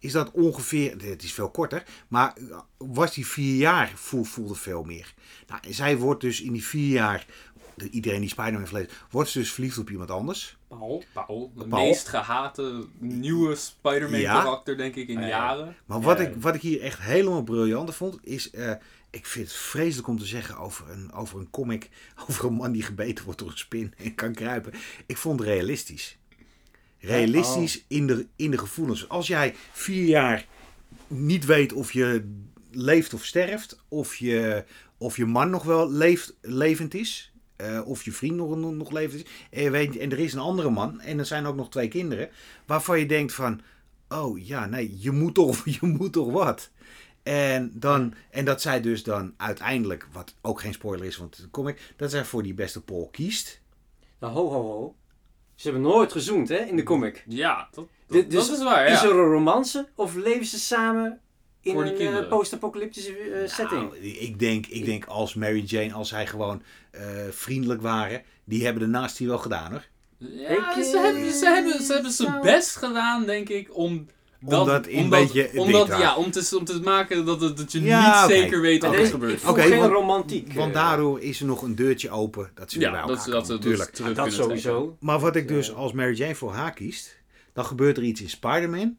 Is 0.00 0.12
dat 0.12 0.30
ongeveer, 0.30 0.96
het 1.02 1.22
is 1.22 1.32
veel 1.32 1.50
korter, 1.50 1.82
maar 2.08 2.32
was 2.76 3.14
die 3.14 3.26
vier 3.26 3.56
jaar 3.56 3.92
voel, 3.94 4.24
voelde 4.24 4.54
veel 4.54 4.82
meer. 4.82 5.14
Nou, 5.46 5.60
en 5.66 5.74
zij 5.74 5.96
wordt 5.98 6.20
dus 6.20 6.40
in 6.40 6.52
die 6.52 6.64
vier 6.64 6.92
jaar, 6.92 7.26
de- 7.74 7.90
iedereen 7.90 8.20
die 8.20 8.28
Spider-Man 8.28 8.60
heeft 8.60 8.72
gelezen, 8.72 8.92
wordt 9.10 9.28
ze 9.30 9.38
dus 9.38 9.52
verliefd 9.52 9.78
op 9.78 9.90
iemand 9.90 10.10
anders. 10.10 10.56
Paul. 10.68 11.04
Paul, 11.12 11.52
de 11.56 11.64
Paul. 11.66 11.84
meest 11.84 12.08
gehate 12.08 12.86
nieuwe 12.98 13.54
Spider-Man 13.56 14.20
Ja. 14.20 14.42
karakter, 14.42 14.76
denk 14.76 14.94
ik, 14.94 15.08
in 15.08 15.14
Ja, 15.14 15.20
ja. 15.20 15.28
jaren. 15.28 15.76
Maar 15.86 16.00
wat, 16.00 16.18
Ja. 16.18 16.24
ik, 16.24 16.34
wat 16.36 16.54
ik 16.54 16.60
hier 16.60 16.80
echt 16.80 17.00
helemaal 17.00 17.42
briljant 17.42 17.94
vond, 17.94 18.18
is... 18.22 18.50
eh, 18.50 18.72
ik 19.10 19.26
vind 19.26 19.46
het 19.48 19.56
vreselijk 19.56 20.08
om 20.08 20.18
te 20.18 20.24
zeggen 20.26 20.56
over 20.58 20.90
een, 20.90 21.12
over 21.12 21.38
een 21.40 21.50
comic, 21.50 21.88
over 22.28 22.44
een 22.44 22.52
man 22.54 22.72
die 22.72 22.82
gebeten 22.82 23.24
wordt 23.24 23.38
door 23.40 23.50
een 23.50 23.58
spin 23.58 23.94
en 23.96 24.14
kan 24.14 24.34
kruipen. 24.34 24.72
Ik 25.06 25.16
vond 25.16 25.38
het 25.40 25.48
realistisch. 25.48 26.18
Realistisch 27.00 27.84
in, 27.88 28.06
de, 28.06 28.26
in 28.36 28.50
de 28.50 28.58
gevoelens. 28.58 29.08
Als 29.08 29.26
jij 29.26 29.54
vier 29.72 30.04
jaar 30.04 30.46
niet 31.06 31.44
weet 31.44 31.72
of 31.72 31.92
je 31.92 32.24
leeft 32.70 33.14
of 33.14 33.24
sterft, 33.24 33.78
of 33.88 34.16
je, 34.16 34.64
of 34.98 35.16
je 35.16 35.26
man 35.26 35.50
nog 35.50 35.62
wel 35.62 35.90
leeft, 35.90 36.36
levend 36.40 36.94
is, 36.94 37.32
eh, 37.56 37.80
of 37.84 38.04
je 38.04 38.12
vriend 38.12 38.36
nog, 38.36 38.56
nog, 38.56 38.90
levend 38.90 39.24
is, 39.24 39.30
en, 39.50 39.62
je 39.62 39.70
weet, 39.70 39.96
en 39.96 40.12
er 40.12 40.18
is 40.18 40.32
een 40.32 40.40
andere 40.40 40.70
man, 40.70 41.00
en 41.00 41.18
er 41.18 41.26
zijn 41.26 41.46
ook 41.46 41.56
nog 41.56 41.70
twee 41.70 41.88
kinderen, 41.88 42.30
waarvan 42.66 42.98
je 42.98 43.06
denkt 43.06 43.32
van, 43.32 43.60
oh 44.08 44.46
ja, 44.46 44.66
nee, 44.66 44.96
je 44.98 45.10
moet 45.10 45.34
toch, 45.34 45.64
je 45.80 45.86
moet 45.86 46.12
toch 46.12 46.30
wat. 46.32 46.70
En, 47.22 47.72
dan, 47.74 48.14
en 48.30 48.44
dat 48.44 48.60
zij 48.60 48.80
dus 48.80 49.02
dan 49.02 49.34
uiteindelijk, 49.36 50.08
wat 50.12 50.34
ook 50.40 50.60
geen 50.60 50.72
spoiler 50.72 51.06
is, 51.06 51.16
want 51.16 51.36
de 51.36 51.50
comic, 51.50 51.94
dat 51.96 52.10
zij 52.10 52.24
voor 52.24 52.42
die 52.42 52.54
beste 52.54 52.82
Paul 52.82 53.08
kiest. 53.12 53.60
Nou, 54.18 54.32
ho, 54.32 54.48
ho, 54.50 54.62
ho. 54.62 54.94
Ze 55.60 55.70
hebben 55.70 55.90
nooit 55.90 56.12
gezoend, 56.12 56.48
hè, 56.48 56.56
in 56.56 56.76
de 56.76 56.82
comic. 56.82 57.24
Ja, 57.28 57.68
dat, 57.72 57.74
dat, 57.74 57.88
Dit- 58.06 58.30
dus 58.30 58.46
dat 58.48 58.56
is 58.56 58.64
waar, 58.64 58.86
Is 58.86 59.00
ja. 59.00 59.06
er 59.08 59.18
een 59.18 59.30
romance 59.32 59.88
of 59.94 60.14
leven 60.14 60.46
ze 60.46 60.58
samen 60.58 61.20
in 61.60 61.76
een 61.76 61.98
eh, 61.98 62.28
post-apocalyptische 62.28 63.16
eh, 63.16 63.48
setting? 63.48 63.80
Nou, 63.80 63.96
ik, 63.96 64.38
denk, 64.38 64.66
ik 64.66 64.84
denk 64.84 65.04
als 65.04 65.34
Mary 65.34 65.62
Jane, 65.62 65.92
als 65.92 66.08
zij 66.08 66.26
gewoon 66.26 66.62
eh, 66.90 67.02
vriendelijk 67.30 67.82
waren, 67.82 68.22
die 68.44 68.64
hebben 68.64 68.82
de 68.82 68.88
naast 68.88 69.18
wel 69.18 69.38
gedaan 69.38 69.70
hoor. 69.70 69.86
Ja, 70.18 70.76
Ik, 70.76 70.84
ze 70.84 70.96
eh, 70.96 71.02
hebben, 71.02 71.32
ze 71.32 71.46
hebben, 71.46 71.82
ze 71.82 71.92
hebben 71.92 72.12
zijn 72.12 72.40
best 72.40 72.76
gedaan, 72.76 73.24
denk 73.26 73.48
ik, 73.48 73.76
om... 73.76 74.06
Dat, 74.40 74.60
Omdat 74.60 74.86
in 74.86 74.98
een 74.98 75.04
omdat, 75.04 75.20
beetje 75.32 75.60
omdat, 75.60 75.86
ja, 75.88 76.16
om 76.16 76.30
te, 76.30 76.56
om 76.58 76.64
te 76.64 76.80
maken 76.80 77.24
dat, 77.24 77.40
het, 77.40 77.56
dat 77.56 77.72
je 77.72 77.82
Ja, 77.82 78.26
niet 78.26 78.36
zeker 78.36 78.60
weet 78.60 78.82
wat 78.82 78.94
er 78.94 79.06
gebeurt. 79.06 79.44
Oké, 79.44 79.62
geen 79.62 79.78
want- 79.78 79.92
romantiek. 79.92 80.52
Want 80.52 80.74
eh, 80.74 80.82
daardoor 80.82 81.20
is 81.20 81.40
er 81.40 81.46
nog 81.46 81.62
een 81.62 81.74
deurtje 81.74 82.10
open 82.10 82.50
dat 82.54 82.70
ze 82.70 82.78
bij 82.78 82.88
Ja, 82.88 82.94
elkaar 83.00 83.16
dat, 83.16 83.24
dat, 83.26 83.48
natuurlijk. 83.48 83.96
dat 83.96 84.14
trekken. 84.14 84.32
sowieso. 84.32 84.96
Maar 85.00 85.18
wat 85.18 85.36
ik 85.36 85.48
dus 85.48 85.74
als 85.74 85.92
Mary 85.92 86.14
Jane 86.14 86.34
voor 86.34 86.52
haar 86.52 86.72
kiest, 86.72 87.18
dan 87.52 87.64
gebeurt 87.64 87.96
er 87.96 88.02
iets 88.02 88.20
in 88.20 88.28
Spider-Man. 88.30 88.96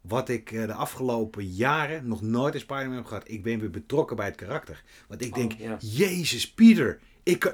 Wat 0.00 0.28
ik 0.28 0.52
eh, 0.52 0.66
de 0.66 0.72
afgelopen 0.74 1.46
jaren 1.46 2.08
nog 2.08 2.22
nooit 2.22 2.54
in 2.54 2.60
Spider-Man 2.60 2.96
heb 2.96 3.06
gehad. 3.06 3.22
Ik 3.26 3.42
ben 3.42 3.60
weer 3.60 3.70
betrokken 3.70 4.16
bij 4.16 4.26
het 4.26 4.36
karakter. 4.36 4.82
Want 5.08 5.22
ik 5.24 5.34
denk, 5.34 5.52
Oh, 5.52 5.58
ja. 5.60 5.76
Jezus, 5.80 6.50
Pieter. 6.50 6.98
Ik 7.22 7.52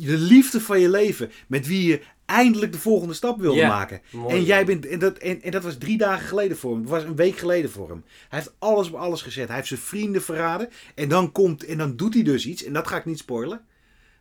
de 0.00 0.16
liefde 0.16 0.60
van 0.60 0.80
je 0.80 0.88
leven. 0.90 1.30
Met 1.46 1.66
wie 1.66 1.86
je 1.86 2.00
eindelijk 2.26 2.72
de 2.72 2.78
volgende 2.78 3.14
stap 3.14 3.40
wilde 3.40 3.66
maken. 3.66 4.00
mooi. 4.10 4.34
En, 4.36 4.44
jij 4.44 4.64
bent, 4.64 4.86
en, 4.86 4.98
dat, 4.98 5.18
en, 5.18 5.42
en 5.42 5.50
dat 5.50 5.62
was 5.62 5.78
drie 5.78 5.98
dagen 5.98 6.26
geleden 6.28 6.56
voor 6.56 6.72
hem. 6.72 6.82
Dat 6.82 6.90
was 6.90 7.02
een 7.02 7.16
week 7.16 7.36
geleden 7.38 7.70
voor 7.70 7.88
hem. 7.88 8.04
Hij 8.28 8.38
heeft 8.38 8.54
alles 8.58 8.88
op 8.88 8.94
alles 8.94 9.22
gezet. 9.22 9.46
Hij 9.46 9.56
heeft 9.56 9.68
zijn 9.68 9.80
vrienden 9.80 10.22
verraden. 10.22 10.68
En 10.94 11.08
dan, 11.08 11.32
komt, 11.32 11.64
en 11.64 11.78
dan 11.78 11.96
doet 11.96 12.14
hij 12.14 12.22
dus 12.22 12.46
iets. 12.46 12.64
En 12.64 12.72
dat 12.72 12.88
ga 12.88 12.96
ik 12.96 13.04
niet 13.04 13.18
spoilen. 13.18 13.60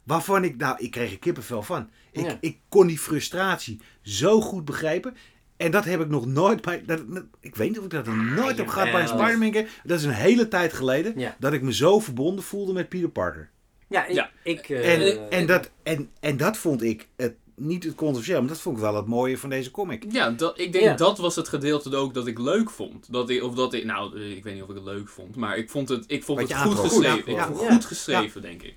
Waarvan 0.03 0.43
ik, 0.43 0.57
nou, 0.57 0.75
ik 0.79 0.91
kreeg 0.91 1.11
er 1.11 1.19
kippenvel 1.19 1.63
van. 1.63 1.89
Ik, 2.11 2.25
Ja. 2.25 2.37
ik 2.41 2.57
kon 2.69 2.87
die 2.87 2.99
frustratie 2.99 3.79
zo 4.01 4.41
goed 4.41 4.65
begrijpen. 4.65 5.15
En 5.57 5.71
dat 5.71 5.85
heb 5.85 6.01
ik 6.01 6.09
nog 6.09 6.25
nooit 6.25 6.61
bij. 6.61 6.83
Dat, 6.85 7.03
ik 7.39 7.55
weet 7.55 7.69
niet 7.69 7.77
of 7.79 7.83
ik 7.85 7.89
dat 7.91 8.05
nog 8.05 8.15
nooit 8.15 8.57
heb 8.57 8.67
gehad 8.67 8.91
bij 8.91 9.01
een. 9.01 9.07
Spider-Man 9.07 9.53
game. 9.53 9.67
Dat 9.83 9.99
is 9.99 10.05
een 10.05 10.11
hele 10.11 10.47
tijd 10.47 10.73
geleden. 10.73 11.13
Ja. 11.19 11.35
Dat 11.39 11.53
ik 11.53 11.61
me 11.61 11.73
zo 11.73 11.99
verbonden 11.99 12.43
voelde 12.43 12.73
met 12.73 12.89
Peter 12.89 13.09
Parker. 13.09 13.49
Ja, 13.87 14.05
ik, 14.05 14.13
Ja. 14.15 14.29
ik, 14.43 14.69
eh, 14.69 14.93
En, 14.93 15.29
en, 15.29 15.45
dat, 15.47 15.71
en, 15.83 16.09
en 16.19 16.37
dat 16.37 16.57
vond 16.57 16.83
ik 16.83 17.07
het, 17.15 17.33
niet 17.61 17.83
het 17.83 17.95
controversieel, 17.95 18.39
maar 18.39 18.49
dat 18.49 18.59
vond 18.61 18.75
ik 18.75 18.81
wel 18.83 18.95
het 18.95 19.05
mooie 19.05 19.37
van 19.37 19.49
deze 19.49 19.71
comic. 19.71 20.05
Ja, 20.11 20.29
dat, 20.29 20.59
ik 20.59 20.71
denk 20.71 20.83
Ja. 20.85 20.95
dat 20.95 21.17
was 21.17 21.35
het 21.35 21.47
gedeelte 21.47 21.95
ook 21.95 22.13
dat 22.13 22.27
ik 22.27 22.39
leuk 22.39 22.69
vond. 22.69 23.11
Dat 23.11 23.29
ik, 23.29 23.43
of 23.43 23.55
dat 23.55 23.73
ik, 23.73 23.83
nou, 23.85 24.19
eh, 24.21 24.31
ik 24.35 24.43
weet 24.43 24.53
niet 24.53 24.63
of 24.63 24.69
ik 24.69 24.75
het 24.75 24.83
leuk 24.83 25.07
vond, 25.09 25.35
maar 25.35 25.57
ik 25.57 25.69
vond 25.69 25.89
het, 25.89 26.03
ik 26.07 26.23
vond 26.23 26.39
Wat 26.39 26.49
het 26.49 26.57
goed 26.57 26.79
geschreven. 26.79 27.31
Ja, 27.33 27.39
ik 27.41 27.45
vond 27.47 27.59
ja. 27.59 27.63
het 27.65 27.73
goed 27.73 27.85
geschreven, 27.85 28.41
denk 28.41 28.61
ik. 28.61 28.75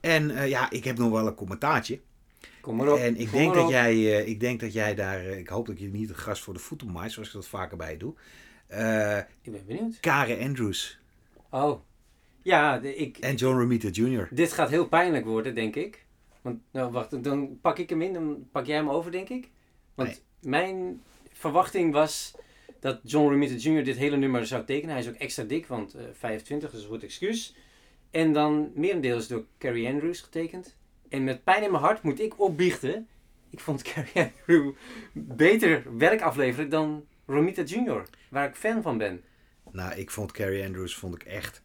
En 0.00 0.30
eh, 0.30 0.48
ja, 0.48 0.70
ik 0.70 0.84
heb 0.84 0.98
nog 0.98 1.10
wel 1.10 1.26
een 1.26 1.34
commentaartje. 1.34 2.00
kom 2.60 2.76
maar 2.76 2.92
op. 2.92 2.98
En 2.98 3.16
ik 3.16 3.28
kom 3.28 3.38
denk, 3.38 3.46
maar 3.46 3.54
dat 3.56 3.64
op. 3.64 3.70
jij, 3.70 3.92
eh, 3.92 4.28
ik 4.28 4.40
denk 4.40 4.60
dat 4.60 4.72
jij 4.72 4.94
daar, 4.94 5.24
ik 5.24 5.48
hoop 5.48 5.66
dat 5.66 5.78
je 5.78 5.88
niet 5.88 6.08
het 6.08 6.18
gras 6.18 6.40
voor 6.40 6.54
de 6.54 6.60
voeten 6.60 6.92
maait, 6.92 7.12
zoals 7.12 7.28
ik 7.28 7.34
dat 7.34 7.46
vaker 7.48 7.76
bij 7.76 7.90
je 7.90 7.96
doe. 7.98 8.14
Eh 8.66 9.18
Ik 9.18 9.52
ben 9.52 9.62
benieuwd. 9.66 10.00
Karen 10.00 10.40
Andrews 10.40 10.98
Oh. 11.50 11.80
Ja, 12.42 12.78
de- 12.78 12.96
ik, 12.96 13.18
en 13.18 13.34
John 13.34 13.58
Romita 13.58 13.88
Jr. 13.92 14.28
dit 14.30 14.52
gaat 14.52 14.70
heel 14.70 14.88
pijnlijk 14.88 15.24
worden, 15.24 15.54
denk 15.54 15.76
ik. 15.76 16.03
Want, 16.44 16.60
nou 16.70 16.92
wacht, 16.92 17.24
dan 17.24 17.58
pak 17.60 17.78
ik 17.78 17.88
hem 17.90 18.02
in, 18.02 18.12
dan 18.12 18.48
pak 18.52 18.66
jij 18.66 18.76
hem 18.76 18.90
over, 18.90 19.10
denk 19.12 19.28
ik. 19.28 19.50
Want 19.94 20.08
Nee. 20.08 20.18
mijn 20.40 21.02
verwachting 21.32 21.92
was 21.92 22.34
dat 22.80 23.00
John 23.02 23.28
Romita 23.30 23.54
Jr. 23.54 23.84
dit 23.84 23.96
hele 23.96 24.16
nummer 24.16 24.46
zou 24.46 24.64
tekenen. 24.64 24.94
Hij 24.94 25.04
is 25.04 25.08
ook 25.08 25.14
extra 25.14 25.42
dik, 25.44 25.66
want 25.66 25.94
eh 25.94 26.02
25, 26.12 26.70
dus 26.70 26.82
een 26.82 26.88
goed 26.88 27.02
excuus. 27.02 27.54
En 28.10 28.32
dan 28.32 28.72
merendeels 28.74 29.28
door 29.28 29.44
Carrie 29.58 29.88
Andrews 29.88 30.20
getekend. 30.20 30.76
En 31.08 31.24
met 31.24 31.44
pijn 31.44 31.62
in 31.62 31.70
mijn 31.70 31.82
hart 31.82 32.02
moet 32.02 32.20
ik 32.20 32.40
opbiechten. 32.40 33.08
Ik 33.50 33.60
vond 33.60 33.82
Carrie 33.82 34.32
Andrews 34.46 34.74
beter 35.12 35.98
werk 35.98 36.20
afleveren 36.22 36.68
dan 36.68 37.04
Romita 37.26 37.62
Jr., 37.62 38.04
waar 38.30 38.48
ik 38.48 38.54
fan 38.54 38.82
van 38.82 38.98
ben. 38.98 39.22
Nou, 39.70 39.94
ik 39.94 40.10
vond 40.10 40.32
Carrie 40.32 40.64
Andrews 40.64 40.94
vond 40.94 41.14
ik 41.14 41.22
echt. 41.22 41.62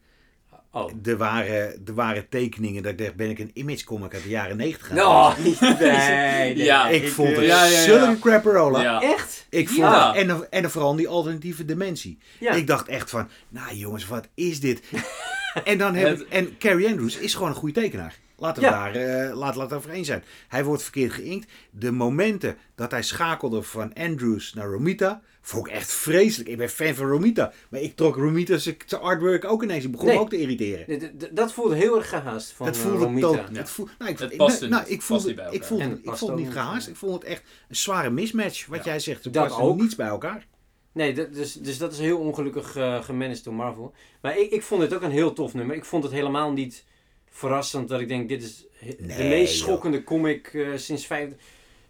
Oh. 0.72 0.90
Er 1.04 1.16
waren, 1.16 1.82
er 1.86 1.94
waren 1.94 2.28
tekeningen 2.28 2.82
dat 2.82 2.92
ik 2.92 2.98
dacht, 2.98 3.14
ben 3.14 3.30
ik 3.30 3.38
een 3.38 3.50
image 3.54 3.84
comic 3.84 4.14
uit 4.14 4.22
de 4.22 4.28
jaren 4.28 4.56
90 4.56 4.86
gaan 4.86 4.96
niet 5.44 5.60
nee, 5.60 6.54
nee. 6.54 6.56
Ja, 6.70 6.88
Ik 6.88 7.08
vond 7.08 7.36
het 7.36 7.44
Ja, 7.46 7.64
ja, 7.64 7.70
ja. 7.70 7.82
zulke 7.82 8.18
crapperola. 8.18 8.82
Ja. 8.82 9.00
Echt? 9.02 9.46
Ik 9.50 9.68
vond 9.68 9.78
Ja. 9.80 10.12
het- 10.14 10.28
en, 10.28 10.50
en 10.50 10.70
vooral 10.70 10.96
die 10.96 11.08
alternatieve 11.08 11.64
dimensie. 11.64 12.18
Ja. 12.40 12.52
Ik 12.52 12.66
dacht 12.66 12.88
echt 12.88 13.10
van, 13.10 13.28
nou 13.48 13.74
jongens, 13.74 14.06
wat 14.06 14.28
is 14.34 14.60
dit? 14.60 14.80
en 15.64 15.78
dan 15.78 15.94
heb 15.94 16.08
Het- 16.08 16.20
ik, 16.20 16.28
en 16.28 16.58
Carrie 16.58 16.88
Andrews 16.88 17.16
is 17.16 17.34
gewoon 17.34 17.48
een 17.48 17.54
goede 17.54 17.80
tekenaar. 17.80 18.14
Laten 18.40 18.62
we 18.62 18.68
Ja. 18.68 18.90
daar, 18.92 18.94
eh 18.94 19.36
laat, 19.36 19.54
laat 19.56 19.72
over 19.72 19.90
eens 19.90 20.06
zijn. 20.06 20.24
Hij 20.48 20.64
wordt 20.64 20.82
verkeerd 20.82 21.12
geïnkt. 21.12 21.50
De 21.70 21.90
momenten 21.92 22.56
dat 22.74 22.90
hij 22.90 23.02
schakelde 23.02 23.62
van 23.62 23.92
Andrews 23.94 24.54
naar 24.54 24.66
Romita, 24.66 25.22
vond 25.40 25.66
ik 25.66 25.72
echt 25.72 25.92
vreselijk. 25.92 26.48
Ik 26.50 26.56
ben 26.56 26.68
fan 26.68 26.94
van 26.94 27.06
Romita. 27.06 27.52
Maar 27.70 27.80
ik 27.80 27.96
trok 27.96 28.16
Romita's 28.16 28.62
zijn 28.86 29.00
artwork 29.00 29.44
ook 29.44 29.62
ineens. 29.62 29.84
Ik 29.84 29.90
begon 29.90 30.06
Nee. 30.06 30.16
me 30.16 30.20
ook 30.22 30.30
te 30.30 30.40
irriteren. 30.40 30.98
D- 30.98 31.20
d- 31.20 31.36
Dat 31.36 31.52
voelde 31.52 31.74
heel 31.74 31.96
erg 31.96 32.08
gehaast 32.08 32.50
van 32.52 32.66
Het 32.66 32.76
eh, 32.76 32.82
voelde 32.82 32.98
Romita. 32.98 33.26
to- 33.26 33.34
Ja. 33.34 33.58
het 33.58 33.70
voel, 33.70 33.88
nou, 33.98 34.10
ik, 34.10 34.18
Het 34.18 34.36
paste 34.36 34.68
nou, 34.68 34.82
niet. 34.82 34.90
ik 34.92 34.96
Past 34.96 35.06
voelde, 35.08 35.26
niet 35.26 35.36
bij 35.36 35.50
ik 35.52 35.64
voelde, 35.64 35.84
En 35.84 35.90
het 35.90 35.98
ik 35.98 36.04
vond 36.16 36.30
het 36.30 36.40
niet 36.40 36.52
gehaast. 36.52 36.88
Ik 36.88 36.96
vond 36.96 37.12
het 37.14 37.24
echt 37.24 37.42
een 37.68 37.76
zware 37.76 38.10
mismatch. 38.10 38.66
Wat 38.66 38.78
Ja. 38.78 38.90
jij 38.90 38.98
zegt, 39.00 39.22
ze 39.22 39.30
Dat 39.30 39.46
passen 39.48 39.64
ook. 39.64 39.80
niets 39.80 39.94
bij 39.96 40.06
elkaar. 40.08 40.46
Nee, 40.92 41.14
dat- 41.14 41.34
dus, 41.34 41.52
dus 41.52 41.78
dat 41.78 41.92
is 41.92 41.98
heel 41.98 42.18
ongelukkig 42.18 42.76
eh 42.76 43.02
gemanaged 43.02 43.44
door 43.44 43.54
Marvel. 43.54 43.94
Maar 44.20 44.38
ik, 44.38 44.50
ik 44.50 44.62
vond 44.62 44.82
het 44.82 44.94
ook 44.94 45.02
een 45.02 45.10
heel 45.10 45.32
tof 45.32 45.54
nummer. 45.54 45.76
Ik 45.76 45.84
vond 45.84 46.02
het 46.02 46.12
helemaal 46.12 46.52
niet 46.52 46.84
verrassend 47.30 47.88
dat 47.88 48.00
ik 48.00 48.08
denk, 48.08 48.28
dit 48.28 48.42
is 48.42 48.66
de 48.98 49.04
meest 49.28 49.54
joh. 49.58 49.64
schokkende 49.66 50.04
comic 50.04 50.46
eh, 50.54 50.68
sinds 50.76 51.06
vijf... 51.06 51.32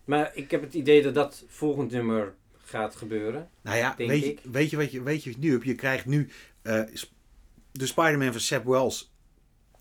Maar 0.05 0.31
ik 0.35 0.50
heb 0.50 0.62
het 0.62 0.74
idee 0.74 1.03
dat 1.03 1.14
dat 1.14 1.44
volgend 1.48 1.90
nummer 1.90 2.35
gaat 2.64 2.96
gebeuren. 2.96 3.48
Nou 3.62 3.76
ja, 3.76 3.94
Denk 3.96 4.11
weet 4.11 4.24
je, 4.24 4.31
ik. 4.31 4.40
weet, 4.50 4.70
je 4.70 4.76
wat 4.76 4.90
je, 4.92 5.03
weet 5.03 5.24
je 5.24 5.35
nu 5.38 5.50
hebt? 5.53 5.64
Je 5.64 5.74
krijgt 5.74 6.07
nu... 6.07 6.29
eh, 6.62 6.83
de 7.72 7.87
Spider-Man 7.87 8.33
van 8.33 8.40
Seb 8.40 8.64
Wells 8.64 9.12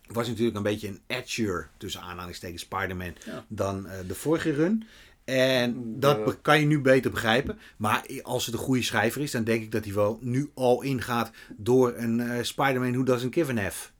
was 0.06 0.28
natuurlijk 0.28 0.56
een 0.56 0.62
beetje 0.62 0.88
een 0.88 1.00
edgier, 1.06 1.68
tussen 1.76 2.00
aanhalingstekens, 2.00 2.62
Spider-Man 2.62 3.14
Ja. 3.26 3.44
dan 3.48 3.86
eh, 3.88 3.98
de 4.06 4.14
vorige 4.14 4.52
run. 4.52 4.84
En 5.24 6.00
dat 6.00 6.16
De- 6.16 6.22
be- 6.24 6.40
kan 6.40 6.60
je 6.60 6.66
nu 6.66 6.80
beter 6.80 7.10
begrijpen. 7.10 7.58
Maar 7.76 8.06
als 8.22 8.46
het 8.46 8.54
een 8.54 8.60
goede 8.60 8.82
schrijver 8.82 9.22
is, 9.22 9.30
dan 9.30 9.44
denk 9.44 9.62
ik 9.62 9.72
dat 9.72 9.84
hij 9.84 9.94
wel 9.94 10.18
nu 10.22 10.50
al 10.54 10.82
ingaat 10.82 11.30
door 11.56 11.94
een 11.96 12.20
eh, 12.20 12.42
Spider-Man 12.42 12.92
who 12.92 13.02
doesn't 13.02 13.34
give 13.34 13.58
a 13.58 13.70
F. 13.70 13.92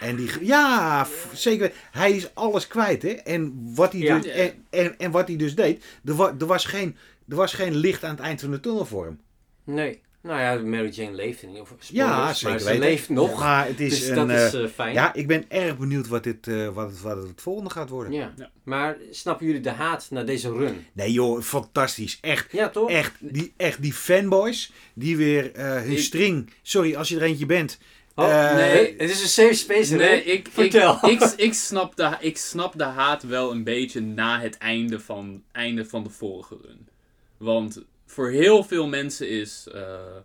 En 0.00 0.16
die, 0.16 0.30
ja, 0.40 1.06
zeker. 1.32 1.72
Hij 1.90 2.12
is 2.12 2.34
alles 2.34 2.66
kwijt, 2.66 3.02
hè. 3.02 3.08
En 3.08 3.70
wat 3.74 3.92
hij, 3.92 4.00
Ja. 4.00 4.18
dus, 4.18 4.32
en, 4.32 4.52
en, 4.70 4.98
en 4.98 5.10
wat 5.10 5.28
hij 5.28 5.36
dus 5.36 5.54
deed, 5.54 5.84
er, 6.04 6.14
wa- 6.14 6.34
er, 6.38 6.46
was 6.46 6.64
geen, 6.64 6.96
er 7.28 7.36
was 7.36 7.52
geen 7.54 7.74
licht 7.76 8.04
aan 8.04 8.10
het 8.14 8.20
eind 8.24 8.40
van 8.40 8.50
de 8.50 8.60
tunnel 8.60 8.84
voor 8.86 9.04
hem. 9.04 9.20
Nee. 9.64 10.00
Nou 10.22 10.40
ja, 10.40 10.68
Mary 10.68 10.88
Jane 10.88 11.14
leeft 11.14 11.42
er 11.42 11.48
niet. 11.48 11.60
Of 11.60 11.68
spoilers, 11.68 11.88
Ja, 11.88 12.32
zeker 12.34 12.50
maar 12.50 12.58
ze 12.60 12.64
weten. 12.66 12.80
leeft 12.80 13.08
nog. 13.08 13.38
Maar 13.40 13.66
het 13.66 13.80
is 13.80 13.98
dus 14.00 14.08
een... 14.08 14.14
dat 14.14 14.30
is 14.30 14.54
eh, 14.54 14.62
eh, 14.64 14.68
fijn. 14.70 14.92
ja, 14.94 15.14
ik 15.14 15.26
ben 15.26 15.44
erg 15.48 15.78
benieuwd 15.78 16.08
wat, 16.08 16.24
dit, 16.24 16.46
eh, 16.48 16.68
wat, 16.68 16.90
het, 16.90 17.00
wat 17.00 17.16
het 17.16 17.40
volgende 17.40 17.70
gaat 17.70 17.88
worden. 17.88 18.12
Ja. 18.12 18.32
Ja. 18.36 18.50
Maar 18.62 18.96
snappen 19.10 19.46
jullie 19.46 19.60
de 19.60 19.70
haat 19.70 20.06
naar 20.10 20.26
deze 20.26 20.52
run? 20.52 20.86
Nee 20.92 21.12
joh, 21.12 21.40
fantastisch. 21.42 22.18
Echt, 22.20 22.52
Ja, 22.52 22.68
toch? 22.68 22.90
echt, 22.90 23.12
die, 23.20 23.52
echt 23.56 23.82
die 23.82 23.92
fanboys 23.92 24.72
die 24.94 25.16
weer 25.16 25.52
eh, 25.52 25.82
hun 25.82 25.98
string... 25.98 26.50
Sorry, 26.62 26.94
als 26.94 27.08
je 27.08 27.16
er 27.16 27.22
eentje 27.22 27.46
bent. 27.46 27.78
Oh, 28.18 28.24
Eh, 28.50 28.54
nee, 28.54 28.94
het 28.98 29.10
is 29.10 29.22
een 29.22 29.28
safe 29.28 29.54
space, 29.54 29.92
hè? 29.92 29.98
Nee, 29.98 30.22
ik, 30.24 30.46
ik, 30.46 30.52
Vertel. 30.52 30.98
ik, 31.10 31.20
ik, 31.36 31.54
snap 31.54 31.96
de, 31.96 32.16
ik 32.20 32.36
snap 32.38 32.78
de 32.78 32.84
haat 32.84 33.22
wel 33.22 33.50
een 33.50 33.64
beetje 33.64 34.00
na 34.00 34.40
het 34.40 34.58
einde 34.58 35.00
van, 35.00 35.42
einde 35.52 35.84
van 35.84 36.02
de 36.04 36.10
vorige 36.10 36.56
run. 36.62 36.88
Want 37.36 37.82
voor 38.06 38.30
heel 38.30 38.64
veel 38.64 38.86
mensen 38.88 39.28
is, 39.28 39.66
eh, 39.74 40.16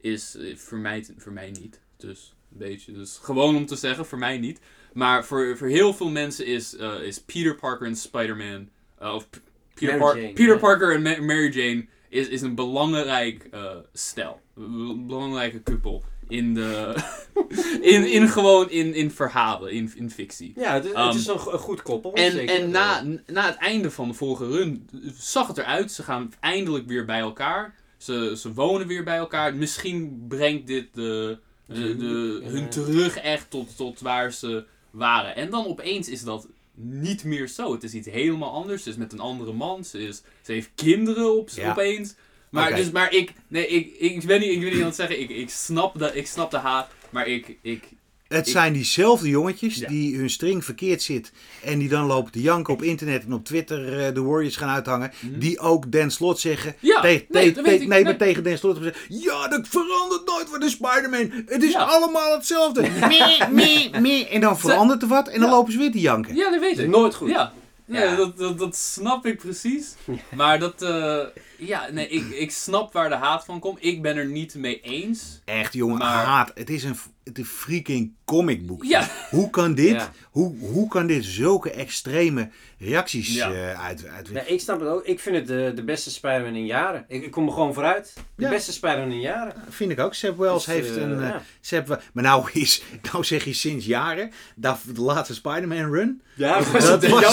is 0.00 0.36
eh, 0.36 0.56
voor, 0.56 0.78
mij, 0.78 1.06
voor 1.16 1.32
mij 1.32 1.50
niet. 1.60 1.80
Dus 1.96 2.34
een 2.52 2.58
beetje. 2.58 2.92
Dus 2.92 3.18
gewoon 3.22 3.56
om 3.56 3.66
te 3.66 3.76
zeggen, 3.76 4.06
voor 4.06 4.18
mij 4.18 4.38
niet. 4.38 4.60
Maar 4.92 5.24
voor, 5.24 5.56
voor 5.56 5.68
heel 5.68 5.94
veel 5.94 6.10
mensen 6.10 6.46
is, 6.46 6.74
is 7.02 7.20
Peter 7.20 7.54
Parker 7.54 7.86
en 7.86 7.96
Spider-Man. 7.96 8.68
of 9.00 9.26
Peter, 9.74 9.98
Mary 9.98 9.98
Par- 9.98 10.20
Jane, 10.20 10.32
Peter. 10.32 10.58
Parker 10.58 10.94
en 10.94 11.02
Ma- 11.02 11.20
Mary 11.20 11.48
Jane 11.52 11.86
is, 12.08 12.28
is 12.28 12.42
een 12.42 12.54
belangrijk 12.54 13.48
stel. 13.92 14.40
Een 14.56 15.06
belangrijke 15.06 15.60
kuppel. 15.60 16.04
In 16.28 16.54
de. 16.54 16.94
in, 17.80 18.10
in 18.10 18.28
gewoon 18.28 18.70
in, 18.70 18.94
in 18.94 19.10
verhalen, 19.10 19.72
in, 19.72 19.92
in 19.96 20.10
fictie. 20.10 20.52
Ja, 20.56 20.72
het, 20.74 20.84
is- 20.84 20.90
het 20.92 21.00
Um, 21.12 21.16
is 21.18 21.26
een, 21.26 21.38
go- 21.38 21.52
een 21.52 21.58
goed 21.58 21.82
koppel. 21.82 22.12
En, 22.12 22.32
zeker. 22.32 22.60
en 22.60 22.70
na, 22.70 23.02
na 23.26 23.46
het 23.46 23.56
einde 23.56 23.90
van 23.90 24.08
de 24.08 24.14
vorige 24.14 24.46
run 24.46 24.88
zag 25.18 25.46
het 25.46 25.58
eruit. 25.58 25.92
Ze 25.92 26.02
gaan 26.02 26.32
eindelijk 26.40 26.86
weer 26.86 27.04
bij 27.04 27.18
elkaar. 27.20 27.74
Ze, 27.96 28.34
ze 28.38 28.52
wonen 28.52 28.86
weer 28.86 29.04
bij 29.04 29.16
elkaar. 29.16 29.54
Misschien 29.54 30.24
brengt 30.28 30.66
dit 30.66 30.94
de, 30.94 31.38
de, 31.66 31.96
de, 31.96 32.40
Ja. 32.42 32.48
hun 32.50 32.68
terug 32.68 33.16
echt 33.16 33.50
tot, 33.50 33.76
tot 33.76 34.00
waar 34.00 34.32
ze 34.32 34.64
waren. 34.90 35.36
En 35.36 35.50
dan 35.50 35.66
opeens 35.66 36.08
is 36.08 36.22
dat 36.22 36.48
niet 36.76 37.24
meer 37.24 37.48
zo. 37.48 37.72
Het 37.72 37.82
is 37.82 37.94
iets 37.94 38.08
helemaal 38.08 38.50
anders. 38.52 38.82
Ze 38.82 38.88
is 38.90 38.96
met 38.96 39.12
een 39.12 39.20
andere 39.20 39.52
man. 39.52 39.84
Ze, 39.84 39.98
is, 40.06 40.22
ze 40.42 40.52
heeft 40.52 40.70
kinderen 40.74 41.36
op, 41.38 41.48
Ja. 41.48 41.70
opeens. 41.70 42.14
Maar, 42.54 42.74
dus, 42.76 42.90
maar 42.90 43.12
ik, 43.12 43.32
nee, 43.48 43.66
ik, 43.66 43.94
ik, 43.98 44.12
ik 44.12 44.24
ben 44.26 44.40
niet, 44.40 44.50
ik 44.50 44.60
ben 44.60 44.68
niet 44.70 44.80
aan 44.80 44.86
het 44.86 44.94
zeggen. 44.94 45.20
Ik, 45.20 45.30
ik, 45.30 45.50
snap 45.50 45.98
de, 45.98 46.10
ik 46.14 46.26
snap 46.26 46.50
de 46.50 46.56
haat. 46.56 46.88
Maar 47.10 47.26
ik, 47.26 47.56
ik, 47.62 47.84
Het 48.28 48.46
Ik- 48.46 48.52
zijn 48.52 48.72
diezelfde 48.72 49.28
jongetjes 49.28 49.74
Ja. 49.76 49.88
die 49.88 50.16
hun 50.16 50.30
string 50.30 50.64
verkeerd 50.64 51.02
zit. 51.02 51.32
En 51.64 51.78
die 51.78 51.88
dan 51.88 52.06
lopen 52.06 52.32
te 52.32 52.40
janken 52.40 52.72
op 52.74 52.82
internet 52.82 53.24
en 53.24 53.32
op 53.32 53.44
Twitter 53.44 53.98
eh, 54.06 54.14
de 54.14 54.22
Warriors 54.22 54.56
gaan 54.56 54.68
uithangen. 54.68 55.12
Mhm. 55.20 55.38
Die 55.38 55.58
ook 55.58 55.92
Dan 55.92 56.10
Slot 56.10 56.38
zeggen. 56.40 56.74
Ja, 56.80 57.00
tegen, 57.00 57.26
nee, 57.28 57.46
ik. 57.46 57.62
nee, 57.62 57.86
Nee. 57.86 58.04
maar 58.04 58.16
tegen 58.16 58.44
Dan 58.44 58.58
Slot 58.58 58.74
hebben 58.78 58.94
ze 59.08 59.18
Ja, 59.20 59.48
dat 59.48 59.68
verandert 59.68 60.26
nooit 60.26 60.48
voor 60.48 60.60
de 60.60 60.68
Spider-Man. 60.68 61.30
Het 61.46 61.62
is 61.62 61.72
Ja. 61.72 61.82
allemaal 61.84 62.32
hetzelfde. 62.36 62.80
Meh, 63.08 63.48
meh, 63.50 64.00
meh. 64.00 64.34
En 64.34 64.40
dan 64.40 64.58
verandert 64.58 65.02
er 65.02 65.08
wat 65.08 65.28
en 65.28 65.40
dan 65.40 65.48
Ja. 65.50 65.54
lopen 65.56 65.72
ze 65.72 65.78
weer 65.78 65.92
te 65.92 66.00
janken. 66.00 66.34
ja, 66.36 66.50
dat 66.50 66.60
weet 66.60 66.78
ik. 66.78 66.88
nooit 66.88 67.14
goed. 67.14 67.28
Ja, 67.30 67.52
nee, 67.84 68.02
Ja. 68.02 68.16
Dat, 68.16 68.38
dat, 68.38 68.58
dat 68.58 68.76
snap 68.76 69.26
ik 69.26 69.38
precies. 69.38 69.94
Maar 70.36 70.58
dat, 70.58 70.82
eh, 70.82 71.18
ja, 71.66 71.88
nee, 71.92 72.08
ik, 72.08 72.28
ik 72.30 72.50
snap 72.50 72.92
waar 72.92 73.08
de 73.08 73.14
haat 73.14 73.44
van 73.44 73.60
komt. 73.60 73.78
Ik 73.80 74.02
ben 74.02 74.16
er 74.16 74.26
niet 74.26 74.54
mee 74.54 74.80
eens. 74.80 75.40
Echt 75.44 75.72
jongen, 75.72 75.98
Maar- 75.98 76.24
haat. 76.24 76.50
Het 76.54 76.70
is 76.70 76.82
een, 76.84 76.96
het 77.24 77.38
is 77.38 77.44
een 77.44 77.50
freaking 77.50 78.12
comicboek. 78.24 78.84
Ja, 78.84 79.08
Hoe 79.30 79.50
kan 79.50 79.74
dit, 79.74 79.90
Ja. 79.94 80.12
hoe, 80.30 80.54
hoe 80.58 80.88
kan 80.88 81.06
dit 81.06 81.24
zulke 81.24 81.70
extreme 81.70 82.50
reacties 82.78 83.34
Ja. 83.34 83.52
eh, 83.52 83.84
uit, 83.84 84.06
uit 84.06 84.32
Nee, 84.32 84.46
ik 84.46 84.60
snap 84.60 84.80
het 84.80 84.88
ook. 84.88 85.04
Ik 85.04 85.20
vind 85.20 85.36
het 85.36 85.46
de, 85.46 85.72
de 85.74 85.84
beste 85.84 86.10
Spider-Man 86.10 86.54
in 86.54 86.66
jaren. 86.66 87.04
Ik, 87.08 87.24
ik 87.24 87.30
kom 87.30 87.46
er 87.46 87.52
gewoon 87.52 87.74
vooruit. 87.74 88.12
De 88.36 88.42
Ja. 88.44 88.48
beste 88.50 88.72
Spider-Man 88.72 89.10
in 89.10 89.20
jaren. 89.20 89.54
Vind 89.68 89.90
ik 89.90 89.98
ook. 90.00 90.14
Seb 90.14 90.38
Wells 90.38 90.64
Dus, 90.64 90.74
heeft 90.74 90.96
eh, 90.96 91.02
een... 91.02 91.20
eh, 91.22 91.28
ja. 91.28 91.42
Seb, 91.60 91.88
maar 92.12 92.24
nou, 92.24 92.50
is, 92.52 92.82
nou 93.12 93.24
zeg 93.24 93.44
je 93.44 93.52
sinds 93.52 93.86
jaren, 93.86 94.30
dat, 94.56 94.78
de 94.94 95.00
laatste 95.00 95.34
Spider-Man 95.34 95.92
run, 95.92 96.22
Ja, 96.34 96.58
dat 96.58 96.70
was 96.70 96.88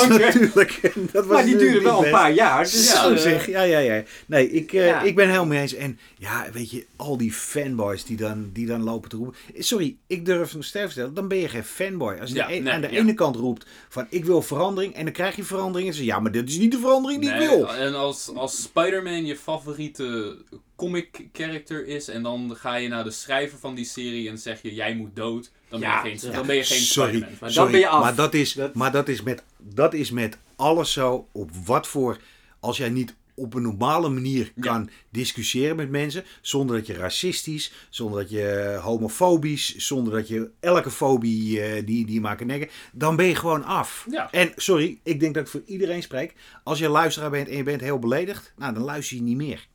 natuurlijk... 0.08 0.80
Dat 1.12 1.26
was 1.26 1.36
Maar 1.36 1.46
die 1.46 1.56
duurde 1.58 1.82
wel 1.82 2.06
een 2.06 2.12
paar 2.12 2.32
jaar. 2.32 2.63
Dus, 2.63 2.89
Zo 3.02 3.15
zeg, 3.15 3.48
ja, 3.48 3.62
ja, 3.62 3.80
ja. 3.80 4.04
Nee, 4.26 4.52
ik, 4.52 4.74
eh, 4.74 4.86
Ja. 4.86 5.02
ik 5.02 5.16
ben 5.16 5.26
helemaal 5.26 5.46
mee 5.48 5.62
eens. 5.62 5.74
En 5.74 6.00
ja, 6.18 6.48
weet 6.54 6.72
je, 6.72 6.86
al 6.96 7.18
die 7.18 7.32
fanboys 7.34 8.04
die 8.06 8.18
dan, 8.18 8.50
die 8.54 8.66
dan 8.66 8.84
lopen 8.84 9.10
te 9.10 9.16
roepen. 9.16 9.36
Sorry, 9.48 9.64
sorry, 9.64 9.96
ik 10.08 10.26
durf 10.26 10.54
een 10.54 10.64
sterk 10.64 10.86
te 10.86 10.92
stellen, 10.92 11.14
dan 11.14 11.28
ben 11.28 11.38
je 11.38 11.50
geen 11.50 11.64
fanboy. 11.64 12.18
Als 12.20 12.30
je 12.30 12.36
Ja, 12.36 12.48
de 12.48 12.54
nee, 12.54 12.74
aan 12.74 12.82
de 12.82 12.92
ja. 12.92 13.00
ene 13.00 13.14
kant 13.14 13.36
roept 13.36 13.66
van 13.90 14.08
ik 14.10 14.26
wil 14.26 14.42
verandering 14.42 14.94
en 14.94 15.04
dan 15.04 15.14
krijg 15.14 15.36
je 15.36 15.44
verandering 15.44 15.90
en 15.92 15.96
je, 15.98 16.04
ja, 16.06 16.20
maar 16.20 16.32
dit 16.32 16.50
is 16.50 16.58
niet 16.58 16.72
de 16.72 16.80
verandering 16.80 17.22
die 17.22 17.30
Nee, 17.30 17.42
ik 17.44 17.50
wil. 17.50 17.74
En 17.76 17.94
als, 17.96 18.32
als 18.36 18.62
Spider-Man 18.62 19.26
je 19.26 19.36
favoriete 19.36 20.38
comic 20.76 21.28
character 21.34 21.88
is 21.88 22.08
en 22.08 22.24
dan 22.24 22.56
ga 22.58 22.76
je 22.76 22.88
naar 22.88 23.04
de 23.04 23.12
schrijver 23.12 23.58
van 23.60 23.76
die 23.76 23.86
serie 23.86 24.30
en 24.30 24.38
zeg 24.38 24.62
je 24.62 24.74
jij 24.74 24.96
moet 24.96 25.16
dood, 25.16 25.52
dan 25.70 25.80
Ja, 25.80 26.02
ben 26.02 26.12
je 26.12 26.18
geen, 26.20 26.30
ja. 26.30 26.36
dan 26.38 26.46
ben 26.48 26.56
je 26.56 26.64
geen 26.64 26.80
Sorry. 26.80 27.20
Maar 27.20 27.30
dan 27.40 27.52
sorry, 27.52 27.72
ben 27.72 27.80
je 27.80 27.88
af. 27.88 28.02
Maar 28.04 28.16
dat 28.16 28.34
is, 28.34 28.54
Dat- 28.54 28.74
Maar 28.74 28.92
dat 28.92 29.08
is, 29.08 29.22
met, 29.22 29.44
dat 29.58 29.94
is 29.94 30.12
met 30.12 30.38
alles 30.56 30.92
zo 30.92 31.28
op 31.32 31.50
wat 31.66 31.88
voor, 31.88 32.18
als 32.60 32.78
jij 32.78 32.90
niet 32.90 33.14
op 33.42 33.54
een 33.54 33.62
normale 33.62 34.10
manier 34.10 34.52
kan 34.60 34.90
discussiëren 35.10 35.76
met 35.76 35.90
mensen, 35.90 36.24
zonder 36.42 36.76
dat 36.76 36.88
je 36.88 36.94
racistisch, 36.94 37.72
zonder 37.90 38.20
dat 38.22 38.30
je 38.30 38.78
homofobisch, 38.82 39.76
zonder 39.76 40.14
dat 40.14 40.28
je 40.28 40.50
elke 40.60 40.92
fobie 40.92 41.62
eh, 41.62 41.86
die, 41.86 42.06
die 42.06 42.22
kan 42.22 42.48
nekken, 42.48 42.70
dan 42.94 43.16
ben 43.16 43.26
je 43.26 43.36
gewoon 43.36 43.64
af. 43.64 44.06
Ja. 44.12 44.32
En 44.32 44.52
sorry, 44.56 45.00
ik 45.04 45.20
denk 45.20 45.34
dat 45.34 45.44
ik 45.44 45.50
voor 45.50 45.62
iedereen 45.66 46.02
spreek. 46.04 46.34
Als 46.64 46.80
je 46.80 46.90
luisteraar 46.90 47.30
bent 47.30 47.48
en 47.48 47.58
je 47.58 47.64
bent 47.64 47.82
heel 47.82 48.00
beledigd, 48.00 48.54
nou 48.58 48.74
dan 48.74 48.84
luister 48.84 49.16
je 49.18 49.22
niet 49.24 49.38
meer. 49.38 49.68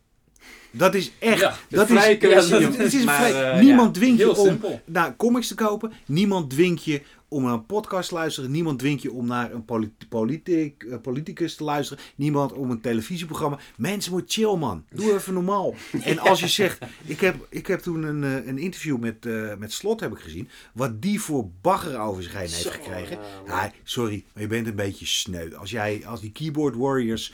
Dat 0.70 0.94
is 0.94 1.12
echt. 1.18 1.40
Ja, 1.40 1.56
dat 1.68 1.90
is, 1.90 2.48
dat- 2.48 2.76
het 2.76 2.78
is 2.78 2.94
een 2.94 3.04
Maar, 3.04 3.28
vrij- 3.28 3.52
eh, 3.52 3.60
Niemand 3.60 3.94
ja, 3.96 4.00
dwingt 4.02 4.18
je 4.18 4.36
om 4.36 4.46
simpel. 4.46 4.80
naar 4.84 5.16
comics 5.16 5.48
te 5.48 5.54
kopen. 5.54 5.92
Niemand 6.06 6.50
dwingt 6.50 6.84
je 6.84 7.00
om 7.28 7.42
naar 7.42 7.52
een 7.52 7.66
podcast 7.66 8.08
te 8.08 8.14
luisteren. 8.14 8.50
Niemand 8.50 8.78
dwingt 8.78 9.02
je 9.02 9.12
om 9.12 9.26
naar 9.26 9.52
een 9.52 9.64
polit- 9.64 10.08
politic- 10.08 10.82
eh, 10.82 10.98
politicus 11.00 11.54
te 11.56 11.64
luisteren. 11.64 12.04
Niemand 12.16 12.52
om 12.52 12.70
een 12.70 12.80
televisieprogramma. 12.80 13.58
Mensen 13.76 14.12
moeten 14.12 14.30
chill, 14.30 14.56
man. 14.56 14.84
Doe 14.90 15.14
even 15.14 15.34
normaal. 15.34 15.74
En 16.04 16.18
als 16.18 16.40
je 16.40 16.48
zegt... 16.48 16.78
Ik 17.04 17.20
heb, 17.20 17.46
ik 17.50 17.66
heb 17.66 17.80
toen 17.80 18.02
een, 18.02 18.24
eh, 18.24 18.46
een 18.46 18.58
interview 18.58 18.98
met, 18.98 19.26
eh, 19.26 19.54
met 19.54 19.72
Slot 19.72 20.00
heb 20.00 20.12
ik 20.12 20.18
gezien. 20.18 20.48
Wat 20.72 21.02
die 21.02 21.20
voor 21.20 21.50
bagger 21.60 21.98
over 21.98 22.22
zich 22.22 22.32
heen 22.32 22.40
heeft 22.40 22.54
Zo, 22.62 22.70
gekregen. 22.70 23.18
Ja, 23.46 23.72
sorry, 23.82 24.24
maar 24.32 24.42
je 24.42 24.48
bent 24.48 24.66
een 24.66 24.74
beetje 24.76 25.06
sneu. 25.06 25.54
Als, 25.54 25.70
jij, 25.70 26.02
als 26.06 26.20
die 26.20 26.32
keyboard 26.32 26.76
warriors 26.76 27.32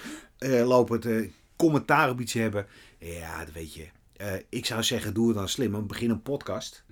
lopen 0.64 1.00
te 1.00 1.30
commentaar 1.56 2.10
op 2.10 2.20
iets 2.20 2.32
hebben. 2.32 2.66
Ja, 2.98 3.44
dat 3.44 3.54
weet 3.54 3.74
je. 3.74 3.86
Ik 4.48 4.66
zou 4.66 4.82
zeggen, 4.82 5.14
doe 5.14 5.26
het 5.28 5.36
dan 5.36 5.48
slim. 5.48 5.86
Begin 5.86 6.10
een 6.10 6.22
podcast. 6.22 6.84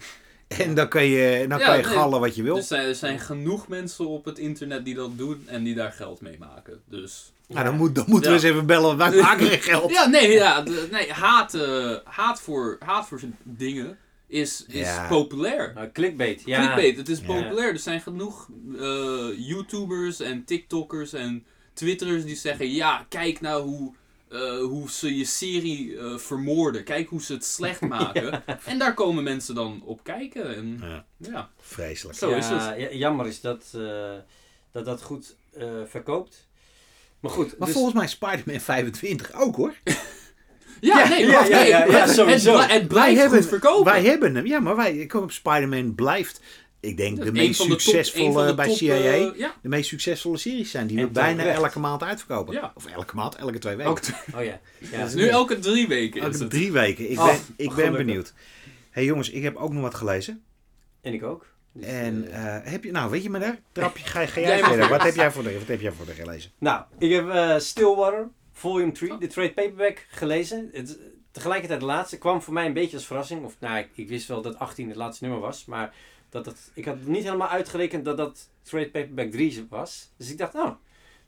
En 0.58 0.74
dan 0.74 0.88
kan 0.88 1.04
je, 1.04 1.46
dan 1.48 1.58
Ja, 1.58 1.64
kan 1.66 1.76
je 1.78 1.82
nee, 1.84 1.92
gallen 1.92 2.20
wat 2.20 2.34
je 2.36 2.42
wil. 2.42 2.56
Er 2.56 2.62
zijn, 2.62 2.86
er 2.86 2.94
zijn 2.94 3.18
genoeg 3.18 3.68
mensen 3.68 4.06
op 4.06 4.24
het 4.24 4.38
internet 4.38 4.84
die 4.84 4.94
dat 4.94 5.18
doen 5.18 5.42
en 5.46 5.62
die 5.64 5.74
daar 5.74 5.92
geld 5.92 6.20
mee 6.20 6.36
maken. 6.38 6.80
Dus. 6.88 7.32
nou, 7.48 7.64
dan, 7.64 7.76
moet, 7.76 7.94
dan 7.94 8.04
moeten 8.08 8.30
we 8.32 8.36
Ja. 8.36 8.42
eens 8.42 8.52
even 8.52 8.66
bellen. 8.66 8.96
Wij 8.96 9.10
maken 9.22 9.46
geen 9.46 9.60
geld. 9.60 9.90
Ja, 9.90 10.06
nee, 10.08 10.28
ja, 10.30 10.60
de- 10.62 10.88
nee 10.90 11.12
haat, 11.12 11.54
eh, 11.54 11.96
haat, 12.04 12.40
voor, 12.40 12.76
haat 12.84 13.06
voor 13.08 13.20
dingen 13.42 13.98
is, 14.26 14.64
is 14.68 14.86
Ja. 14.86 15.06
populair. 15.08 15.72
Nou, 15.74 15.88
clickbait, 15.92 16.42
ja. 16.44 16.58
Clickbait, 16.60 16.96
het 16.96 17.08
is 17.08 17.18
Ja. 17.20 17.26
populair. 17.26 17.68
Er 17.72 17.78
zijn 17.78 18.00
genoeg 18.00 18.48
eh, 18.78 19.26
YouTubers 19.36 20.20
en 20.20 20.44
TikTokkers 20.44 21.12
en 21.12 21.44
Twitterers 21.72 22.24
die 22.24 22.36
zeggen: 22.36 22.70
Ja, 22.70 23.06
kijk 23.08 23.40
nou 23.40 23.62
hoe, 23.62 23.94
eh, 24.30 24.58
hoe 24.58 24.90
ze 24.90 25.16
je 25.16 25.24
serie 25.24 25.98
eh, 25.98 26.16
vermoorden. 26.18 26.84
Kijk 26.84 27.08
hoe 27.08 27.22
ze 27.22 27.32
het 27.32 27.44
slecht 27.44 27.80
maken. 27.98 28.42
En 28.64 28.78
daar 28.78 28.94
komen 28.94 29.24
mensen 29.24 29.54
dan 29.54 29.82
op 29.84 30.04
kijken. 30.04 30.56
En, 30.56 30.78
Ja, 30.82 31.04
ja. 31.16 31.50
vreselijk. 31.60 32.18
Zo 32.18 32.30
is 32.30 32.48
Ja, 32.48 32.72
ja, 32.72 32.88
jammer 32.92 33.26
is 33.26 33.40
dat, 33.40 33.64
eh, 33.74 34.12
dat 34.72 34.84
dat 34.84 35.02
goed 35.02 35.36
eh, 35.52 35.68
verkoopt. 35.86 36.48
Maar 37.20 37.30
goed, 37.30 37.58
Maar 37.58 37.66
dus- 37.66 37.76
volgens 37.76 37.94
mij 37.94 38.04
is 38.04 38.10
Spider-Man 38.10 38.60
25 38.60 39.32
ook 39.32 39.56
hoor. 39.56 39.74
Ja, 40.80 41.08
nee, 41.08 41.26
ja, 41.26 41.32
wacht, 41.32 41.48
ja, 41.48 41.58
nee, 41.58 41.68
ja, 41.68 41.84
ja, 41.84 42.06
het- 42.06 42.10
sowieso. 42.14 42.56
Het, 42.58 42.66
bl- 42.66 42.72
het 42.74 42.88
blijft 42.88 43.26
goed 43.26 43.46
verkopen. 43.46 43.92
Wij 43.92 44.02
hebben 44.02 44.34
hem. 44.34 44.46
Ja, 44.46 44.60
maar 44.60 44.76
wij, 44.76 44.96
ik 44.96 45.08
kom 45.08 45.22
op 45.22 45.30
Spider-Man 45.32 45.94
blijft, 45.94 46.40
ik 46.80 46.96
denk, 46.96 47.22
de 47.24 47.32
meest 47.32 47.60
succesvolle 47.60 48.46
de 48.46 48.54
bij 48.54 48.66
top, 48.66 48.76
CIA. 48.76 48.94
eh, 48.94 49.28
ja. 49.36 49.54
de 49.62 49.68
meest 49.68 49.88
succesvolle 49.88 50.36
series 50.38 50.70
zijn 50.70 50.86
die 50.86 50.98
En 50.98 51.04
we 51.04 51.10
bijna 51.10 51.44
elke 51.44 51.78
maand 51.78 52.02
uitverkopen. 52.02 52.54
Ja. 52.54 52.72
Of 52.74 52.86
elke 52.86 53.14
maand, 53.16 53.34
elke 53.34 53.58
twee 53.58 53.76
weken. 53.76 54.14
Oh 54.36 54.44
ja. 54.44 54.60
ja. 54.90 55.08
nu 55.14 55.26
elke 55.28 55.58
drie 55.58 55.88
weken 55.88 56.20
is 56.20 56.26
Elke 56.26 56.38
het. 56.38 56.50
drie 56.50 56.72
weken. 56.72 57.10
Ik 57.10 57.18
Oh, 57.18 57.26
ben, 57.26 57.38
ik 57.56 57.74
ben 57.74 57.92
benieuwd. 57.92 58.32
hey 58.90 59.04
jongens, 59.04 59.30
ik 59.30 59.42
heb 59.42 59.56
ook 59.56 59.72
nog 59.72 59.82
wat 59.82 59.94
gelezen. 59.94 60.42
En 61.00 61.12
ik 61.12 61.22
ook. 61.22 61.46
Dus, 61.72 61.86
en 61.86 62.30
eh, 62.32 62.56
eh, 62.56 62.64
heb 62.64 62.84
je, 62.84 62.90
nou 62.90 63.10
weet 63.10 63.22
je 63.22 63.30
maar 63.30 63.40
daar, 63.40 63.58
trap 63.72 63.96
je, 63.96 64.04
ga, 64.04 64.26
ga 64.26 64.40
jij 64.50 64.58
verder. 64.64 64.88
Wat 64.88 65.02
heb 65.02 65.14
jij 65.14 65.30
voor 65.32 65.42
de, 65.42 65.58
wat 65.58 65.68
heb 65.68 65.80
jij 65.80 65.92
voor 65.92 66.06
de 66.06 66.12
gelezen? 66.12 66.50
nou, 66.58 66.82
ik 66.98 67.10
heb 67.12 67.60
Stillwater, 67.60 68.28
volume 68.52 68.92
3, 68.92 69.18
de 69.18 69.26
trade 69.26 69.52
paperback 69.52 70.06
gelezen. 70.10 70.68
Het, 70.72 70.98
tegelijkertijd 71.32 71.80
de 71.80 71.86
laatste 71.86 72.18
kwam 72.18 72.42
voor 72.42 72.52
mij 72.54 72.66
een 72.66 72.72
beetje 72.72 72.96
als 72.96 73.06
verrassing. 73.06 73.44
Of 73.44 73.56
nou, 73.60 73.78
ik, 73.78 73.88
ik 73.94 74.08
wist 74.08 74.28
wel 74.28 74.42
dat 74.42 74.58
18 74.58 74.88
het 74.88 74.96
laatste 74.96 75.24
nummer 75.24 75.42
was. 75.42 75.64
Maar 75.64 75.94
dat 76.30 76.46
het, 76.46 76.70
ik 76.74 76.84
had 76.84 77.00
niet 77.00 77.24
helemaal 77.24 77.48
uitgerekend 77.48 78.04
dat 78.04 78.16
dat 78.16 78.48
trade 78.62 78.90
paperback 78.90 79.30
3 79.30 79.66
was. 79.68 80.12
Dus 80.16 80.30
ik 80.30 80.38
dacht, 80.38 80.52
nou, 80.52 80.74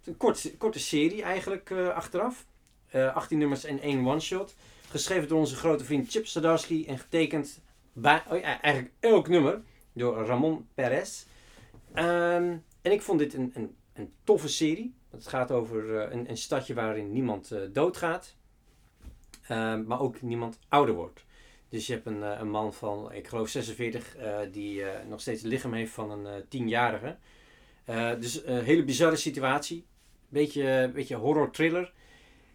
een 0.05 0.17
kort, 0.17 0.55
korte 0.59 0.79
serie 0.79 1.23
eigenlijk 1.23 1.71
eh, 1.71 1.89
achteraf. 1.89 2.47
Eh 2.91 3.15
18 3.15 3.39
nummers 3.39 3.65
en 3.65 3.81
één 3.81 4.07
one-shot. 4.07 4.55
Geschreven 4.89 5.29
door 5.29 5.39
onze 5.39 5.57
grote 5.57 5.85
vriend 5.85 6.11
Chip 6.11 6.27
Zdarsky 6.27 6.85
en 6.87 6.99
getekend 6.99 7.61
bij 7.93 8.23
oh 8.29 8.45
eigenlijk 8.45 8.91
elk 9.01 9.29
nummer 9.29 9.63
door 9.93 10.27
Ramon 10.27 10.69
Perez. 10.75 11.25
Ehm, 11.93 12.57
en 12.83 12.93
ik 12.93 13.03
vond 13.03 13.19
dit 13.19 13.35
een, 13.35 13.51
een, 13.55 13.77
een 13.93 14.13
toffe 14.25 14.49
serie. 14.49 14.95
Het 15.11 15.27
gaat 15.27 15.51
over 15.51 15.99
eh, 16.01 16.13
een, 16.13 16.31
een 16.31 16.37
stadje 16.37 16.75
waarin 16.75 17.13
niemand 17.13 17.51
eh, 17.51 17.61
doodgaat, 17.73 18.35
Ehm, 19.53 19.85
maar 19.87 20.01
ook 20.01 20.23
niemand 20.23 20.59
ouder 20.69 20.95
wordt. 20.95 21.25
Dus 21.73 21.87
je 21.87 21.93
hebt 21.93 22.07
een, 22.07 22.23
eh, 22.23 22.39
een 22.39 22.51
man 22.51 22.75
van, 22.75 23.13
ik 23.13 23.29
geloof 23.29 23.49
46, 23.49 24.17
eh, 24.17 24.39
die 24.51 24.85
eh, 24.85 25.07
nog 25.09 25.21
steeds 25.21 25.43
het 25.43 25.51
lichaam 25.51 25.73
heeft 25.73 25.93
van 25.93 26.11
een 26.11 26.49
tienjarige. 26.49 27.17
Dus 28.19 28.47
een 28.47 28.65
hele 28.65 28.85
bizarre 28.85 29.17
situatie. 29.17 29.87
Beetje, 30.29 30.91
beetje 30.95 31.17
horror 31.17 31.51
thriller. 31.51 31.93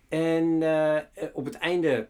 En 0.07 0.53
op 1.33 1.45
het 1.45 1.55
einde, 1.55 2.07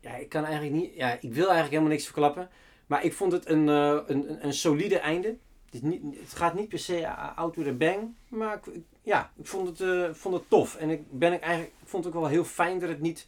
ja, 0.00 0.14
ik 0.14 0.28
kan 0.28 0.44
eigenlijk 0.44 0.74
niet, 0.74 0.94
ja, 0.94 1.12
ik 1.12 1.32
wil 1.32 1.44
eigenlijk 1.44 1.70
helemaal 1.70 1.90
niks 1.90 2.04
verklappen. 2.04 2.48
Maar 2.86 3.04
ik 3.04 3.12
vond 3.12 3.32
het 3.32 3.48
een, 3.48 3.66
een, 3.66 4.44
een, 4.46 4.52
solide 4.52 4.98
einde. 4.98 5.36
Het, 5.70 5.82
niet, 5.82 6.02
het 6.20 6.34
gaat 6.34 6.54
niet 6.54 6.68
per 6.68 6.78
se 6.78 7.00
uh, 7.00 7.36
out 7.36 7.58
a 7.58 7.72
bang. 7.72 8.14
Maar 8.28 8.54
ik, 8.54 8.80
ja, 9.02 9.32
ik 9.36 9.46
vond 9.46 9.68
het, 9.68 9.80
eh, 9.80 10.14
vond 10.14 10.34
het 10.34 10.44
tof. 10.48 10.76
En 10.76 10.90
ik, 10.90 11.02
ben 11.10 11.32
ik, 11.32 11.40
eigenlijk, 11.40 11.74
ik 11.82 11.88
vond 11.88 12.04
het 12.04 12.14
ook 12.14 12.20
wel 12.20 12.30
heel 12.30 12.44
fijn 12.44 12.78
dat 12.78 12.88
het 12.88 13.00
niet 13.00 13.26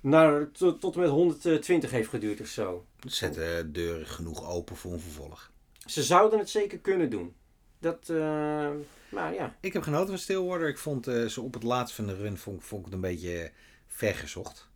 naar, 0.00 0.50
tot, 0.52 0.80
tot 0.80 0.94
en 0.94 1.00
met 1.00 1.10
120 1.10 1.90
heeft 1.90 2.08
geduurd 2.08 2.40
of 2.40 2.46
zo. 2.46 2.86
Zet 3.06 3.34
de 3.34 3.68
deuren 3.72 4.06
genoeg 4.06 4.48
open 4.48 4.76
voor 4.76 4.92
een 4.92 5.00
vervolg. 5.00 5.50
Ze 5.86 6.02
zouden 6.02 6.38
het 6.38 6.50
zeker 6.50 6.78
kunnen 6.78 7.10
doen. 7.10 7.34
Dat, 7.78 8.08
eh, 8.08 8.70
maar 9.08 9.34
ja. 9.34 9.56
Ik 9.60 9.72
heb 9.72 9.82
genoten 9.82 10.08
van 10.08 10.18
Stillwater. 10.18 10.68
Ik 10.68 10.78
vond 10.78 11.06
eh, 11.06 11.24
ze 11.26 11.40
op 11.40 11.54
het 11.54 11.62
laatst 11.62 11.94
van 11.94 12.06
de 12.06 12.14
run 12.16 12.36
vond, 12.38 12.64
vond 12.64 12.80
ik 12.80 12.86
het 12.86 12.94
een 12.94 13.00
beetje 13.10 13.50
vergezocht. 13.86 14.68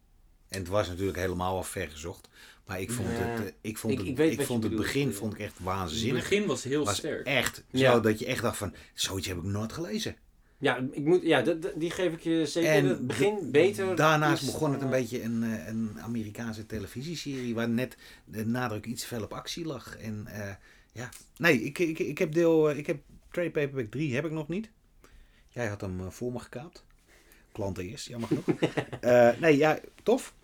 En 0.48 0.58
het 0.58 0.68
was 0.68 0.88
natuurlijk 0.88 1.18
helemaal 1.18 1.52
wel 1.52 1.62
vergezocht. 1.62 2.28
Maar 2.66 2.80
ik 2.80 2.90
vond 2.90 3.08
Ja. 3.08 3.14
het, 3.14 3.40
eh, 3.40 3.52
ik 3.60 3.78
vond 3.78 3.92
Ik- 3.92 4.16
het, 4.18 4.18
ik 4.32 4.36
vond 4.46 4.62
het 4.62 4.72
bedoelt. 4.72 4.86
begin 4.92 5.12
vond 5.12 5.32
ik 5.34 5.38
echt 5.40 5.54
Het 5.56 5.66
waanzinnig. 5.66 6.22
begin 6.22 6.46
was 6.46 6.64
heel 6.64 6.84
was 6.84 6.96
sterk. 6.96 7.26
echt 7.26 7.62
Ja. 7.70 7.92
zo 7.92 8.00
dat 8.00 8.18
je 8.18 8.26
echt 8.26 8.42
dacht 8.42 8.56
van, 8.56 8.74
zoiets 8.94 9.26
heb 9.26 9.36
ik 9.36 9.42
nooit 9.42 9.72
gelezen. 9.72 10.16
Ja, 10.60 10.86
ik 10.90 11.04
moet, 11.04 11.22
ja 11.22 11.42
die 11.76 11.90
geef 11.90 12.12
ik 12.12 12.20
je 12.20 12.46
zeker. 12.46 12.70
En 12.70 12.84
het 12.84 13.06
begin 13.06 13.50
beter. 13.50 13.96
Daarnaast 13.96 14.42
is, 14.42 14.52
begon 14.52 14.72
het 14.72 14.82
een 14.82 14.90
beetje 14.90 15.22
een, 15.22 15.42
eh, 15.42 15.66
een 15.66 16.00
Amerikaanse 16.00 16.66
televisieserie 16.66 17.54
waar 17.54 17.68
net 17.68 17.96
de 18.24 18.46
nadruk 18.46 18.86
iets 18.86 19.04
fel 19.04 19.22
op 19.22 19.32
actie 19.32 19.64
lag. 19.66 19.96
En 19.96 20.26
eh, 20.26 20.54
ja, 20.92 21.08
nee, 21.36 21.62
ik, 21.62 21.78
ik, 21.78 21.98
ik 21.98 22.18
heb 22.18 22.32
deel, 22.32 22.70
eh, 22.70 22.78
ik 22.78 22.86
heb 22.86 22.98
Trade 23.30 23.50
Paperback 23.50 23.90
3 23.90 24.14
heb 24.14 24.24
ik 24.24 24.30
nog 24.30 24.48
niet. 24.48 24.70
Jij 25.48 25.66
had 25.66 25.80
hem 25.80 26.12
voor 26.12 26.32
me 26.32 26.38
gekaapt. 26.38 26.84
Klanten 27.52 27.84
eerst, 27.84 28.08
jammer 28.08 28.28
genoeg. 28.28 28.74
Nee, 29.40 29.56
ja, 29.56 29.78
tof. 30.02 30.34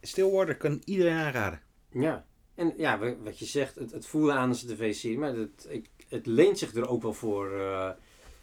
Stillwater 0.00 0.56
kan 0.56 0.82
iedereen 0.84 1.16
aanraden. 1.16 1.60
Ja, 1.92 2.24
en 2.54 2.74
ja, 2.76 2.98
wa- 2.98 3.16
wat 3.24 3.38
je 3.38 3.44
zegt, 3.44 3.74
het, 3.74 3.92
het 3.92 4.06
voelde 4.06 4.32
aan 4.32 4.48
als 4.48 4.62
een 4.62 4.68
tv-serie, 4.76 5.18
maar 5.18 5.34
het, 5.34 5.66
ik, 5.68 5.86
het 6.08 6.26
leent 6.26 6.58
zich 6.58 6.74
er 6.74 6.88
ook 6.88 7.02
wel 7.02 7.12
voor. 7.14 7.50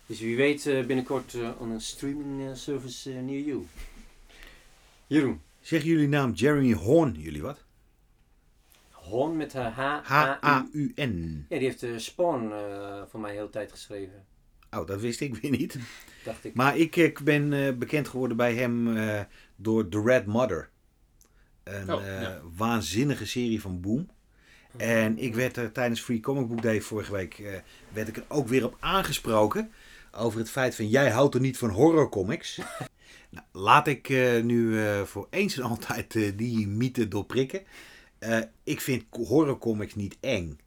Dus 0.10 0.20
wie 0.20 0.36
weet 0.36 0.66
eh, 0.66 0.86
binnenkort 0.86 1.34
eh, 1.34 1.50
on 1.62 1.70
een 1.72 1.82
streaming 1.82 2.50
eh, 2.50 2.56
service 2.56 3.12
eh, 3.14 3.22
near 3.22 3.42
you. 3.46 3.66
Jeroen, 5.08 5.42
Zeggen 5.62 5.90
jullie 5.90 6.08
naam 6.08 6.32
Jeremy 6.34 6.74
Horn 6.74 7.16
jullie 7.18 7.42
wat? 7.42 7.64
Hon 8.92 9.38
met 9.38 9.56
eh, 9.56 9.78
H-A-U. 9.78 10.04
H-A-U-N. 10.06 11.46
Ja, 11.50 11.58
die 11.58 11.68
heeft 11.68 11.84
uh, 11.84 11.98
Spawn 11.98 12.52
eh 12.52 13.02
voor 13.10 13.20
mij 13.20 13.32
de 13.32 13.38
hele 13.38 13.50
tijd 13.50 13.72
geschreven, 13.72 14.26
Oh, 14.72 14.88
dat 14.88 15.00
wist 15.02 15.20
ik 15.22 15.36
weer 15.36 15.52
niet. 15.52 15.78
dacht 16.26 16.46
ik. 16.46 16.54
Maar 16.54 16.78
ik, 16.78 16.96
ik 16.96 17.20
ben 17.24 17.54
eh, 17.54 17.74
bekend 17.74 18.08
geworden 18.08 18.38
bij 18.38 18.54
hem 18.56 18.98
eh, 18.98 19.22
door 19.56 19.90
The 19.90 20.02
Red 20.02 20.26
Mother. 20.26 20.70
Een 21.64 21.94
Oh, 21.94 22.06
eh, 22.08 22.22
ja. 22.22 22.42
waanzinnige 22.56 23.26
serie 23.26 23.62
van 23.62 23.82
Boom. 23.82 24.10
En 24.78 25.18
ik 25.18 25.36
werd 25.36 25.58
er 25.58 25.72
tijdens 25.72 26.02
Free 26.02 26.20
Comic 26.20 26.48
Book 26.48 26.62
Day 26.62 26.82
vorige 26.82 27.12
week 27.12 27.40
eh, 27.40 27.60
werd 27.94 28.08
ik 28.08 28.18
er 28.18 28.26
ook 28.28 28.48
weer 28.48 28.66
op 28.66 28.78
aangesproken. 28.80 29.72
Over 30.12 30.40
het 30.40 30.50
feit 30.50 30.76
van 30.76 30.88
jij 30.88 31.10
houdt 31.10 31.36
er 31.36 31.42
niet 31.42 31.58
van 31.58 31.70
horrorcomics. 31.70 32.60
nou, 33.30 33.46
laat 33.52 33.88
ik 33.88 34.10
eh, 34.10 34.42
nu 34.42 34.84
eh, 34.84 35.02
voor 35.02 35.28
eens 35.30 35.58
en 35.58 35.64
altijd 35.64 36.16
eh, 36.16 36.32
die 36.36 36.68
mythe 36.68 37.08
doorprikken. 37.08 37.64
ik 38.64 38.82
vind 38.82 39.04
horrorcomics 39.10 39.96
niet 39.96 40.18
eng. 40.20 40.60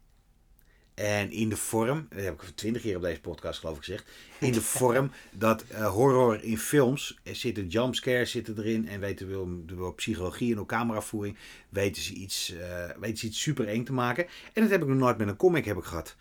En 0.93 1.31
in 1.31 1.49
de 1.49 1.57
vorm, 1.57 2.07
dat 2.09 2.23
heb 2.23 2.41
ik 2.41 2.49
twintig 2.55 2.81
keer 2.81 2.95
op 2.95 3.01
deze 3.01 3.21
podcast 3.21 3.59
geloof 3.59 3.77
ik 3.77 3.83
gezegd. 3.83 4.11
In 4.39 4.51
de 4.51 4.61
vorm 4.77 5.11
dat 5.31 5.63
horror 5.71 6.43
in 6.43 6.57
films, 6.57 7.19
er 7.23 7.35
zitten 7.35 7.67
jumpscares 7.67 8.31
zitten 8.31 8.57
erin. 8.57 8.87
En 8.87 8.99
weten 8.99 9.27
we 9.27 9.65
door 9.65 9.95
psychologie 9.95 10.49
en 10.49 10.55
door 10.55 10.65
cameravoering, 10.65 11.37
weten 11.69 12.01
ze, 12.01 12.13
iets, 12.13 12.53
weten 12.99 13.17
ze 13.17 13.25
iets 13.25 13.41
super 13.41 13.67
eng 13.67 13.83
te 13.83 13.93
maken. 13.93 14.25
En 14.53 14.61
dat 14.61 14.71
heb 14.71 14.81
ik 14.81 14.87
nog 14.87 14.97
nooit 14.97 15.17
met 15.17 15.27
een 15.27 15.35
comic 15.35 15.65
heb 15.65 15.77
ik 15.77 15.83
gehad. 15.83 16.15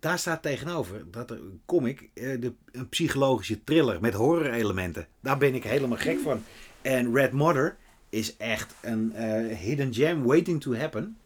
Daar 0.00 0.18
staat 0.18 0.42
tegenover 0.42 1.10
dat 1.10 1.30
er 1.30 1.36
een 1.36 1.60
comic, 1.66 2.10
eh, 2.14 2.40
de, 2.40 2.52
een 2.72 2.88
psychologische 2.88 3.64
thriller 3.64 4.00
met 4.00 4.14
horror 4.14 4.50
elementen. 4.50 5.06
Daar 5.20 5.38
ben 5.38 5.54
ik 5.54 5.64
helemaal 5.64 5.98
gek 5.98 6.20
van. 6.20 6.42
En 6.82 7.14
Red 7.14 7.32
Mother 7.32 7.76
is 8.08 8.36
echt 8.36 8.74
een 8.80 9.12
eh, 9.14 9.56
hidden 9.56 9.94
gem 9.94 10.22
waiting 10.22 10.60
to 10.60 10.74
happen. 10.74 11.16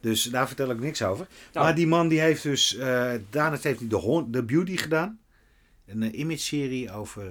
Dus 0.00 0.22
daar 0.22 0.46
vertel 0.46 0.70
ik 0.70 0.80
niks 0.80 1.02
over. 1.02 1.26
Nou. 1.52 1.66
Maar 1.66 1.74
die 1.74 1.86
man 1.86 2.08
die 2.08 2.20
heeft 2.20 2.42
dus, 2.42 2.76
eh 2.76 3.12
daarnaast 3.30 3.64
heeft 3.64 3.80
hij 3.80 3.88
de, 4.30 4.42
Beauty 4.42 4.76
gedaan. 4.76 5.20
Een 5.86 6.20
image-serie 6.20 6.92
over 6.92 7.30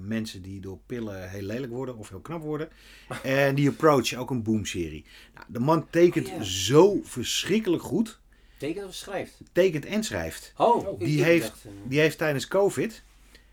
mensen 0.00 0.42
die 0.42 0.60
door 0.60 0.78
pillen 0.86 1.30
heel 1.30 1.42
lelijk 1.42 1.72
worden 1.72 1.96
of 1.96 2.08
heel 2.08 2.20
knap 2.20 2.42
worden. 2.42 2.68
En 3.22 3.54
die 3.54 3.68
Approach, 3.68 4.14
ook 4.14 4.30
een 4.30 4.42
boom-serie. 4.42 5.04
Nou, 5.34 5.46
de 5.48 5.58
man 5.58 5.86
tekent 5.90 6.28
Oh, 6.28 6.40
zo 6.40 7.00
verschrikkelijk 7.02 7.82
goed. 7.82 8.20
Tekent 8.58 8.86
of 8.86 8.94
schrijft? 8.94 9.40
Tekent 9.52 9.84
en 9.84 10.04
schrijft. 10.04 10.52
Oh, 10.56 10.92
ik- 11.00 11.06
Die 11.06 11.22
heeft- 11.24 11.46
dacht, 11.48 11.64
eh, 11.64 11.70
Die 11.84 12.00
heeft 12.00 12.18
tijdens 12.18 12.48
COVID 12.48 13.02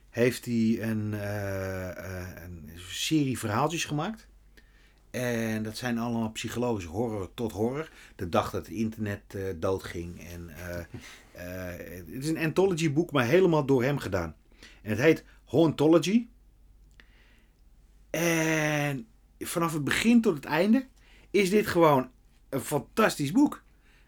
heeft 0.09 0.45
hij 0.45 0.77
een, 0.81 1.13
eh, 1.13 1.89
eh, 1.89 2.43
een 2.43 2.69
serie 2.89 3.39
verhaaltjes 3.39 3.85
gemaakt. 3.85 4.27
En 5.11 5.63
dat 5.63 5.77
zijn 5.77 5.97
allemaal 5.97 6.31
psychologische 6.31 6.89
horror 6.89 7.31
tot 7.33 7.51
horror. 7.51 7.89
De 8.15 8.29
dag 8.29 8.51
dat 8.51 8.65
het 8.65 8.75
internet 8.75 9.21
eh, 9.27 9.41
doodging. 9.55 10.27
En, 10.29 10.49
eh, 10.49 10.79
eh, 11.73 11.97
het 12.07 12.23
is 12.23 12.27
een 12.29 12.37
anthology 12.37 12.93
boek, 12.93 13.11
maar 13.11 13.25
helemaal 13.25 13.65
door 13.65 13.83
hem 13.83 13.97
gedaan. 13.97 14.35
En 14.81 14.89
het 14.89 14.99
heet 14.99 15.23
Hauntology. 15.45 16.27
En 18.09 19.07
vanaf 19.39 19.73
het 19.73 19.83
begin 19.83 20.21
tot 20.21 20.35
het 20.35 20.45
einde 20.45 20.87
is 21.31 21.49
dit 21.49 21.67
gewoon 21.67 22.09
een 22.49 22.61
fantastisch 22.61 23.31
boek. 23.31 23.62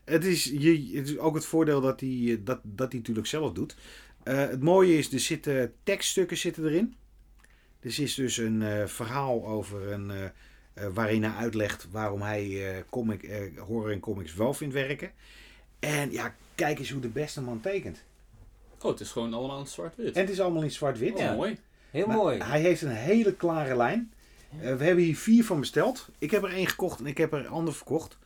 Het 0.06 0.26
is, 0.26 0.44
je, 0.44 0.92
het 0.94 1.08
is 1.10 1.18
ook 1.18 1.36
het 1.36 1.46
voordeel 1.46 1.82
dat 1.82 2.00
hij 2.00 2.10
eh, 2.28 2.38
dat, 2.44 2.60
dat 2.64 2.90
hij 2.92 3.00
natuurlijk 3.00 3.28
zelf 3.28 3.52
doet. 3.54 3.76
Eh, 4.24 4.38
het 4.38 4.62
mooie 4.62 4.98
is, 4.98 5.14
er 5.14 5.20
zitten 5.20 5.74
tekststukken 5.84 6.38
zitten 6.38 6.66
erin. 6.66 6.96
Dus 7.80 8.00
is 8.00 8.16
dus 8.16 8.38
een 8.38 8.62
eh, 8.62 8.86
verhaal 8.86 9.46
over 9.48 9.92
een, 9.92 10.12
waarin 10.94 11.24
hij 11.24 11.34
uitlegt 11.36 11.88
waarom 11.92 12.22
hij 12.22 12.76
eh, 12.76 12.82
comic, 12.90 13.24
eh, 13.24 13.42
horror 13.60 13.92
en 13.92 14.00
comics 14.00 14.34
wel 14.36 14.54
vindt 14.54 14.74
werken. 14.74 15.12
En 15.80 16.12
ja, 16.12 16.36
kijk 16.56 16.80
eens 16.80 16.90
hoe 16.92 17.02
de 17.02 17.08
beste 17.08 17.42
man 17.42 17.62
tekent. 17.62 18.04
Oh, 18.82 18.92
het 18.92 19.00
is 19.00 19.12
gewoon 19.12 19.34
allemaal 19.34 19.60
in 19.60 19.68
zwart-wit. 19.68 20.16
En 20.16 20.22
het 20.22 20.30
is 20.30 20.40
allemaal 20.40 20.64
in 20.64 20.72
zwart-wit. 20.72 21.14
Oh, 21.14 21.20
Ja. 21.20 21.36
mooi. 21.36 21.58
Heel 21.92 22.08
Maar 22.08 22.16
mooi. 22.16 22.42
Hij 22.44 22.62
heeft 22.62 22.82
een 22.82 22.90
hele 22.90 23.34
klare 23.34 23.76
lijn. 23.76 24.14
Eh, 24.50 24.76
we 24.76 24.84
hebben 24.84 25.04
hier 25.04 25.18
vier 25.18 25.46
van 25.46 25.60
besteld. 25.60 26.10
Ik 26.18 26.32
heb 26.32 26.44
er 26.44 26.54
één 26.54 26.68
gekocht 26.68 27.00
en 27.00 27.06
ik 27.08 27.18
heb 27.18 27.34
er 27.34 27.40
een 27.40 27.48
ander 27.48 27.74
verkocht. 27.74 28.18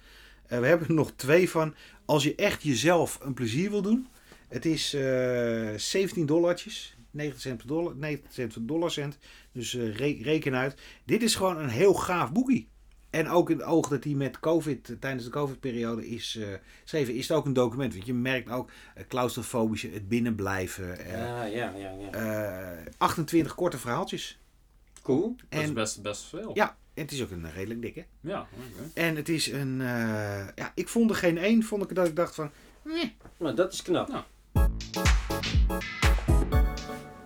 Eh, 0.50 0.60
we 0.60 0.66
hebben 0.68 0.88
er 0.88 0.94
nog 0.94 1.12
twee 1.16 1.50
van. 1.50 1.76
Als 2.06 2.24
je 2.24 2.36
echt 2.36 2.64
jezelf 2.64 3.20
een 3.22 3.34
plezier 3.34 3.70
wil 3.70 3.82
doen. 3.82 4.08
Het 4.48 4.66
is 4.66 4.94
eh 4.94 5.70
17 5.76 6.26
dollartjes. 6.26 6.98
90 7.12 7.42
cent 7.42 7.58
per 7.58 7.68
dollar, 7.68 7.96
90 7.96 8.34
cent 8.34 8.54
per 8.54 8.66
dollarcent. 8.66 9.18
Dus 9.52 9.74
eh, 9.76 9.96
re- 9.96 10.18
reken 10.22 10.56
uit. 10.56 10.82
Dit 11.06 11.22
is 11.24 11.36
gewoon 11.36 11.58
een 11.58 11.70
heel 11.70 11.94
gaaf 11.94 12.32
boekie. 12.32 12.68
En 13.10 13.30
ook 13.30 13.50
in 13.50 13.58
het 13.58 13.66
oog 13.66 13.88
dat 13.88 14.04
hij 14.04 14.14
met 14.14 14.40
COVID, 14.40 14.90
eh, 14.90 14.96
tijdens 15.00 15.24
de 15.24 15.30
COVID-periode 15.30 16.08
is 16.10 16.36
eh 16.36 16.48
geschreven, 16.82 17.14
is 17.16 17.28
het 17.28 17.38
ook 17.38 17.46
een 17.46 17.54
document. 17.54 17.94
Want 17.94 18.06
je 18.06 18.14
merkt 18.14 18.50
ook 18.50 18.72
het 18.94 19.08
claustrofobische, 19.08 19.90
het 19.90 20.08
binnenblijven. 20.08 21.00
eh, 21.06 21.12
Ja, 21.12 21.44
ja, 21.44 21.74
ja, 21.76 21.92
ja. 21.92 22.12
eh, 22.82 22.86
28 22.98 23.56
korte 23.56 23.78
verhaaltjes. 23.78 24.40
Cool. 25.02 25.36
Dat 25.50 25.62
is 25.64 25.74
best, 25.74 26.02
best 26.02 26.22
veel. 26.24 26.52
ja, 26.54 26.78
het 27.00 27.12
is 27.12 27.24
ook 27.24 27.32
een 27.32 27.52
redelijk 27.52 27.82
dikke. 27.82 28.06
Ja, 28.22 28.40
oké. 28.40 28.90
En 28.94 29.16
het 29.16 29.30
is 29.30 29.48
een. 29.52 29.82
eh, 29.82 30.48
ja, 30.56 30.72
ik 30.76 30.88
vond 30.88 31.10
er 31.10 31.16
geen 31.16 31.38
één. 31.38 31.64
Vond 31.64 31.84
ik 31.90 31.96
dat 31.96 32.08
ik 32.08 32.16
dacht 32.16 32.36
van. 32.36 32.52
"Meh." 32.82 33.10
Nou, 33.38 33.56
dat 33.56 33.74
is 33.74 33.82
knap. 33.82 34.08
Ja. 34.10 34.26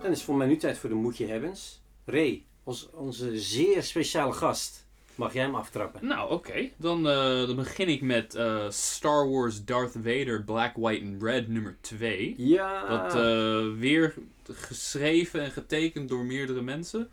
Dan 0.02 0.10
is 0.12 0.16
het 0.18 0.22
voor 0.22 0.36
mij 0.36 0.46
nu 0.46 0.56
tijd 0.56 0.78
voor 0.78 0.88
de 0.88 0.94
Moetje 0.94 1.26
Hebbens. 1.26 1.80
Ray, 2.04 2.42
ons, 2.64 2.88
onze 2.92 3.38
zeer 3.40 3.82
speciale 3.82 4.32
gast. 4.32 4.82
Mag 5.14 5.32
jij 5.32 5.42
hem 5.42 5.54
aftrappen? 5.54 6.06
Nou, 6.06 6.30
oké. 6.32 6.68
Dan, 6.76 7.08
eh, 7.08 7.46
dan 7.46 7.56
begin 7.56 7.88
ik 7.88 8.02
met 8.02 8.34
eh, 8.34 8.70
Star 8.70 9.28
Wars 9.30 9.64
Darth 9.64 9.92
Vader 9.92 10.42
Black, 10.42 10.76
White 10.76 11.04
and 11.04 11.22
Red 11.22 11.48
nummer 11.48 11.76
2. 11.80 12.34
Ja. 12.36 12.86
Dat 12.86 13.14
eh, 13.14 13.78
weer 13.78 14.14
geschreven 14.52 15.40
en 15.40 15.50
getekend 15.50 16.08
door 16.08 16.24
meerdere 16.24 16.62
mensen. 16.62 17.10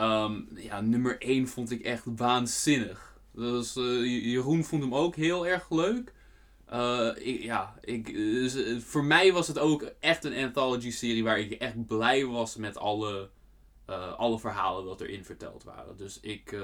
Ehm, 0.00 0.40
ja, 0.54 0.80
nummer 0.80 1.16
1 1.18 1.48
vond 1.48 1.70
ik 1.70 1.80
echt 1.80 2.04
waanzinnig. 2.16 3.18
Dus, 3.32 3.76
eh, 3.76 4.24
Jeroen 4.32 4.64
vond 4.64 4.82
hem 4.82 4.94
ook 4.94 5.16
heel 5.16 5.46
erg 5.46 5.70
leuk. 5.70 6.12
Eh, 6.66 7.10
ik, 7.16 7.42
ja, 7.42 7.74
ik, 7.80 8.14
dus, 8.14 8.54
eh, 8.54 8.78
voor 8.78 9.04
mij 9.04 9.32
was 9.32 9.48
het 9.48 9.58
ook 9.58 9.92
echt 9.98 10.24
een 10.24 10.44
anthology-serie 10.44 11.24
waar 11.24 11.38
ik 11.38 11.50
echt 11.50 11.86
blij 11.86 12.26
was 12.26 12.56
met 12.56 12.76
alle, 12.76 13.30
alle 14.16 14.38
verhalen 14.38 14.84
dat 14.84 15.00
erin 15.00 15.24
verteld 15.24 15.64
waren. 15.64 15.96
Dus 15.96 16.20
ik. 16.20 16.56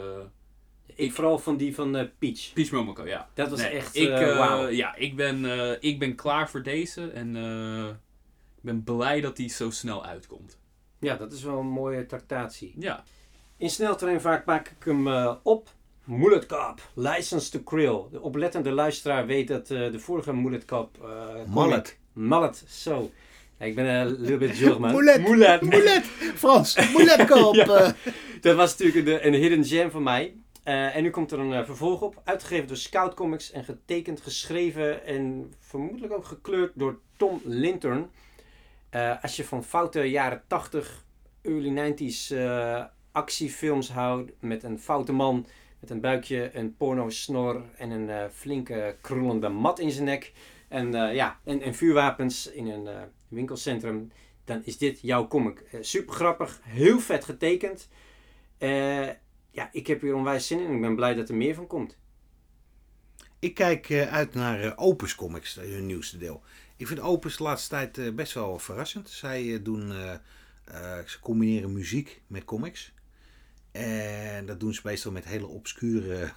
ik 0.94 1.12
vooral 1.12 1.38
van 1.38 1.56
die 1.56 1.74
van 1.74 2.10
Peach. 2.18 2.52
Peach 2.52 2.70
Momoko, 2.70 3.06
ja. 3.06 3.28
Dat 3.34 3.50
was 3.50 3.60
Nee, 3.60 3.70
echt 3.70 3.96
ik, 3.96 4.08
wauw. 4.08 4.68
Ja, 4.68 4.94
ik 4.94 5.16
ben, 5.16 5.44
ik 5.82 5.98
ben 5.98 6.14
klaar 6.14 6.50
voor 6.50 6.62
deze 6.62 7.10
en 7.10 7.36
ik 8.56 8.62
ben 8.62 8.84
blij 8.84 9.20
dat 9.20 9.36
die 9.36 9.48
zo 9.48 9.70
snel 9.70 10.04
uitkomt. 10.04 10.58
Ja, 11.00 11.16
dat 11.16 11.32
is 11.32 11.42
wel 11.42 11.58
een 11.58 11.66
mooie 11.66 12.06
tractatie. 12.06 12.74
Ja, 12.78 13.04
In 13.56 13.70
sneltreinvaart 13.70 14.44
maak 14.44 14.68
ik 14.68 14.84
hem 14.84 15.08
eh, 15.08 15.34
op. 15.42 15.68
Mullet 16.04 16.46
Cup, 16.46 16.80
License 16.94 17.50
to 17.50 17.58
Krill. 17.58 18.00
De 18.10 18.20
oplettende 18.20 18.70
luisteraar 18.70 19.26
weet 19.26 19.48
dat 19.48 19.70
eh, 19.70 19.92
de 19.92 19.98
vorige 19.98 20.32
Mullet 20.34 20.64
Cup... 20.64 20.88
eh, 21.02 21.52
Mallet. 21.54 21.98
Mallet, 22.12 22.64
zo. 22.68 23.10
Ja, 23.58 23.66
ik 23.66 23.74
ben 23.74 23.84
een 23.84 24.06
little 24.20 24.36
bit 24.36 24.56
German. 24.56 24.92
Moulet. 24.92 25.22
Moulet. 25.22 25.60
Moulet! 25.60 26.04
Frans! 26.42 26.74
Ja. 26.74 27.66
eh. 27.66 27.92
Dat 28.40 28.56
was 28.56 28.76
natuurlijk 28.78 29.06
een, 29.06 29.26
een 29.26 29.40
hidden 29.40 29.64
gem 29.64 29.90
van 29.90 30.02
mij. 30.02 30.34
En 30.62 31.02
nu 31.02 31.10
komt 31.10 31.32
er 31.32 31.38
een 31.38 31.64
vervolg 31.64 32.00
op. 32.00 32.20
Uitgegeven 32.24 32.66
door 32.66 32.76
Scout 32.76 33.14
Comics 33.14 33.50
en 33.52 33.64
getekend, 33.64 34.20
geschreven 34.20 35.04
en 35.06 35.54
vermoedelijk 35.60 36.12
ook 36.12 36.24
gekleurd 36.24 36.72
door 36.74 36.98
Tom 37.16 37.40
Linton. 37.44 38.10
Eh, 38.90 39.22
als 39.22 39.36
je 39.36 39.44
van 39.44 39.64
foute 39.64 40.10
jaren 40.10 40.42
80, 40.46 41.04
early 41.42 41.92
90s 41.92 42.36
eh, 42.36 42.84
actiefilms 43.16 43.90
houdt 43.90 44.32
met 44.40 44.62
een 44.62 44.78
foute 44.78 45.12
man 45.12 45.46
met 45.80 45.90
een 45.90 46.00
buikje, 46.00 46.50
een 46.56 46.76
porno 46.76 47.10
snor 47.10 47.64
en 47.76 47.90
een 47.90 48.10
eh, 48.10 48.24
flinke 48.32 48.96
krullende 49.00 49.48
mat 49.48 49.78
in 49.78 49.90
zijn 49.90 50.04
nek. 50.04 50.32
En, 50.68 50.94
eh, 50.94 51.14
ja, 51.14 51.40
en, 51.44 51.60
en 51.60 51.74
vuurwapens 51.74 52.50
in 52.50 52.66
een 52.66 52.86
eh, 52.86 53.02
winkelcentrum. 53.28 54.12
Dan 54.44 54.62
is 54.64 54.78
dit 54.78 55.00
jouw 55.00 55.28
comic. 55.28 55.64
Super 55.80 56.14
grappig, 56.14 56.60
heel 56.62 57.00
vet 57.00 57.24
getekend. 57.24 57.88
Ja, 59.50 59.68
ik 59.72 59.86
heb 59.86 60.00
hier 60.00 60.14
onwijs 60.14 60.46
zin 60.46 60.60
in 60.60 60.66
en 60.66 60.74
ik 60.74 60.80
ben 60.80 60.96
blij 60.96 61.14
dat 61.14 61.28
er 61.28 61.34
meer 61.34 61.54
van 61.54 61.66
komt. 61.66 61.98
Ik 63.38 63.54
kijk 63.54 63.92
uit 63.92 64.34
naar 64.34 64.76
Opus 64.76 65.14
Comics, 65.14 65.54
hun 65.54 65.86
nieuwste 65.86 66.18
deel. 66.18 66.42
Ik 66.76 66.86
vind 66.86 67.00
Opus 67.00 67.36
de 67.36 67.42
laatste 67.42 67.68
tijd 67.68 68.16
best 68.16 68.32
wel 68.32 68.58
verrassend. 68.58 69.10
Zij 69.10 69.62
doen, 69.62 69.92
ze 71.06 71.20
combineren 71.20 71.72
muziek 71.72 72.22
met 72.26 72.44
comics. 72.44 72.94
En 73.76 74.46
dat 74.46 74.60
doen 74.60 74.74
ze 74.74 74.80
meestal 74.84 75.12
met 75.12 75.24
hele 75.24 75.46
obscure 75.46 76.32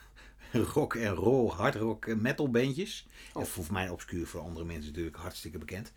rock 0.73 0.95
en 0.95 1.13
roll, 1.13 1.49
hard 1.49 1.75
rock 1.75 2.05
en 2.05 2.21
metal 2.21 2.49
bandjes. 2.49 3.07
Oh. 3.33 3.41
En 3.41 3.47
voor 3.47 3.65
mij 3.71 3.89
obscuur, 3.89 4.27
voor 4.27 4.41
andere 4.41 4.65
mensen 4.65 4.89
natuurlijk 4.89 5.17
hartstikke 5.17 5.57
bekend. 5.57 5.91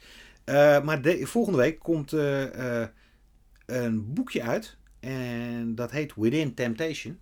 Eh, 0.45 0.83
maar 0.83 1.03
de, 1.03 1.27
volgende 1.27 1.59
week 1.59 1.79
komt 1.79 2.13
eh, 2.13 2.83
eh, 2.83 2.89
een 3.67 4.13
boekje 4.13 4.43
uit. 4.43 4.77
En 5.01 5.75
dat 5.75 5.91
heet 5.91 6.15
Within 6.15 6.55
Temptation. 6.55 7.19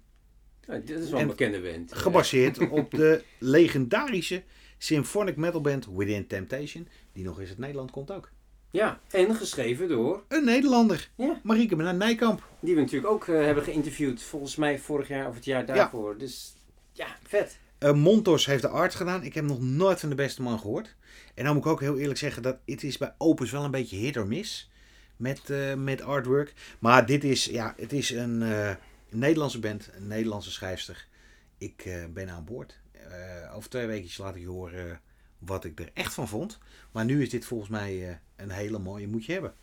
Ja, 0.66 0.78
dit 0.78 0.98
is 0.98 1.10
wel 1.10 1.18
En 1.18 1.20
een 1.20 1.36
bekende 1.36 1.60
band. 1.60 1.92
Gebaseerd 1.92 2.58
op 2.68 2.90
de 2.90 3.24
legendarische 3.38 4.42
symphonic 4.78 5.36
metalband 5.36 5.86
Within 5.86 6.26
Temptation. 6.26 6.88
Die 7.12 7.24
nog 7.24 7.40
eens 7.40 7.48
uit 7.48 7.58
Nederland 7.58 7.90
komt 7.90 8.10
ook. 8.10 8.30
Ja, 8.70 9.00
en 9.10 9.34
geschreven 9.34 9.88
door, 9.88 10.22
Een 10.28 10.44
Nederlander. 10.44 11.10
Ja. 11.14 11.40
Marieke 11.42 11.76
naar 11.76 11.94
Nijkamp. 11.94 12.42
die 12.60 12.74
we 12.74 12.80
natuurlijk 12.80 13.12
ook 13.12 13.28
eh, 13.28 13.44
hebben 13.44 13.64
geïnterviewd. 13.64 14.22
Volgens 14.22 14.56
mij 14.56 14.78
vorig 14.78 15.08
jaar 15.08 15.28
of 15.28 15.34
het 15.34 15.44
jaar 15.44 15.66
daarvoor. 15.66 16.18
Dus 16.18 16.54
ja, 16.92 17.06
vet. 17.22 17.58
Eh, 17.78 17.92
Montos 17.92 18.46
heeft 18.46 18.62
de 18.62 18.68
art 18.68 18.94
gedaan. 18.94 19.22
Ik 19.22 19.34
heb 19.34 19.44
nog 19.44 19.60
nooit 19.60 20.00
van 20.00 20.08
de 20.08 20.14
beste 20.14 20.42
man 20.42 20.58
gehoord. 20.58 20.94
En 21.34 21.44
dan 21.44 21.54
moet 21.54 21.64
ik 21.64 21.70
ook 21.70 21.80
heel 21.80 21.98
eerlijk 21.98 22.18
zeggen 22.18 22.42
dat 22.42 22.58
het 22.64 22.82
is 22.82 22.98
bij 22.98 23.14
Opus 23.18 23.50
wel 23.50 23.64
een 23.64 23.70
beetje 23.70 23.96
hit 23.96 24.16
or 24.16 24.26
miss. 24.26 24.70
Met, 25.16 25.50
eh, 25.50 25.74
met 25.74 26.02
artwork. 26.02 26.54
Maar 26.78 27.06
dit 27.06 27.24
is, 27.24 27.44
ja, 27.44 27.74
het 27.76 27.92
is 27.92 28.10
een 28.10 28.44
Nederlandse 29.08 29.58
band. 29.58 29.90
Een 29.94 30.06
Nederlandse 30.06 30.50
schrijfster. 30.50 31.06
Ik 31.58 32.06
ben 32.12 32.30
aan 32.30 32.44
boord. 32.44 32.78
over 33.54 33.70
twee 33.70 33.86
weken 33.86 34.24
laat 34.24 34.34
ik 34.34 34.40
je 34.40 34.48
horen 34.48 35.00
wat 35.46 35.64
ik 35.64 35.80
er 35.80 35.90
echt 35.94 36.14
van 36.14 36.28
vond. 36.28 36.58
Maar 36.92 37.04
nu 37.04 37.22
is 37.22 37.30
dit 37.30 37.44
volgens 37.44 37.70
mij 37.70 38.08
eh, 38.08 38.14
een 38.36 38.50
hele 38.50 38.78
mooie 38.78 39.08
moet 39.08 39.24
je 39.24 39.32
hebben. 39.32 39.54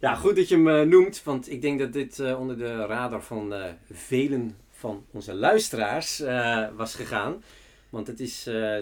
Ja, 0.00 0.14
goed 0.14 0.36
dat 0.36 0.48
je 0.48 0.54
hem 0.54 0.68
eh, 0.68 0.82
noemt, 0.82 1.22
want 1.22 1.50
ik 1.50 1.62
denk 1.62 1.78
dat 1.78 1.92
dit 1.92 2.18
eh, 2.18 2.40
onder 2.40 2.58
de 2.58 2.86
radar 2.86 3.22
van 3.22 3.54
eh, 3.54 3.72
velen 3.92 4.56
van 4.70 5.04
onze 5.10 5.34
luisteraars 5.34 6.20
eh, 6.20 6.68
was 6.76 6.94
gegaan. 6.94 7.42
Want 7.90 8.06
het 8.06 8.20
is, 8.20 8.46
eh, 8.46 8.78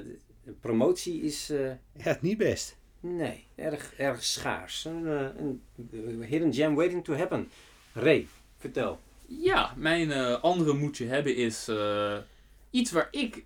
promotie 0.60 1.22
is, 1.22 1.50
eh, 1.50 1.70
Ja, 2.04 2.18
niet 2.20 2.38
best. 2.38 2.76
nee, 3.00 3.44
erg, 3.54 3.94
erg 3.96 4.24
schaars. 4.24 4.84
Een, 4.84 5.06
een, 5.06 5.62
een 5.92 6.22
hidden 6.22 6.54
gem 6.54 6.74
waiting 6.74 7.04
to 7.04 7.14
happen. 7.14 7.48
Ray, 7.92 8.26
vertel. 8.58 8.98
Ja, 9.26 9.74
mijn 9.76 10.10
eh, 10.12 10.42
andere 10.42 10.72
moetje 10.74 11.06
hebben 11.06 11.36
is 11.36 11.68
eh, 11.68 12.16
iets 12.70 12.92
waar 12.92 13.08
ik 13.10 13.44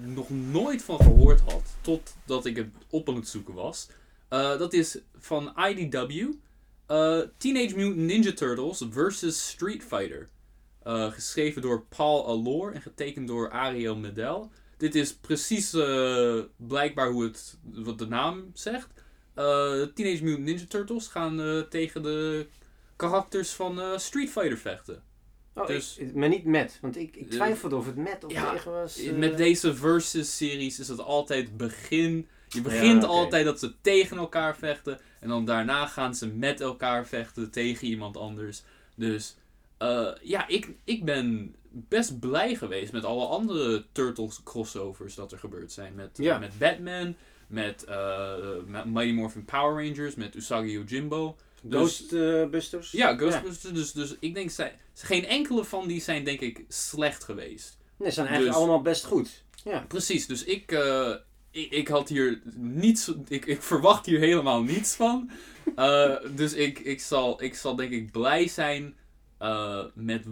nog 0.00 0.30
nooit 0.30 0.82
van 0.82 0.96
gehoord 0.96 1.40
had, 1.40 1.76
totdat 1.80 2.46
ik 2.46 2.56
het 2.56 2.68
op 2.90 3.08
aan 3.08 3.14
het 3.14 3.28
zoeken 3.28 3.54
was. 3.54 3.88
Eh, 4.28 4.58
dat 4.58 4.72
is 4.72 4.98
van 5.18 5.52
IDW, 5.56 6.32
eh, 6.86 7.20
Teenage 7.36 7.76
Mutant 7.76 7.96
Ninja 7.96 8.32
Turtles 8.32 8.84
vs. 8.90 9.48
Street 9.48 9.82
Fighter. 9.82 10.28
Eh, 10.82 11.12
geschreven 11.12 11.62
door 11.62 11.84
Paul 11.96 12.26
Allor 12.26 12.72
en 12.72 12.82
getekend 12.82 13.28
door 13.28 13.50
Ariel 13.50 13.96
Medel. 13.96 14.50
Dit 14.76 14.94
is 14.94 15.14
precies 15.14 15.70
blijkbaar 16.56 17.10
hoe 17.10 17.22
het, 17.22 17.58
wat 17.62 17.98
de 17.98 18.06
naam 18.06 18.50
zegt. 18.54 18.88
Teenage 19.94 20.24
Mutant 20.24 20.44
Ninja 20.44 20.64
Turtles 20.68 21.06
gaan 21.06 21.66
tegen 21.68 22.02
de 22.02 22.46
karakters 22.96 23.50
van 23.50 24.00
Street 24.00 24.30
Fighter 24.30 24.58
vechten. 24.58 25.02
Oh, 25.60 25.66
Dus- 25.66 25.96
ik- 25.98 26.14
maar 26.14 26.28
niet 26.28 26.44
met, 26.44 26.78
want 26.80 26.96
ik, 26.96 27.16
ik 27.16 27.30
twijfelde 27.30 27.76
of 27.76 27.86
het 27.86 27.96
met 27.96 28.24
of 28.24 28.32
Ja, 28.32 28.52
tegen 28.52 28.72
was. 28.72 28.98
eh. 28.98 29.12
Met 29.12 29.36
deze 29.36 29.74
versus-series 29.74 30.78
is 30.78 30.88
het 30.88 31.00
altijd 31.00 31.56
begin. 31.56 32.28
Je 32.48 32.60
begint 32.60 33.04
altijd 33.04 33.44
dat 33.44 33.58
ze 33.58 33.72
tegen 33.80 34.16
elkaar 34.16 34.56
vechten. 34.56 34.98
En 35.20 35.28
dan 35.28 35.44
daarna 35.44 35.86
gaan 35.86 36.14
ze 36.14 36.26
met 36.28 36.60
elkaar 36.60 37.06
vechten 37.06 37.50
tegen 37.50 37.86
iemand 37.86 38.16
anders. 38.16 38.62
Dus 38.96 39.36
eh, 39.78 40.08
ja, 40.22 40.48
ik, 40.48 40.68
ik 40.84 41.04
ben 41.04 41.54
best 41.72 42.18
blij 42.20 42.54
geweest 42.54 42.92
met 42.92 43.04
alle 43.04 43.26
andere 43.26 43.84
Turtles 43.92 44.42
crossovers 44.42 45.14
dat 45.14 45.32
er 45.32 45.38
gebeurd 45.38 45.72
zijn. 45.72 45.94
Met, 45.94 46.18
eh, 46.18 46.38
met 46.38 46.58
Batman, 46.58 47.14
met 47.46 47.84
met 48.66 48.84
Mighty 48.84 49.12
Morphin 49.12 49.44
Power 49.44 49.86
Rangers, 49.86 50.14
met 50.14 50.34
Usagi 50.34 50.70
Yojimbo. 50.70 51.36
Dus- 51.60 51.96
Ghostbusters? 52.08 52.90
Ja, 52.90 53.16
Ghostbusters. 53.16 53.72
Dus, 53.72 53.92
dus 53.92 54.16
ik 54.20 54.34
denk, 54.34 54.50
zij, 54.50 54.74
geen 54.94 55.24
enkele 55.26 55.64
van 55.64 55.88
die 55.88 56.00
zijn 56.00 56.24
denk 56.24 56.40
ik 56.40 56.64
slecht 56.68 57.24
geweest. 57.24 57.78
Nee, 57.96 58.08
ze 58.08 58.14
zijn 58.14 58.26
eigenlijk 58.26 58.56
Dus- 58.56 58.64
allemaal 58.66 58.82
best 58.82 59.04
goed. 59.04 59.44
Ja. 59.64 59.84
Precies, 59.88 60.26
dus 60.26 60.44
ik, 60.44 60.72
eh, 60.72 61.14
ik, 61.50 61.70
ik 61.70 61.88
had 61.88 62.08
hier 62.08 62.40
niets, 62.54 63.12
ik, 63.28 63.46
ik 63.46 63.62
verwacht 63.62 64.06
hier 64.06 64.18
helemaal 64.18 64.62
niets 64.62 64.94
van. 64.94 65.30
Eh, 65.76 66.16
dus 66.34 66.52
ik, 66.52 66.78
ik, 66.78 67.00
zal, 67.00 67.42
ik 67.42 67.54
zal 67.54 67.76
denk 67.76 67.90
ik 67.92 68.10
blij 68.10 68.48
zijn 68.48 68.96
eh, 69.38 69.84
met 69.94 70.24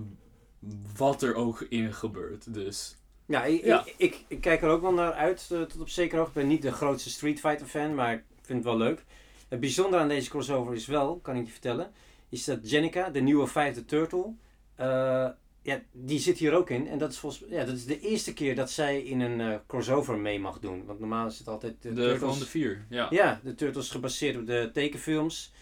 wat 0.97 1.23
er 1.23 1.35
ook 1.35 1.61
in 1.61 1.95
gebeurt. 1.95 2.55
Dus 2.55 2.97
Ja, 3.27 3.45
ik, 3.45 3.65
Ja. 3.65 3.85
Ik, 3.85 3.95
ik, 3.97 4.25
ik 4.29 4.41
kijk 4.41 4.63
er 4.63 4.69
ook 4.69 4.83
wel 4.83 4.93
naar 4.93 5.13
uit 5.13 5.47
tot 5.49 5.81
op 5.81 5.89
zekere 5.89 6.17
hoogte. 6.17 6.41
Ik 6.41 6.47
ben 6.47 6.55
niet 6.55 6.63
de 6.63 6.73
grootste 6.73 7.11
Street 7.11 7.41
Fighter 7.41 7.67
fan, 7.67 7.95
maar 7.95 8.13
ik 8.13 8.23
vind 8.43 8.59
het 8.59 8.67
wel 8.69 8.77
leuk. 8.77 9.05
Het 9.49 9.61
bijzondere 9.61 10.03
aan 10.03 10.09
deze 10.09 10.31
crossover 10.31 10.75
is 10.75 10.87
wel, 10.87 11.19
kan 11.19 11.37
ik 11.37 11.45
je 11.47 11.53
vertellen, 11.53 11.93
is 12.29 12.45
dat 12.45 12.71
Jenica, 12.71 13.11
de 13.11 13.21
nieuwe 13.21 13.47
vijfde 13.47 13.85
Turtle, 13.85 14.33
eh, 14.75 15.29
ja, 15.63 15.81
die 15.93 16.19
zit 16.19 16.39
hier 16.39 16.55
ook 16.55 16.71
in. 16.71 16.89
En 16.89 16.99
dat 16.99 17.13
is, 17.13 17.19
volgens, 17.19 17.45
ja, 17.51 17.65
dat 17.65 17.75
is 17.75 17.85
de 17.85 18.01
eerste 18.01 18.33
keer 18.33 18.55
dat 18.55 18.71
zij 18.71 19.01
in 19.01 19.21
een 19.21 19.41
eh, 19.41 19.59
crossover 19.67 20.19
mee 20.19 20.41
mag 20.41 20.59
doen. 20.59 20.85
Want 20.85 21.01
normaal 21.01 21.27
is 21.27 21.39
het 21.39 21.49
altijd 21.49 21.83
de, 21.83 21.89
de, 21.89 21.95
Turtles. 21.95 22.19
gewoon 22.19 22.39
de 22.39 22.47
vier, 22.47 22.87
ja. 22.89 23.07
Ja, 23.11 23.41
de 23.43 23.55
Turtles 23.55 23.91
gebaseerd 23.91 24.37
op 24.37 24.47
de 24.47 24.71
tekenfilms. 24.73 25.53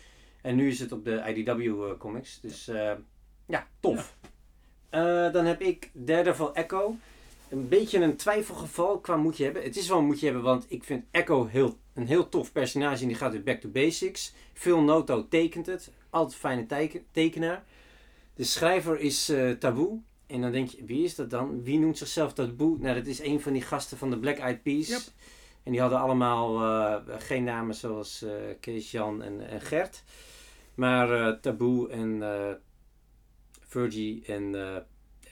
En 0.42 0.56
nu 0.56 0.68
is 0.68 0.80
het 0.80 0.92
op 0.92 1.04
de 1.04 1.22
IDW 1.26 1.60
eh, 1.60 1.98
comics. 1.98 2.40
Dus 2.40 2.70
ja, 3.46 3.66
tof. 3.80 4.16
Dan 5.32 5.44
heb 5.44 5.60
ik 5.60 5.90
Daredevil 5.92 6.54
Echo. 6.54 6.96
Een 7.48 7.68
beetje 7.68 8.00
een 8.00 8.16
twijfelgeval 8.16 8.98
qua 8.98 9.16
moet 9.16 9.36
je 9.36 9.44
hebben. 9.44 9.62
Het 9.62 9.76
is 9.76 9.88
wel 9.88 9.98
een 9.98 10.04
moet 10.04 10.20
je 10.20 10.26
hebben, 10.26 10.44
want 10.44 10.66
ik 10.68 10.84
vind 10.84 11.04
Echo 11.10 11.46
heel, 11.46 11.78
een 11.96 12.06
heel 12.06 12.28
tof 12.28 12.52
personage. 12.52 13.02
En 13.02 13.08
die 13.08 13.16
gaat 13.16 13.32
weer 13.32 13.42
back 13.42 13.60
to 13.60 13.68
basics. 13.68 14.32
Phil 14.52 14.80
Noto 14.80 15.28
tekent 15.28 15.66
het. 15.66 15.92
Altijd 16.10 16.38
fijne 16.38 16.66
teken- 16.66 17.04
tekenaar. 17.10 17.64
De 18.34 18.44
schrijver 18.44 19.00
is 19.00 19.28
eh 19.28 19.50
Taboe. 19.50 20.00
En 20.26 20.40
dan 20.40 20.52
denk 20.52 20.68
je, 20.68 20.84
wie 20.84 21.04
is 21.04 21.14
dat 21.14 21.30
dan? 21.30 21.62
Wie 21.62 21.78
noemt 21.78 21.98
zichzelf 21.98 22.32
Taboe? 22.32 22.78
Nou, 22.78 22.94
dat 22.94 23.06
is 23.06 23.20
een 23.20 23.40
van 23.40 23.52
die 23.52 23.62
gasten 23.62 23.98
van 23.98 24.10
de 24.10 24.18
Black 24.18 24.38
Eyed 24.38 24.62
Peas. 24.62 24.88
Yep. 24.88 25.00
En 25.62 25.72
die 25.72 25.80
hadden 25.80 25.98
allemaal 26.00 26.60
eh, 26.62 27.14
geen 27.18 27.44
namen 27.44 27.74
zoals 27.74 28.22
eh, 28.22 28.32
Kees, 28.60 28.90
Jan 28.90 29.22
en, 29.22 29.48
en 29.48 29.60
Gert. 29.60 30.02
Maar 30.74 31.40
Taboe 31.40 31.88
en 31.90 32.22
Virgie 33.60 34.24
en, 34.26 34.54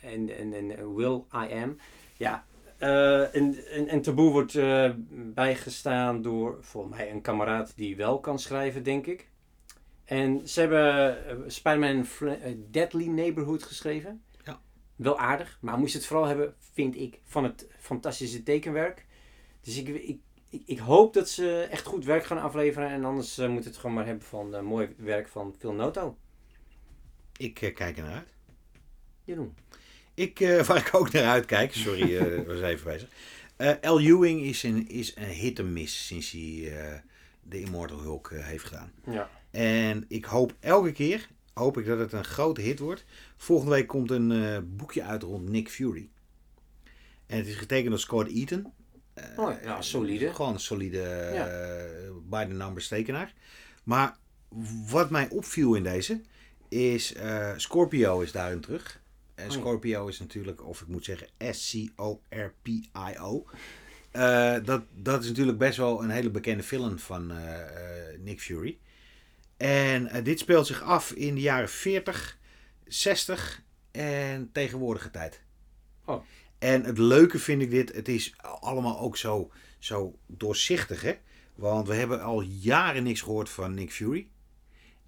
en, 0.02 0.36
en, 0.36 0.52
en 0.52 0.94
Will 0.94 1.22
I 1.34 1.52
Am. 1.52 1.76
Ja, 2.16 2.44
eh, 2.84 3.34
en, 3.34 3.66
en, 3.66 3.88
en 3.88 4.00
Taboe 4.00 4.30
wordt 4.30 4.54
eh, 4.54 4.90
bijgestaan 5.10 6.22
door 6.22 6.58
volgens 6.60 6.96
mij 6.96 7.10
een 7.10 7.20
kameraad 7.20 7.76
die 7.76 7.96
wel 7.96 8.20
kan 8.20 8.38
schrijven, 8.38 8.82
denk 8.82 9.06
ik. 9.06 9.28
En 10.04 10.48
ze 10.48 10.60
hebben 10.60 11.26
eh, 11.26 11.36
Spider-Man 11.46 12.06
Deadly 12.70 13.06
Neighborhood 13.06 13.62
geschreven. 13.62 14.22
Ja. 14.44 14.60
Wel 14.96 15.18
aardig, 15.18 15.58
maar 15.60 15.78
moest 15.78 15.94
het 15.94 16.06
vooral 16.06 16.26
hebben, 16.26 16.54
vind 16.58 16.96
ik, 16.96 17.20
van 17.24 17.44
het 17.44 17.68
fantastische 17.78 18.42
tekenwerk. 18.42 19.06
Dus 19.60 19.78
ik, 19.78 19.88
ik, 19.88 20.18
ik, 20.50 20.62
ik 20.66 20.78
hoop 20.78 21.14
dat 21.14 21.28
ze 21.28 21.68
echt 21.70 21.86
goed 21.86 22.04
werk 22.04 22.24
gaan 22.24 22.40
afleveren. 22.40 22.88
En 22.88 23.04
anders 23.04 23.36
moet 23.36 23.64
het 23.64 23.76
gewoon 23.76 23.94
maar 23.94 24.06
hebben 24.06 24.24
van 24.24 24.64
mooi 24.64 24.94
werk 24.96 25.28
van 25.28 25.54
Phil 25.58 25.72
Noto. 25.72 26.16
Ik 27.36 27.54
kijk 27.54 27.96
er 27.96 28.02
naar 28.02 28.12
uit. 28.12 28.34
Jeroen. 29.24 29.54
Ik, 30.14 30.40
eh, 30.40 30.62
waar 30.66 30.76
ik 30.86 30.94
ook 30.94 31.12
naar 31.12 31.24
uitkijk, 31.24 31.74
sorry, 31.74 32.16
eh, 32.16 32.36
ik 32.40 32.46
was 32.46 32.60
even 32.60 32.84
bezig. 32.84 33.08
Eh 33.56 33.72
L. 33.92 33.98
Ewing 34.00 34.40
is 34.42 34.62
een, 34.62 34.88
is 34.88 35.16
een 35.16 35.24
hit 35.24 35.58
en 35.58 35.72
miss 35.72 36.06
sinds 36.06 36.30
hij 36.30 36.72
eh, 36.78 36.98
de 37.42 37.60
Immortal 37.60 38.00
Hulk 38.00 38.30
eh, 38.30 38.46
heeft 38.46 38.64
gedaan. 38.64 38.92
Ja. 39.10 39.30
En 39.50 40.04
ik 40.08 40.24
hoop 40.24 40.54
elke 40.60 40.92
keer 40.92 41.28
hoop 41.54 41.78
ik 41.78 41.86
dat 41.86 41.98
het 41.98 42.12
een 42.12 42.24
grote 42.24 42.60
hit 42.60 42.78
wordt. 42.78 43.04
Volgende 43.36 43.72
week 43.74 43.86
komt 43.86 44.10
een 44.10 44.32
eh, 44.32 44.58
boekje 44.64 45.02
uit 45.02 45.22
rond 45.22 45.48
Nick 45.48 45.68
Fury. 45.70 46.08
En 47.26 47.36
het 47.38 47.46
is 47.46 47.54
getekend 47.56 47.88
door 47.90 47.98
Scott 47.98 48.30
Eaton. 48.32 48.72
Eh, 49.14 49.24
Oh, 49.38 49.52
ja, 49.62 49.82
solide. 49.82 50.34
Gewoon 50.34 50.52
een 50.52 50.60
solide 50.60 51.30
Ja. 51.34 51.46
eh 51.48 52.10
by 52.28 52.44
the 52.44 52.52
numbers 52.52 52.88
tekenaar. 52.88 53.32
Maar 53.84 54.16
wat 54.90 55.10
mij 55.10 55.28
opviel 55.28 55.74
in 55.74 55.82
deze 55.82 56.20
is 56.68 57.14
eh, 57.14 57.50
Scorpio 57.56 58.20
is 58.20 58.32
daarin 58.32 58.60
terug. 58.60 59.02
En 59.34 59.48
Oh 59.48 59.52
ja. 59.52 59.58
Scorpio 59.58 60.06
is 60.06 60.18
natuurlijk, 60.18 60.66
of 60.66 60.80
ik 60.80 60.86
moet 60.86 61.04
zeggen 61.04 61.28
S-C-O-R-P-I-O. 61.50 63.46
Eh, 64.10 64.56
dat, 64.64 64.82
dat 64.92 65.22
is 65.22 65.28
natuurlijk 65.28 65.58
best 65.58 65.76
wel 65.76 66.02
een 66.02 66.10
hele 66.10 66.30
bekende 66.30 66.62
film 66.62 66.98
van 66.98 67.30
eh, 67.30 67.60
eh, 67.60 68.20
Nick 68.20 68.40
Fury. 68.40 68.78
En 69.56 70.06
eh, 70.06 70.24
dit 70.24 70.38
speelt 70.38 70.66
zich 70.66 70.82
af 70.82 71.12
in 71.12 71.34
de 71.34 71.40
jaren 71.40 71.68
40, 71.68 72.38
60 72.84 73.62
en 73.90 74.50
tegenwoordige 74.52 75.10
tijd. 75.10 75.42
Oh. 76.04 76.22
En 76.58 76.84
het 76.84 76.98
leuke 76.98 77.38
vind 77.38 77.62
ik 77.62 77.70
dit, 77.70 77.94
het 77.94 78.08
is 78.08 78.34
allemaal 78.60 78.98
ook 78.98 79.16
zo, 79.16 79.50
zo 79.78 80.18
doorzichtig 80.26 81.02
hè. 81.02 81.14
Want 81.54 81.88
we 81.88 81.94
hebben 81.94 82.22
al 82.22 82.40
jaren 82.40 83.02
niks 83.02 83.20
gehoord 83.20 83.48
van 83.48 83.74
Nick 83.74 83.92
Fury. 83.92 84.28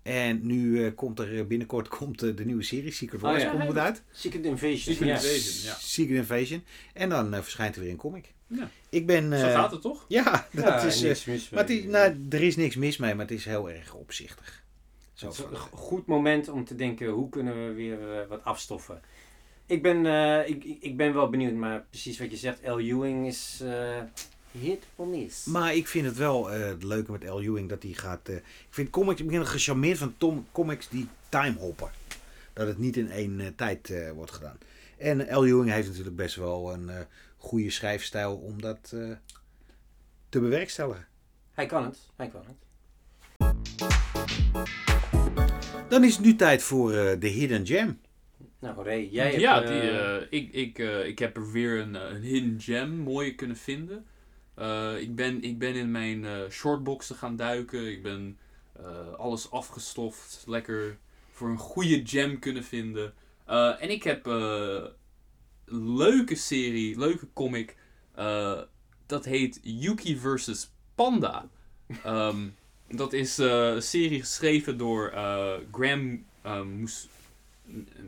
En 0.06 0.46
nu 0.46 0.84
eh, 0.84 0.94
komt 0.94 1.18
er 1.18 1.38
eh, 1.38 1.44
binnenkort 1.46 1.88
komt, 1.98 2.22
eh, 2.22 2.36
de 2.36 2.44
nieuwe 2.44 2.62
serie, 2.62 2.90
Secret 2.92 3.20
Wars, 3.20 3.42
ja. 3.42 3.50
komt 3.50 3.76
uit. 3.78 4.02
Secret 4.10 4.44
Invasion. 4.44 4.78
Secret 4.78 5.08
ja. 5.08 5.14
Invasion, 5.14 5.64
ja. 5.70 5.74
Secret 5.78 6.16
Invasion. 6.16 6.64
En 6.92 7.08
dan 7.08 7.34
verschijnt 7.34 7.74
er 7.76 7.80
weer 7.82 7.90
een 7.90 7.96
comic. 7.96 8.32
Ja. 8.46 8.70
Ik 8.88 9.06
ben... 9.06 9.38
Zo 9.38 9.46
gaat 9.46 9.70
het 9.70 9.80
toch? 9.82 10.04
Ja, 10.08 10.46
dat 10.52 10.64
Ja, 10.64 10.82
is... 10.82 11.02
eh, 11.02 11.08
niks 11.08 11.24
mis 11.24 11.48
maar 11.50 11.60
het 11.60 11.68
mee. 11.68 11.78
is, 11.78 11.84
nou, 11.84 12.26
er 12.30 12.42
is 12.42 12.56
niks 12.56 12.76
mis 12.76 12.96
mee, 12.96 13.14
maar 13.14 13.26
het 13.26 13.34
is 13.34 13.44
heel 13.44 13.70
erg 13.70 13.94
opzichtig. 13.94 14.64
Zo 15.12 15.26
Het 15.26 15.34
is 15.38 15.44
een 15.44 15.56
goed 15.56 16.06
moment 16.06 16.48
om 16.48 16.64
te 16.64 16.74
denken, 16.74 17.08
hoe 17.08 17.28
kunnen 17.28 17.66
we 17.68 17.72
weer 17.74 18.26
wat 18.28 18.44
afstoffen. 18.44 19.00
Ik 19.66 19.82
ben, 19.82 20.06
eh, 20.06 20.48
ik, 20.48 20.64
ik- 20.80 20.96
ben 20.96 21.14
wel 21.14 21.30
benieuwd, 21.30 21.54
maar 21.54 21.86
precies 21.90 22.18
wat 22.18 22.30
je 22.30 22.36
zegt, 22.36 22.60
L. 22.66 22.78
Ewing 22.78 23.26
is 23.26 23.60
eh, 23.62 23.98
hit 24.60 24.84
or 24.96 25.06
miss. 25.06 25.44
Maar 25.44 25.74
ik 25.74 25.88
vind 25.88 26.06
het 26.06 26.16
wel 26.16 26.52
eh, 26.52 26.66
het 26.66 26.82
leuke 26.82 27.12
met 27.12 27.24
L. 27.24 27.40
Ewing 27.40 27.68
dat 27.68 27.82
hij 27.82 27.92
gaat... 27.92 28.28
eh, 28.28 28.36
ik 28.36 28.42
vind 28.70 28.90
comics, 28.90 29.20
ik 29.20 29.26
ben 29.28 29.46
gecharmeerd 29.46 29.98
van 29.98 30.14
Tom, 30.18 30.46
comics 30.52 30.88
die 30.88 31.08
time 31.28 31.56
hoppen. 31.58 31.90
Dat 32.52 32.66
het 32.66 32.78
niet 32.78 32.96
in 32.96 33.10
één 33.10 33.40
eh, 33.40 33.46
tijd 33.56 33.90
eh, 33.90 34.10
wordt 34.10 34.30
gedaan. 34.30 34.58
En 34.98 35.20
L. 35.20 35.44
Ewing 35.44 35.70
heeft 35.70 35.88
natuurlijk 35.88 36.16
best 36.16 36.36
wel 36.36 36.72
een 36.72 36.88
eh, 36.88 37.00
goede 37.36 37.70
schrijfstijl 37.70 38.36
om 38.36 38.60
dat 38.62 38.92
eh, 38.94 39.10
te 40.28 40.40
bewerkstelligen. 40.40 41.06
Hij 41.52 41.66
kan 41.66 41.84
het, 41.84 41.98
hij 42.16 42.28
kan 42.28 42.42
het. 42.46 42.56
Dan 45.88 46.04
is 46.04 46.16
het 46.16 46.24
nu 46.24 46.36
tijd 46.36 46.62
voor 46.62 46.92
eh, 46.92 47.20
de 47.20 47.28
Hidden 47.28 47.66
Gem. 47.66 48.00
Nou, 48.58 48.84
Ray, 48.84 49.08
jij 49.10 49.28
hebt... 49.28 49.40
ja, 49.40 49.60
die, 49.60 49.90
eh, 49.90 50.26
ik, 50.30 50.52
ik, 50.52 50.78
eh, 50.78 51.06
ik 51.06 51.18
heb 51.18 51.36
er 51.36 51.52
weer 51.52 51.80
een, 51.80 51.94
een 51.94 52.22
hidden 52.22 52.60
gem 52.60 52.90
mooi 52.90 53.34
kunnen 53.34 53.56
vinden. 53.56 54.06
Eh, 54.56 55.00
ik, 55.00 55.14
ben, 55.14 55.42
ik 55.42 55.58
ben 55.58 55.74
in 55.74 55.90
mijn 55.90 56.24
eh, 56.24 56.50
shortboxen 56.50 57.16
gaan 57.16 57.36
duiken. 57.36 57.90
Ik 57.90 58.02
ben 58.02 58.38
eh, 58.72 59.12
alles 59.12 59.50
afgestoft. 59.50 60.44
Lekker 60.46 60.98
voor 61.32 61.48
een 61.48 61.58
goede 61.58 62.00
gem 62.04 62.38
kunnen 62.38 62.64
vinden. 62.64 63.14
En 63.46 63.90
ik 63.90 64.02
heb 64.02 64.26
een 64.26 64.90
leuke 65.96 66.34
serie, 66.34 66.98
leuke 66.98 67.26
comic. 67.32 67.76
dat 69.06 69.24
heet 69.24 69.60
Yuki 69.62 70.16
vs. 70.18 70.70
Panda. 70.94 71.48
Ehm, 72.04 72.48
dat 72.88 73.12
is 73.12 73.38
een 73.38 73.82
serie 73.82 74.20
geschreven 74.20 74.78
door 74.78 75.10
Graham 75.72 76.24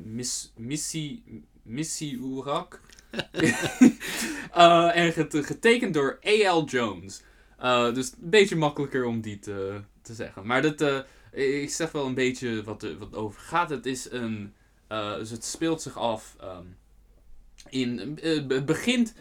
Miss, 0.05 0.53
Missy, 0.57 1.20
Missy 1.62 2.18
Urak. 2.20 2.80
Eh, 4.52 4.96
en 4.96 5.12
get- 5.12 5.46
getekend 5.46 5.94
door 5.94 6.18
A.L. 6.26 6.64
Jones. 6.64 7.22
Eh, 7.58 7.94
dus 7.94 8.10
een 8.12 8.30
beetje 8.30 8.56
makkelijker 8.56 9.04
om 9.04 9.20
die 9.20 9.38
te, 9.38 9.80
te 10.02 10.14
zeggen. 10.14 10.46
Maar 10.46 10.62
dat, 10.62 10.80
eh, 10.80 11.62
ik 11.62 11.70
zeg 11.70 11.92
wel 11.92 12.06
een 12.06 12.14
beetje 12.14 12.62
wat 12.62 12.82
er 12.82 12.98
wat 12.98 13.14
over 13.14 13.40
gaat. 13.40 13.70
Het 13.70 13.86
is 13.86 14.10
een. 14.10 14.52
dus 14.88 15.30
het 15.30 15.44
speelt 15.44 15.82
zich 15.82 15.96
af. 15.98 16.36
ehm, 16.40 16.64
in, 17.68 18.18
het 18.20 18.66
begint 18.66 19.14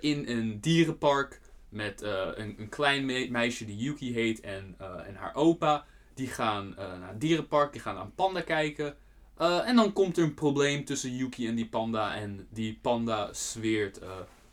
in 0.00 0.24
een 0.28 0.58
dierenpark. 0.60 1.40
Met 1.68 2.02
een, 2.02 2.54
een 2.58 2.68
klein 2.68 3.04
me- 3.04 3.28
meisje 3.30 3.64
die 3.64 3.76
Yuki 3.76 4.12
heet. 4.12 4.40
En, 4.40 4.74
en 5.06 5.14
haar 5.14 5.34
opa. 5.34 5.84
Die 6.14 6.28
gaan 6.28 6.74
naar 6.76 7.08
het 7.08 7.20
dierenpark. 7.20 7.72
Die 7.72 7.80
gaan 7.80 7.94
naar 7.94 8.04
een 8.04 8.14
panda 8.14 8.40
kijken. 8.40 8.96
Eh, 9.42 9.68
en 9.68 9.76
dan 9.76 9.92
komt 9.92 10.16
er 10.16 10.24
een 10.24 10.34
probleem 10.34 10.84
tussen 10.84 11.16
Yuki 11.16 11.46
en 11.46 11.54
die 11.54 11.66
panda. 11.66 12.14
En 12.14 12.46
die 12.50 12.78
panda 12.82 13.28
zweert 13.32 13.98
eh 13.98 14.08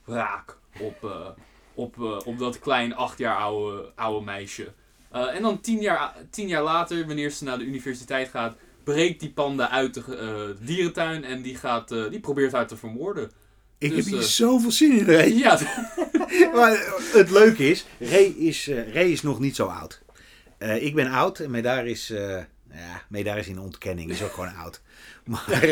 raak 0.06 0.58
op, 0.80 1.04
eh, 1.04 1.28
op, 1.74 2.00
op 2.26 2.40
dat 2.40 2.60
klein 2.60 2.96
acht 2.96 3.18
jaar 3.18 3.38
oude, 3.38 3.92
oude 3.96 4.26
meisje. 4.26 4.68
En 5.12 5.42
dan 5.42 5.62
tien 5.62 5.82
jaar, 5.82 6.16
tien 6.30 6.48
jaar 6.48 6.64
later, 6.64 7.08
wanneer 7.08 7.30
ze 7.30 7.44
naar 7.44 7.58
de 7.58 7.64
universiteit 7.64 8.30
gaat, 8.30 8.56
breekt 8.84 9.20
die 9.20 9.32
panda 9.32 9.70
uit 9.70 9.94
de, 9.94 10.56
dierentuin 10.62 11.24
en 11.24 11.42
die, 11.42 11.56
gaat, 11.56 11.90
die 11.90 12.20
probeert 12.20 12.52
haar 12.52 12.68
te 12.68 12.78
vermoorden. 12.78 13.32
Ik 13.78 13.90
Dus, 13.90 13.98
heb 13.98 14.14
hier 14.14 14.24
eh, 14.24 14.30
zoveel 14.30 14.72
zin 14.72 14.98
in, 14.98 15.06
Ray. 15.06 15.38
Ja, 15.38 15.60
Maar 16.56 17.02
het 17.14 17.30
leuke 17.30 17.70
is, 17.70 17.86
Ray 18.00 18.34
is, 18.38 18.68
Ray 18.68 19.12
is 19.12 19.22
nog 19.22 19.40
niet 19.40 19.56
zo 19.56 19.66
oud. 19.66 20.02
Ik 20.80 20.96
ben 20.96 21.12
oud 21.12 21.40
en 21.40 21.52
Medaar 21.52 21.88
is, 21.88 22.14
ja, 22.74 23.02
Medaar 23.10 23.38
is 23.38 23.48
in 23.48 23.60
ontkenning, 23.60 24.10
is 24.10 24.24
ook 24.24 24.32
gewoon 24.32 24.56
oud. 24.56 24.82
Maar, 25.30 25.68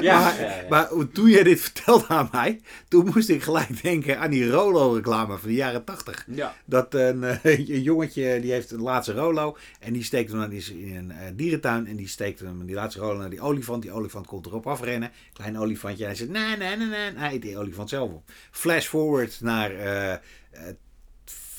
Ja, 0.00 0.20
maar, 0.20 0.40
ja, 0.40 0.56
ja. 0.60 0.68
maar 0.68 0.88
toen 1.12 1.28
jij 1.28 1.42
dit 1.42 1.60
vertelde 1.60 2.08
aan 2.08 2.28
mij, 2.32 2.60
toen 2.88 3.10
moest 3.14 3.28
ik 3.28 3.42
gelijk 3.42 3.82
denken 3.82 4.18
aan 4.18 4.30
die 4.30 4.50
Rolo-reclame 4.50 5.38
van 5.38 5.48
de 5.48 5.54
jaren 5.54 5.84
tachtig. 5.84 6.26
ja. 6.28 6.54
Dat 6.64 6.94
een, 6.94 7.24
eh, 7.24 7.44
een 7.68 7.82
jongetje 7.82 8.40
die 8.40 8.52
heeft 8.52 8.70
een 8.70 8.80
laatste 8.80 9.12
Rolo 9.12 9.56
en 9.80 9.92
die 9.92 10.02
steekt 10.02 10.32
hem 10.32 10.52
in 10.52 10.96
een 10.96 11.10
eh, 11.10 11.30
dierentuin 11.34 11.86
en 11.86 11.96
die 11.96 12.08
steekt 12.08 12.40
hem 12.40 12.66
die 12.66 12.74
laatste 12.74 13.00
Rolo 13.00 13.18
naar 13.18 13.30
die 13.30 13.40
olifant. 13.40 13.82
Die 13.82 13.92
olifant 13.92 14.26
komt 14.26 14.46
erop 14.46 14.66
afrennen, 14.66 15.10
klein 15.32 15.58
olifantje 15.58 16.02
en 16.04 16.08
hij 16.08 16.18
zegt 16.18 16.30
nee 16.30 16.56
nee 16.56 16.76
nee 16.76 16.86
nee, 16.86 17.12
hij 17.14 17.34
eet 17.34 17.42
die 17.42 17.58
olifant 17.58 17.88
zelf 17.88 18.10
op. 18.10 18.30
Flash 18.50 18.86
forward 18.86 19.40
naar 19.40 19.70
eh, 19.70 20.18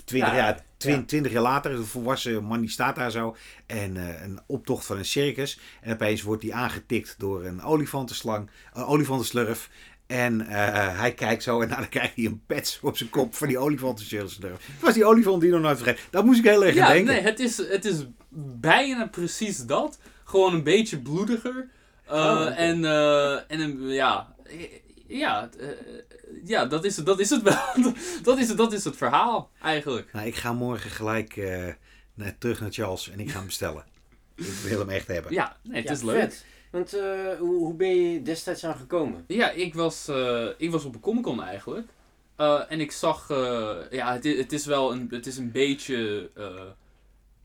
20 0.05 0.31
Ja, 0.31 0.35
jaar, 0.37 0.63
twin- 0.77 0.95
ja. 0.95 1.03
20 1.05 1.31
jaar 1.31 1.41
later, 1.41 1.71
een 1.71 1.85
volwassen 1.85 2.43
man 2.43 2.61
die 2.61 2.69
staat 2.69 2.95
daar 2.95 3.11
zo 3.11 3.35
en 3.65 3.97
eh, 3.97 4.21
een 4.23 4.39
optocht 4.47 4.85
van 4.85 4.97
een 4.97 5.05
circus 5.05 5.59
en 5.81 5.93
opeens 5.93 6.21
wordt 6.21 6.43
hij 6.43 6.51
aangetikt 6.53 7.15
door 7.17 7.45
een 7.45 7.61
olifantenslang, 7.61 8.49
een 8.73 8.83
olifantenslurf. 8.85 9.69
En 10.07 10.41
eh, 10.47 10.99
hij 10.99 11.13
kijkt 11.13 11.43
zo 11.43 11.61
en 11.61 11.67
nou, 11.67 11.79
dan 11.79 11.89
krijgt 11.97 12.15
hij 12.15 12.25
een 12.25 12.41
pets 12.45 12.79
op 12.81 12.97
zijn 12.97 13.09
kop 13.09 13.35
van 13.35 13.47
die 13.47 13.57
olifantenslurf. 13.57 14.67
Het 14.71 14.81
was 14.81 14.93
die 14.93 15.05
olifant 15.05 15.41
die 15.41 15.51
nog 15.51 15.61
nooit 15.61 15.77
vergeten. 15.77 16.03
Dat 16.11 16.25
moest 16.25 16.39
ik 16.39 16.45
heel 16.45 16.65
erg 16.65 16.75
Ja, 16.75 16.87
denken. 16.87 17.13
nee, 17.13 17.23
het 17.23 17.39
is, 17.39 17.57
het 17.57 17.85
is 17.85 18.05
bijna 18.59 19.07
precies 19.07 19.57
dat. 19.65 19.99
Gewoon 20.23 20.53
een 20.53 20.63
beetje 20.63 20.99
bloediger. 20.99 21.67
Eh, 22.05 22.13
Oh. 22.15 22.59
En, 22.59 22.85
en 23.47 23.59
een, 23.59 23.81
ja, 23.87 24.35
ja, 25.07 25.49
eh, 25.59 25.67
ja 26.43 26.65
dat, 26.65 26.83
is, 26.85 26.95
dat 26.95 27.19
is 27.19 27.29
het 27.29 27.41
wel. 27.41 27.93
dat, 28.23 28.37
is, 28.37 28.55
dat 28.55 28.73
is 28.73 28.83
het 28.83 28.97
verhaal, 28.97 29.49
eigenlijk. 29.61 30.13
Nou, 30.13 30.27
ik 30.27 30.35
ga 30.35 30.53
morgen 30.53 30.89
gelijk 30.89 31.37
eh, 31.37 31.67
naar, 32.13 32.37
terug 32.37 32.59
naar 32.61 32.71
Charles 32.71 33.09
en 33.09 33.19
ik 33.19 33.29
ga 33.29 33.37
hem 33.37 33.45
bestellen. 33.45 33.85
ik 34.35 34.45
wil 34.45 34.79
hem 34.79 34.89
echt 34.89 35.07
hebben. 35.07 35.33
Ja, 35.33 35.57
nee, 35.63 35.75
het 35.75 35.87
Ja, 35.87 35.91
is 35.95 36.01
leuk. 36.01 36.19
vet. 36.19 36.45
Want 36.71 36.93
eh, 36.93 37.37
hoe, 37.39 37.55
hoe 37.57 37.73
ben 37.73 37.95
je 37.95 38.21
destijds 38.21 38.63
aan 38.63 38.75
gekomen? 38.77 39.23
Ja, 39.27 39.49
ik 39.51 39.73
was, 39.73 40.07
eh, 40.07 40.47
ik 40.57 40.71
was 40.71 40.85
op 40.85 40.93
een 40.95 40.99
Comic 41.01 41.23
Con 41.23 41.43
eigenlijk. 41.43 41.87
Eh, 42.35 42.61
en 42.69 42.79
ik 42.79 42.91
zag, 42.91 43.29
eh, 43.29 43.75
ja, 43.91 44.13
het 44.13 44.25
is, 44.25 44.37
het 44.37 44.51
is 44.53 44.65
wel 44.65 44.91
een, 44.91 45.07
het 45.09 45.25
is 45.27 45.37
een 45.37 45.51
beetje 45.51 46.29
eh, 46.35 46.61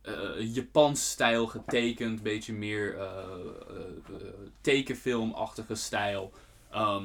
eh, 0.03 0.55
Japans-stijl 0.55 1.47
getekend. 1.47 2.17
Een 2.19 2.23
beetje 2.23 2.53
meer 2.53 2.97
tekenfilmachtige 4.61 5.75
stijl. 5.75 6.33
Ehm, 6.71 7.05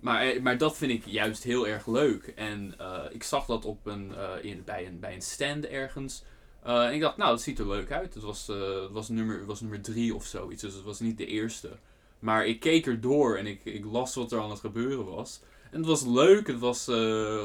maar, 0.00 0.22
eh, 0.22 0.42
maar 0.42 0.58
dat 0.58 0.76
vind 0.76 0.92
ik 0.92 1.06
juist 1.06 1.42
heel 1.42 1.68
erg 1.68 1.86
leuk. 1.86 2.32
En 2.36 2.74
eh, 2.78 3.02
ik 3.10 3.22
zag 3.22 3.46
dat 3.46 3.64
op 3.64 3.86
een, 3.86 4.14
eh, 4.14 4.56
bij, 4.64 4.86
een, 4.86 5.00
bij 5.00 5.14
een 5.14 5.22
stand 5.22 5.66
ergens. 5.66 6.24
En 6.62 6.92
ik 6.92 7.00
dacht, 7.00 7.16
nou, 7.16 7.30
dat 7.30 7.42
ziet 7.42 7.58
er 7.58 7.68
leuk 7.68 7.92
uit. 7.92 8.14
Het 8.14 8.22
was, 8.22 8.50
was, 8.90 9.08
nummer, 9.08 9.46
was 9.46 9.60
nummer 9.60 9.80
drie 9.80 10.14
of 10.14 10.24
zoiets. 10.24 10.62
Dus 10.62 10.74
het 10.74 10.82
was 10.82 11.00
niet 11.00 11.18
de 11.18 11.26
eerste. 11.26 11.70
Maar 12.18 12.46
ik 12.46 12.60
keek 12.60 12.86
er 12.86 13.00
door 13.00 13.36
en 13.36 13.46
ik, 13.46 13.64
ik 13.64 13.84
las 13.84 14.14
wat 14.14 14.32
er 14.32 14.40
aan 14.40 14.50
het 14.50 14.60
gebeuren 14.60 15.04
was. 15.04 15.40
En 15.70 15.78
het 15.78 15.86
was 15.86 16.04
leuk. 16.04 16.46
Het 16.46 16.58
was 16.58 16.90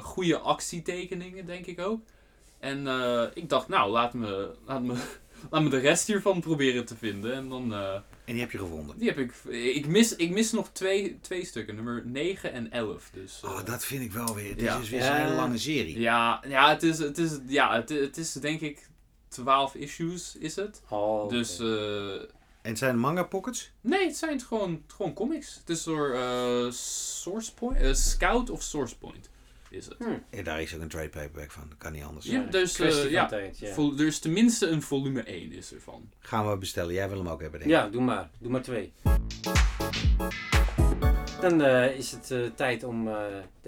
goede 0.01 0.37
actietekeningen, 0.37 1.45
denk 1.45 1.65
ik 1.65 1.79
ook. 1.79 2.01
En 2.59 2.87
ik 3.33 3.49
dacht, 3.49 3.67
nou, 3.67 3.91
laat 3.91 4.13
me, 4.13 4.51
laat, 4.65 4.81
me, 4.81 4.93
laat 5.49 5.61
me 5.61 5.69
de 5.69 5.79
rest 5.79 6.07
hiervan 6.07 6.39
proberen 6.39 6.85
te 6.85 6.95
vinden. 6.95 7.33
En 7.33 7.49
dan, 7.49 7.73
En 8.25 8.33
die 8.33 8.41
heb 8.41 8.51
je 8.51 8.57
gevonden. 8.57 8.97
die 8.97 9.07
heb 9.07 9.17
ik... 9.17 9.33
Ik 9.75 9.87
mis, 9.87 10.15
ik 10.15 10.29
mis 10.31 10.51
nog 10.51 10.69
twee, 10.71 11.19
twee 11.21 11.45
stukken. 11.45 11.75
Nummer 11.75 12.01
9 12.05 12.51
en 12.53 12.71
11. 12.71 13.09
Dus, 13.13 13.39
eh, 13.43 13.49
Oh, 13.51 13.65
dat 13.65 13.85
vind 13.85 14.01
ik 14.03 14.11
wel 14.11 14.35
weer. 14.35 14.49
Het 14.49 14.61
Ja. 14.61 14.77
is 14.79 14.89
weer 14.89 15.03
zo'n 15.03 15.15
hele 15.15 15.35
lange 15.35 15.57
serie. 15.57 15.99
Ja, 15.99 16.43
ja, 16.47 16.69
het 16.69 16.83
is, 16.83 16.97
het 16.97 17.17
is, 17.17 17.31
ja 17.47 17.75
het, 17.75 17.89
het 17.89 18.17
is 18.17 18.31
denk 18.33 18.61
ik 18.61 18.87
12 19.27 19.75
issues, 19.75 20.35
is 20.39 20.55
het. 20.55 20.81
Oh, 20.89 21.29
Dus... 21.29 21.59
eh, 21.59 22.13
En 22.61 22.69
het 22.69 22.77
zijn 22.77 22.99
manga 22.99 23.23
pockets? 23.23 23.71
Nee, 23.81 24.05
het 24.05 24.15
zijn 24.17 24.41
gewoon, 24.41 24.83
gewoon 24.87 25.13
comics. 25.13 25.55
Het 25.59 25.69
is 25.69 25.83
door 25.83 26.13
eh, 26.13 26.71
Source 26.71 27.53
Point, 27.53 27.77
eh, 27.81 27.93
Scout 27.93 28.49
of 28.49 28.61
Source 28.63 28.97
Point 28.97 29.29
is 29.71 29.85
het. 29.85 29.95
En 30.29 30.43
daar 30.43 30.61
is 30.61 30.75
ook 30.75 30.81
een 30.81 30.87
trade 30.87 31.09
paperback 31.09 31.51
van. 31.51 31.63
Dat 31.69 31.77
kan 31.77 31.91
niet 31.91 32.03
anders. 32.03 32.25
Ja, 32.25 32.41
dus, 32.49 32.79
eh, 32.79 32.89
van 32.91 33.09
ja, 33.09 33.25
tijd, 33.25 33.59
ja. 33.59 33.73
Vol- 33.73 33.97
er 33.97 34.05
is 34.05 34.19
tenminste 34.19 34.67
een 34.67 34.81
volume 34.81 35.23
1 35.27 35.51
is 35.51 35.73
ervan. 35.73 36.09
Gaan 36.19 36.49
we 36.49 36.57
bestellen. 36.57 36.93
Jij 36.93 37.09
wil 37.09 37.17
hem 37.17 37.27
ook 37.27 37.41
hebben, 37.41 37.59
denk 37.59 37.71
ik. 37.71 37.77
Ja, 37.77 37.89
doe 37.89 38.01
maar. 38.01 38.29
Doe 38.39 38.51
maar 38.51 38.61
twee. 38.61 38.93
Dan 41.41 41.61
eh, 41.61 41.97
is 41.97 42.11
het 42.11 42.31
eh, 42.31 42.39
tijd 42.55 42.83
om 42.83 43.07
eh, 43.07 43.15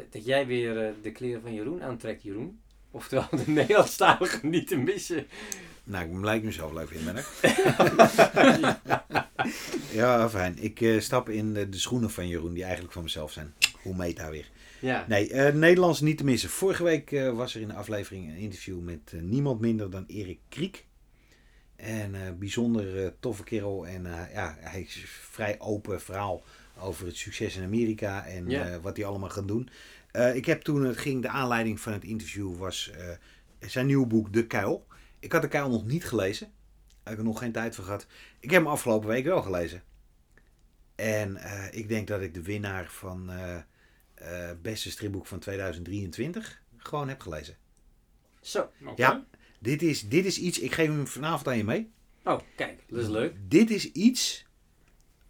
dat- 0.10 0.26
jij 0.26 0.48
weer 0.48 0.86
eh, 0.86 0.94
de 1.02 1.12
kleren 1.12 1.42
van 1.42 1.54
Jeroen 1.54 1.84
aantrekt, 1.84 2.24
Jeroen. 2.24 2.60
Oftewel 2.92 3.28
de 3.32 3.52
Nederlandstalige 3.52 4.46
niet 4.46 4.68
te 4.68 4.78
missen. 4.78 5.28
Nou, 5.84 6.18
ik 6.18 6.24
lijkt 6.24 6.46
mezelf 6.46 6.72
leuk 6.74 6.90
ben 7.04 7.16
Ja, 9.92 10.30
fijn. 10.30 10.58
Ik 10.64 10.82
eh, 10.82 11.00
stap 11.00 11.30
in 11.30 11.54
de, 11.54 11.70
de 11.70 11.78
schoenen 11.80 12.10
van 12.12 12.28
Jeroen, 12.28 12.54
die 12.54 12.64
eigenlijk 12.64 12.94
van 12.94 13.04
mezelf 13.04 13.32
zijn. 13.32 13.54
Hoe 13.82 13.96
meta 13.96 14.30
weer. 14.30 14.50
Ja. 14.84 15.06
Nee, 15.08 15.30
eh, 15.32 15.54
Nederlands 15.54 16.02
niet 16.02 16.18
te 16.18 16.24
missen. 16.24 16.50
Vorige 16.50 16.84
week 16.84 17.12
eh, 17.12 17.36
was 17.36 17.56
er 17.56 17.62
in 17.62 17.68
de 17.68 17.74
aflevering 17.74 18.30
een 18.30 18.36
interview 18.36 18.80
met 18.80 19.14
eh, 19.14 19.22
niemand 19.22 19.60
minder 19.60 19.90
dan 19.90 20.04
Erik 20.08 20.40
Kriek. 20.50 20.86
En 21.76 22.38
bijzonder 22.40 23.14
toffe 23.20 23.44
kerel. 23.44 23.88
En 23.88 24.04
ja, 24.34 24.58
hij 24.60 24.82
is 24.82 24.96
een 24.96 25.02
vrij 25.08 25.60
open 25.60 26.02
verhaal 26.02 26.44
over 26.80 27.06
het 27.06 27.18
succes 27.18 27.56
in 27.56 27.64
Amerika 27.64 28.26
en 28.26 28.50
Ja. 28.50 28.80
wat 28.80 28.98
hij 28.98 29.06
allemaal 29.06 29.30
gaat 29.30 29.48
doen. 29.48 29.70
Ik 30.34 30.46
heb 30.46 30.62
toen, 30.62 30.84
het 30.84 30.98
ging, 30.98 31.22
de 31.22 31.28
aanleiding 31.28 31.80
van 31.80 31.94
het 31.94 32.04
interview 32.04 32.58
was 32.58 32.92
zijn 33.60 33.86
nieuwe 33.86 34.08
boek 34.08 34.34
De 34.34 34.48
Kuil. 34.48 34.88
Ik 35.20 35.32
had 35.32 35.42
De 35.42 35.48
Kuil 35.48 35.70
nog 35.70 35.86
niet 35.86 36.06
gelezen. 36.06 36.52
Heb 37.04 37.14
ik 37.14 37.20
er 37.20 37.26
nog 37.26 37.40
geen 37.40 37.52
tijd 37.52 37.76
voor 37.76 37.84
gehad. 37.84 38.08
Ik 38.40 38.52
heb 38.52 38.62
hem 38.64 38.72
afgelopen 38.72 39.08
week 39.08 39.26
wel 39.26 39.42
gelezen. 39.42 39.84
En 40.96 41.38
ik 41.72 41.88
denk 41.88 42.08
dat 42.08 42.22
ik 42.22 42.34
de 42.34 42.42
winnaar 42.42 42.88
van 42.90 43.32
eh, 44.24 44.52
beste 44.62 44.92
stripboek 44.92 45.28
van 45.28 45.40
2023 45.40 46.62
gewoon 46.78 47.08
heb 47.08 47.22
gelezen. 47.22 47.58
Zo. 48.42 48.72
Ja. 48.96 49.26
Dit 49.60 49.82
is, 49.82 50.10
dit 50.10 50.26
is 50.26 50.40
iets, 50.40 50.60
ik 50.60 50.74
geef 50.74 50.88
hem 50.88 51.08
vanavond 51.08 51.48
aan 51.48 51.58
je 51.58 51.64
mee. 51.64 51.92
Oh, 52.24 52.40
kijk. 52.56 52.84
Dat 52.88 53.00
is 53.00 53.08
leuk. 53.08 53.36
Dit 53.48 53.70
is 53.70 53.92
iets 53.92 54.46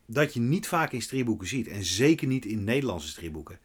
dat 0.06 0.34
je 0.34 0.40
niet 0.40 0.68
vaak 0.68 0.92
in 0.92 1.02
stripboeken 1.02 1.48
ziet. 1.48 1.68
En 1.68 1.84
zeker 1.84 2.28
niet 2.28 2.46
in 2.46 2.64
Nederlandse 2.64 3.08
stripboeken. 3.08 3.60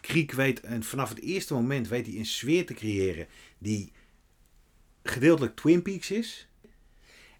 Kriek 0.00 0.32
weet, 0.32 0.60
en 0.60 0.82
vanaf 0.82 1.08
het 1.08 1.20
eerste 1.20 1.54
moment 1.54 1.88
weet 1.88 2.06
hij 2.06 2.16
een 2.16 2.26
sfeer 2.26 2.66
te 2.66 2.74
creëren 2.74 3.26
die 3.58 3.92
gedeeltelijk 5.02 5.56
Twin 5.56 5.82
Peaks 5.82 6.10
is. 6.10 6.48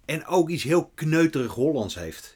En 0.04 0.26
ook 0.26 0.50
iets 0.50 0.62
heel 0.62 0.92
kneuterig 0.94 1.52
Hollands 1.52 1.94
heeft. 1.94 2.33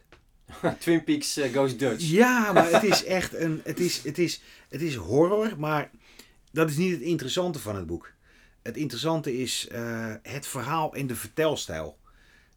Twin 0.79 1.05
Peaks 1.05 1.37
eh, 1.37 1.55
Goes 1.55 1.77
Dutch. 1.77 2.05
Ja, 2.05 2.53
maar 2.53 2.71
het 2.71 2.83
is 2.83 3.05
echt 3.05 3.35
een. 3.35 3.61
Het 3.65 3.81
is, 3.81 4.03
het, 4.03 4.19
is, 4.19 4.41
het 4.69 4.83
is 4.83 4.95
horror, 4.95 5.55
maar 5.59 5.91
dat 6.51 6.71
is 6.71 6.77
niet 6.77 6.93
het 6.93 7.01
interessante 7.01 7.59
van 7.59 7.77
het 7.77 7.87
boek. 7.87 8.13
Het 8.63 8.77
interessante 8.77 9.39
is 9.39 9.69
eh, 9.69 10.15
het 10.23 10.47
verhaal 10.47 10.95
en 10.95 11.07
de 11.07 11.15
vertelstijl. 11.15 11.99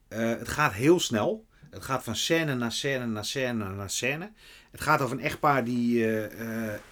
Eh, 0.08 0.30
het 0.30 0.48
gaat 0.48 0.74
heel 0.74 1.00
snel. 1.00 1.46
Het 1.70 1.84
gaat 1.84 2.04
van 2.04 2.16
scène 2.16 2.56
naar 2.56 2.72
scène 2.72 3.06
naar 3.06 3.26
scène 3.26 3.70
naar 3.70 3.90
scène. 3.90 4.32
Het 4.72 4.82
gaat 4.82 5.02
over 5.02 5.18
een 5.18 5.24
echtpaar 5.24 5.64
die 5.64 6.06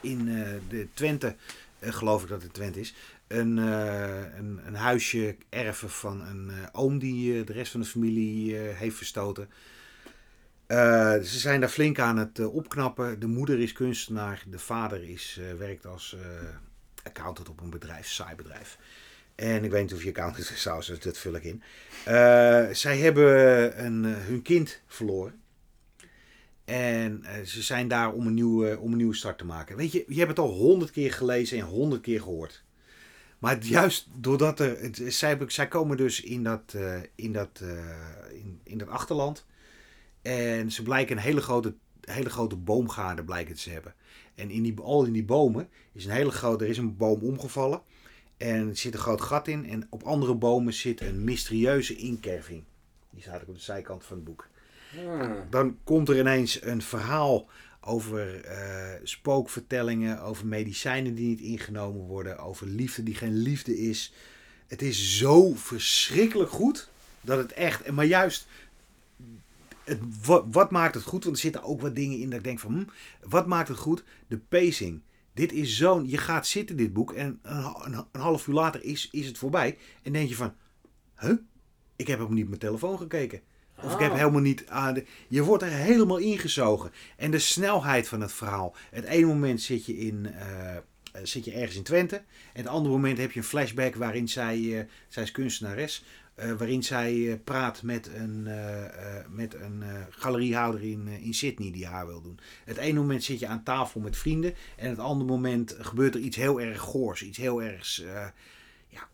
in 0.01 0.25
de 0.69 0.87
Twente, 0.93 1.35
geloof 1.81 2.23
ik 2.23 2.29
dat 2.29 2.41
het 2.41 2.53
Twente 2.53 2.79
is, 2.79 2.93
een, 3.27 3.57
een, 3.57 4.59
een 4.65 4.75
huisje 4.75 5.35
erven 5.49 5.89
van 5.89 6.21
een 6.21 6.51
oom 6.71 6.99
die 6.99 7.43
de 7.43 7.53
rest 7.53 7.71
van 7.71 7.81
de 7.81 7.87
familie 7.87 8.55
heeft 8.55 8.97
verstoten. 8.97 9.49
Eh, 10.69 11.13
ze 11.13 11.39
zijn 11.39 11.59
daar 11.59 11.69
flink 11.69 11.99
aan 11.99 12.17
het 12.17 12.39
eh, 12.39 12.55
opknappen. 12.55 13.19
De 13.19 13.27
moeder 13.27 13.59
is 13.59 13.73
kunstenaar, 13.73 14.43
de 14.47 14.59
vader 14.59 15.09
is, 15.09 15.39
eh, 15.41 15.53
werkt 15.57 15.85
als 15.85 16.15
accountant 17.03 17.49
op 17.49 17.61
een 17.61 17.69
bedrijf, 17.69 18.07
saai 18.07 18.35
bedrijf. 18.35 18.77
En 19.35 19.63
ik 19.63 19.71
weet 19.71 19.81
niet 19.81 19.93
of 19.93 20.03
je 20.03 20.09
accountant 20.09 20.49
is, 20.49 20.59
trouwens, 20.61 20.87
dus 20.87 20.99
dat 20.99 21.17
vul 21.17 21.35
ik 21.35 21.43
in. 21.43 21.63
Zij 22.75 22.97
hebben 22.97 23.85
een, 23.85 24.03
hun 24.03 24.41
kind 24.41 24.81
verloren. 24.87 25.41
En 26.65 27.23
ze 27.45 27.61
zijn 27.61 27.87
daar 27.87 28.13
om 28.13 28.27
een, 28.27 28.33
nieuwe, 28.33 28.79
om 28.79 28.91
een 28.91 28.97
nieuwe 28.97 29.15
start 29.15 29.37
te 29.37 29.45
maken. 29.45 29.75
Weet 29.75 29.91
je, 29.91 30.03
je 30.07 30.17
hebt 30.17 30.29
het 30.29 30.39
al 30.39 30.51
honderd 30.51 30.91
keer 30.91 31.13
gelezen 31.13 31.57
en 31.57 31.65
honderd 31.65 32.01
keer 32.01 32.21
gehoord. 32.21 32.63
Maar 33.39 33.63
juist 33.63 34.07
doordat 34.15 34.59
er. 34.59 34.81
Het, 34.81 35.01
zij, 35.07 35.37
zij 35.47 35.67
komen 35.67 35.97
dus 35.97 36.21
in 36.21 36.43
dat, 36.43 36.75
in, 37.15 37.33
dat, 37.33 37.63
in, 38.31 38.59
in 38.63 38.77
dat 38.77 38.89
achterland. 38.89 39.45
En 40.21 40.71
ze 40.71 40.83
blijken 40.83 41.17
een 41.17 41.23
hele 41.23 41.41
grote, 41.41 41.73
hele 42.01 42.29
grote 42.29 42.55
boomgaarde 42.55 43.23
blijken 43.23 43.55
te 43.55 43.69
hebben. 43.69 43.93
En 44.35 44.49
in 44.49 44.63
die, 44.63 44.79
al 44.79 45.05
in 45.05 45.13
die 45.13 45.23
bomen 45.23 45.69
is 45.93 46.05
een 46.05 46.11
hele 46.11 46.31
grote. 46.31 46.63
Er 46.63 46.69
is 46.69 46.77
een 46.77 46.97
boom 46.97 47.21
omgevallen. 47.21 47.81
En 48.37 48.69
er 48.69 48.77
zit 48.77 48.93
een 48.93 48.99
groot 48.99 49.21
gat 49.21 49.47
in. 49.47 49.69
En 49.69 49.87
op 49.89 50.03
andere 50.03 50.35
bomen 50.35 50.73
zit 50.73 51.01
een 51.01 51.23
mysterieuze 51.23 51.95
inkerving. 51.95 52.63
Die 53.09 53.21
staat 53.21 53.41
ook 53.41 53.47
op 53.47 53.55
de 53.55 53.61
zijkant 53.61 54.05
van 54.05 54.15
het 54.15 54.25
boek. 54.25 54.47
Ah. 55.07 55.31
Dan 55.49 55.77
komt 55.83 56.09
er 56.09 56.19
ineens 56.19 56.61
een 56.61 56.81
verhaal 56.81 57.47
over 57.81 58.43
eh, 58.43 58.99
spookvertellingen, 59.03 60.21
over 60.21 60.45
medicijnen 60.45 61.15
die 61.15 61.27
niet 61.27 61.39
ingenomen 61.39 62.01
worden, 62.01 62.37
over 62.37 62.67
liefde 62.67 63.03
die 63.03 63.15
geen 63.15 63.35
liefde 63.37 63.77
is. 63.77 64.13
Het 64.67 64.81
is 64.81 65.17
zo 65.17 65.53
verschrikkelijk 65.53 66.49
goed 66.49 66.89
dat 67.21 67.37
het 67.37 67.53
echt, 67.53 67.91
maar 67.91 68.05
juist, 68.05 68.47
het, 69.89 70.25
wat, 70.25 70.45
wat 70.51 70.71
maakt 70.71 70.93
het 70.95 71.03
goed? 71.03 71.23
Want 71.23 71.35
er 71.35 71.41
zitten 71.41 71.63
ook 71.63 71.81
wat 71.81 71.95
dingen 71.95 72.17
in 72.19 72.29
dat 72.29 72.39
ik 72.39 72.43
denk 72.45 72.59
van, 72.59 72.73
hm, 72.73 72.83
wat 73.29 73.47
maakt 73.47 73.67
het 73.67 73.77
goed? 73.77 74.03
De 74.27 74.37
pacing. 74.37 75.01
Dit 75.33 75.51
is 75.53 75.77
zo'n, 75.77 76.09
je 76.09 76.17
gaat 76.17 76.47
zitten 76.47 76.77
dit 76.77 76.93
boek 76.93 77.13
en 77.13 77.39
een, 77.41 77.63
een, 77.83 78.05
een 78.11 78.21
half 78.21 78.47
uur 78.47 78.53
later 78.53 78.83
is, 78.83 79.09
is 79.11 79.25
het 79.27 79.37
voorbij. 79.37 79.77
En 80.03 80.13
denk 80.13 80.29
je 80.29 80.35
van, 80.35 80.53
huh? 81.19 81.29
Ik 81.95 82.07
heb 82.07 82.17
helemaal 82.17 82.29
niet 82.33 82.43
op 82.43 82.49
mijn 82.49 82.59
telefoon 82.61 82.97
gekeken. 82.97 83.41
Of 83.83 83.93
ik 83.93 83.99
heb 83.99 84.11
Ah. 84.11 84.17
helemaal 84.17 84.41
niet 84.41 84.67
aan 84.67 84.93
de... 84.93 85.05
Je 85.27 85.43
wordt 85.43 85.63
er 85.63 85.69
helemaal 85.69 86.17
ingezogen. 86.17 86.91
En 87.17 87.31
de 87.31 87.39
snelheid 87.39 88.07
van 88.07 88.21
het 88.21 88.31
verhaal. 88.31 88.75
Het 88.91 89.03
ene 89.05 89.25
moment 89.25 89.61
zit 89.61 89.85
je, 89.85 89.97
in, 89.97 90.25
eh, 90.33 90.75
eh, 90.75 90.81
zit 91.23 91.45
je 91.45 91.51
ergens 91.53 91.75
in 91.75 91.83
Twente. 91.83 92.15
En 92.15 92.23
het 92.63 92.67
andere 92.67 92.93
moment 92.93 93.17
heb 93.17 93.31
je 93.31 93.39
een 93.39 93.45
flashback 93.45 93.95
waarin 93.95 94.27
zij... 94.29 94.79
eh, 94.79 94.85
zij 95.07 95.23
is 95.23 95.31
kunstenares. 95.31 96.03
Eh, 96.39 96.51
waarin 96.51 96.83
zij 96.83 97.31
eh, 97.31 97.37
praat 97.43 97.83
met 97.83 98.07
een, 98.13 98.47
eh, 98.47 99.25
met 99.29 99.53
een 99.53 99.83
eh, 99.83 99.89
galeriehouder 100.09 100.83
in, 100.83 101.07
in 101.07 101.33
Sydney 101.33 101.71
die 101.71 101.85
haar 101.85 102.07
wil 102.07 102.21
doen. 102.21 102.39
Het 102.65 102.77
ene 102.77 102.99
moment 102.99 103.23
zit 103.23 103.39
je 103.39 103.47
aan 103.47 103.63
tafel 103.63 103.99
met 103.99 104.17
vrienden. 104.17 104.53
En 104.75 104.89
het 104.89 104.99
andere 104.99 105.29
moment 105.29 105.75
gebeurt 105.79 106.15
er 106.15 106.21
iets 106.21 106.37
heel 106.37 106.61
erg 106.61 106.79
goors. 106.81 107.21
Iets 107.23 107.37
heel 107.37 107.61
ergs... 107.63 108.03
ja, 108.87 109.07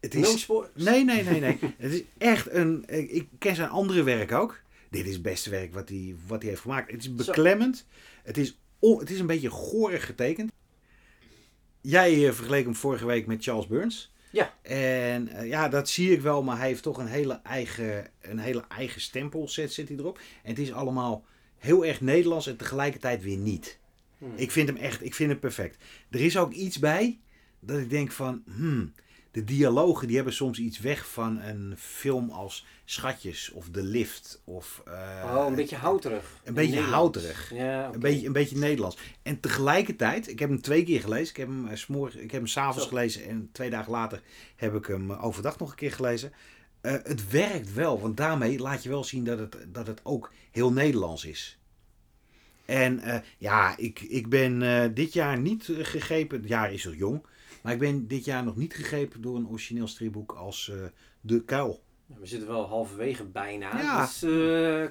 het 0.00 0.14
is... 0.14 0.46
No. 0.46 0.66
Nee, 0.74 1.04
nee, 1.04 1.22
nee, 1.24 1.40
nee. 1.40 1.58
het 1.78 1.92
is 1.92 2.02
echt 2.18 2.50
een. 2.50 2.84
Ik 3.14 3.28
ken 3.38 3.54
zijn 3.54 3.68
andere 3.68 4.02
werk 4.02 4.32
ook. 4.32 4.60
Dit 4.90 5.06
is 5.06 5.12
het 5.12 5.22
beste 5.22 5.50
werk 5.50 5.74
wat 5.74 5.88
hij, 5.88 6.14
wat 6.26 6.40
hij 6.40 6.48
heeft 6.50 6.62
gemaakt. 6.62 6.90
Het 6.90 7.00
is 7.00 7.14
beklemmend. 7.14 7.86
Het 8.22 8.38
is, 8.38 8.58
on- 8.78 8.98
het 8.98 9.10
is 9.10 9.18
een 9.20 9.26
beetje 9.26 9.50
gorig 9.50 10.06
getekend. 10.06 10.52
Jij 11.80 12.32
vergeleek 12.32 12.64
hem 12.64 12.74
vorige 12.74 13.06
week 13.06 13.26
met 13.26 13.42
Charles 13.44 13.66
Burns. 13.66 14.12
Ja. 14.30 14.54
En 14.62 15.28
eh, 15.28 15.48
ja, 15.48 15.68
dat 15.68 15.88
zie 15.88 16.12
ik 16.12 16.20
wel, 16.20 16.42
maar 16.42 16.58
hij 16.58 16.66
heeft 16.66 16.82
toch 16.82 16.98
een 16.98 17.06
hele 17.06 17.40
eigen, 17.42 18.06
een 18.20 18.38
hele 18.38 18.64
eigen 18.68 19.00
stempel 19.00 19.48
zet, 19.48 19.72
zit 19.72 19.88
hij 19.88 19.96
erop. 19.96 20.18
En 20.42 20.50
het 20.50 20.58
is 20.58 20.72
allemaal 20.72 21.24
heel 21.58 21.84
erg 21.84 22.00
Nederlands 22.00 22.46
en 22.46 22.56
tegelijkertijd 22.56 23.22
weer 23.22 23.36
niet. 23.36 23.78
Hmm. 24.18 24.32
Ik 24.36 24.50
vind 24.50 24.68
hem 24.68 24.76
echt, 24.76 25.04
ik 25.04 25.14
vind 25.14 25.30
hem 25.30 25.38
perfect. 25.38 25.84
Er 26.10 26.20
is 26.20 26.38
ook 26.38 26.52
iets 26.52 26.78
bij 26.78 27.18
dat 27.60 27.78
ik 27.78 27.90
denk 27.90 28.12
van, 28.12 28.42
hmm, 28.56 28.92
de 29.30 29.44
dialogen 29.44 30.06
die 30.06 30.16
hebben 30.16 30.34
soms 30.34 30.58
iets 30.58 30.78
weg 30.78 31.08
van 31.08 31.40
een 31.40 31.74
film 31.78 32.30
als 32.30 32.66
Schatjes 32.84 33.50
of 33.50 33.68
De 33.68 33.82
Lift 33.82 34.42
of 34.44 34.82
eh, 34.86 35.32
Oh, 35.36 35.46
een 35.46 35.54
beetje 35.54 35.76
houterig. 35.76 36.24
een 36.44 36.54
beetje 36.54 36.74
Nederlands. 36.74 36.96
houterig. 37.18 37.50
Ja. 37.54 37.92
Een, 37.92 38.00
beetje, 38.00 38.26
een 38.26 38.32
beetje 38.32 38.56
Nederlands. 38.58 38.96
En 39.22 39.40
tegelijkertijd, 39.40 40.28
ik 40.28 40.38
heb 40.38 40.48
hem 40.48 40.60
twee 40.60 40.84
keer 40.84 41.00
gelezen. 41.00 41.28
Ik 41.30 41.36
heb 41.36 41.46
hem, 41.48 41.68
eh, 41.68 41.76
's 41.76 41.86
morgens- 41.86 42.14
ik 42.22 42.30
heb 42.30 42.40
hem 42.40 42.46
s'avonds 42.46 42.88
gelezen 42.88 43.24
en 43.28 43.48
twee 43.52 43.70
dagen 43.70 43.92
later 43.92 44.22
heb 44.56 44.74
ik 44.74 44.86
hem 44.86 45.10
eh, 45.10 45.24
overdag 45.24 45.58
nog 45.58 45.70
een 45.70 45.76
keer 45.76 45.92
gelezen. 45.92 46.32
Het 46.80 47.30
werkt 47.30 47.72
wel, 47.72 48.00
want 48.00 48.16
daarmee 48.16 48.58
laat 48.58 48.82
je 48.82 48.88
wel 48.88 49.04
zien 49.04 49.24
dat 49.24 49.38
het, 49.38 49.56
dat 49.68 49.86
het 49.86 50.00
ook 50.02 50.32
heel 50.50 50.72
Nederlands 50.72 51.24
is. 51.24 51.58
En 52.64 53.02
ja, 53.38 53.76
ik, 53.76 54.00
ik 54.00 54.28
ben 54.28 54.94
dit 54.94 55.12
jaar 55.12 55.38
niet 55.38 55.68
gegrepen. 55.72 56.38
Het 56.40 56.48
jaar 56.48 56.72
is 56.72 56.84
nog 56.84 56.94
jong. 56.94 57.26
Maar 57.62 57.72
ik 57.72 57.78
ben 57.78 58.06
dit 58.06 58.24
jaar 58.24 58.44
nog 58.44 58.56
niet 58.56 58.74
gegrepen 58.74 59.20
door 59.20 59.36
een 59.36 59.48
origineel 59.48 59.86
stripboek 59.88 60.32
als 60.32 60.70
eh, 60.70 60.76
De 61.20 61.44
Kuil. 61.44 61.82
We 62.06 62.26
zitten 62.26 62.48
wel 62.48 62.66
halverwege 62.66 63.24
bijna. 63.24 63.78
Ja. 63.80 64.00
Dus 64.06 64.22
eh 64.22 64.84
eh, 64.84 64.90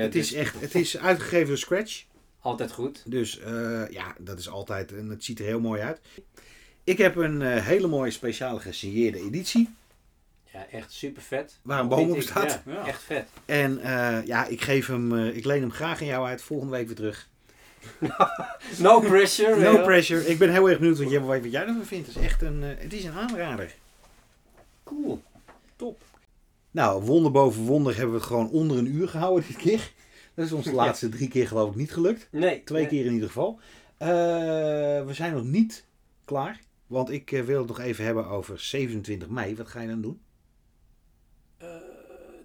het, 0.00 0.14
is 0.14 0.28
dus 0.28 0.32
echt, 0.38 0.60
het 0.60 0.74
is 0.74 0.98
uitgegeven 0.98 1.46
door 1.48 1.58
Scratch. 1.58 2.04
Altijd 2.40 2.72
goed. 2.72 3.02
Dus 3.10 3.38
eh, 3.38 3.82
ja, 3.90 4.14
dat 4.18 4.38
is 4.38 4.48
altijd. 4.48 4.92
En 4.92 5.08
het 5.08 5.24
ziet 5.24 5.38
er 5.38 5.44
heel 5.44 5.60
mooi 5.60 5.80
uit. 5.82 6.00
Ik 6.84 6.98
heb 6.98 7.16
een 7.16 7.42
eh, 7.42 7.64
hele 7.66 7.86
mooie 7.86 8.10
speciale 8.10 8.60
gesigneerde 8.60 9.18
editie. 9.18 9.68
Ja, 10.52 10.66
echt 10.70 10.92
super 10.92 11.22
vet. 11.22 11.58
Waar 11.62 11.80
een 11.80 11.88
boom 11.88 12.10
op 12.10 12.20
staat. 12.20 12.62
Ja, 12.66 12.72
Ja. 12.72 12.86
echt 12.86 13.02
vet. 13.02 13.28
En 13.44 13.78
eh, 13.78 14.26
ja, 14.26 14.46
ik 14.46 14.60
geef 14.60 14.86
hem. 14.86 15.16
eh, 15.18 15.36
ik 15.36 15.44
leen 15.44 15.60
hem 15.60 15.70
graag 15.72 16.00
aan 16.00 16.06
jou 16.06 16.26
uit. 16.26 16.42
Volgende 16.42 16.72
week 16.76 16.86
weer 16.86 16.96
terug. 16.96 17.28
No 18.78 19.00
pressure. 19.00 19.60
No 19.60 19.82
pressure. 19.82 20.26
Ik 20.26 20.38
ben 20.38 20.50
heel 20.52 20.68
erg 20.70 20.78
benieuwd 20.78 20.98
wat 20.98 21.10
jij, 21.10 21.20
wat 21.20 21.52
jij 21.52 21.66
ervan 21.66 21.84
vindt. 21.84 22.06
Het 22.06 22.16
is 22.16 22.22
echt 22.22 22.42
een. 22.42 22.62
eh, 22.62 22.68
het 22.78 22.92
is 22.92 23.04
een 23.04 23.12
aanrader. 23.12 23.74
Cool. 24.84 25.22
Nou, 26.70 27.02
wonder 27.02 27.32
boven 27.32 27.62
wonder 27.62 27.92
hebben 27.94 28.12
we 28.12 28.18
het 28.18 28.26
gewoon 28.28 28.50
onder 28.50 28.78
een 28.78 28.94
uur 28.94 29.08
gehouden 29.08 29.44
dit 29.46 29.56
keer. 29.56 29.92
Dat 30.34 30.44
is 30.46 30.52
ons 30.52 30.64
de 30.64 30.72
laatste 30.72 31.08
drie 31.08 31.28
keer 31.28 31.46
geloof 31.48 31.70
ik 31.70 31.76
niet 31.76 31.92
gelukt. 31.92 32.28
Nee. 32.30 32.62
Twee 32.64 32.80
nee. 32.80 32.90
keer 32.90 33.04
in 33.06 33.12
ieder 33.12 33.26
geval. 33.28 33.60
Eh, 33.96 34.08
we 35.06 35.10
zijn 35.10 35.34
nog 35.34 35.44
niet 35.44 35.84
klaar. 36.24 36.60
Want 36.86 37.10
ik 37.10 37.32
eh, 37.32 37.42
wil 37.42 37.58
het 37.58 37.68
nog 37.68 37.78
even 37.80 38.04
hebben 38.04 38.26
over 38.26 38.60
27 38.60 39.28
mei. 39.28 39.56
Wat 39.56 39.68
ga 39.68 39.80
je 39.80 39.88
dan 39.88 40.00
doen? 40.00 40.20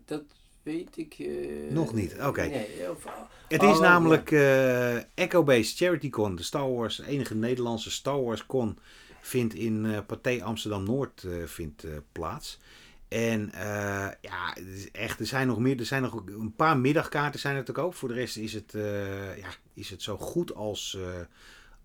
Dat 0.05 0.23
weet 0.65 0.97
ik. 0.97 1.13
eh, 1.19 1.71
Nog 1.71 1.93
niet, 1.93 2.15
oké. 2.21 2.41
Nee, 2.45 2.91
of- 2.91 3.05
Het 3.47 3.63
Oh, 3.63 3.69
is 3.71 3.79
namelijk 3.79 4.31
eh 4.31 4.95
Echo 5.13 5.43
Base 5.43 5.75
Charity 5.75 6.09
Con, 6.09 6.35
de 6.35 6.43
Star 6.43 6.73
Wars, 6.73 6.95
de 6.95 7.07
enige 7.07 7.35
Nederlandse 7.35 7.91
Star 7.91 8.23
Wars 8.23 8.45
Con, 8.45 8.77
vindt 9.21 9.53
in 9.53 9.85
eh 9.85 9.99
Pathé 10.05 10.43
Amsterdam 10.43 10.83
Noord 10.83 11.23
eh, 11.23 11.31
vindt, 11.45 11.83
eh, 11.83 11.91
plaats. 12.11 12.59
En 13.07 13.51
eh, 13.53 14.07
ja, 14.21 14.51
het 14.53 14.67
is 14.67 14.91
echt, 14.91 15.19
er 15.19 15.25
zijn 15.25 15.47
nog 15.47 15.59
meer, 15.59 15.79
er 15.79 15.85
zijn 15.85 16.01
nog 16.01 16.23
een 16.25 16.53
paar 16.55 16.77
middagkaarten 16.77 17.39
zijn 17.39 17.55
er 17.55 17.63
te 17.63 17.71
koop. 17.71 17.95
Voor 17.95 18.09
de 18.09 18.15
rest 18.15 18.37
is 18.37 18.53
het, 18.53 18.73
eh, 18.75 19.37
ja, 19.37 19.47
is 19.73 19.89
het 19.89 20.01
zo 20.01 20.17
goed 20.17 20.55
als, 20.55 20.97
eh, 20.99 21.19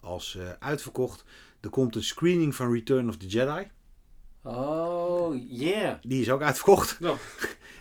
als 0.01 0.37
eh, 0.37 0.49
uitverkocht. 0.59 1.25
Er 1.61 1.71
komt 1.71 1.95
een 1.97 2.03
screening 2.05 2.55
van 2.55 2.73
Return 2.73 3.09
of 3.09 3.17
the 3.17 3.27
Jedi. 3.27 3.67
Oh, 4.43 5.35
yeah. 5.49 5.95
Die 6.03 6.21
is 6.21 6.31
ook 6.31 6.43
uitverkocht. 6.43 6.97
Ja. 7.01 7.15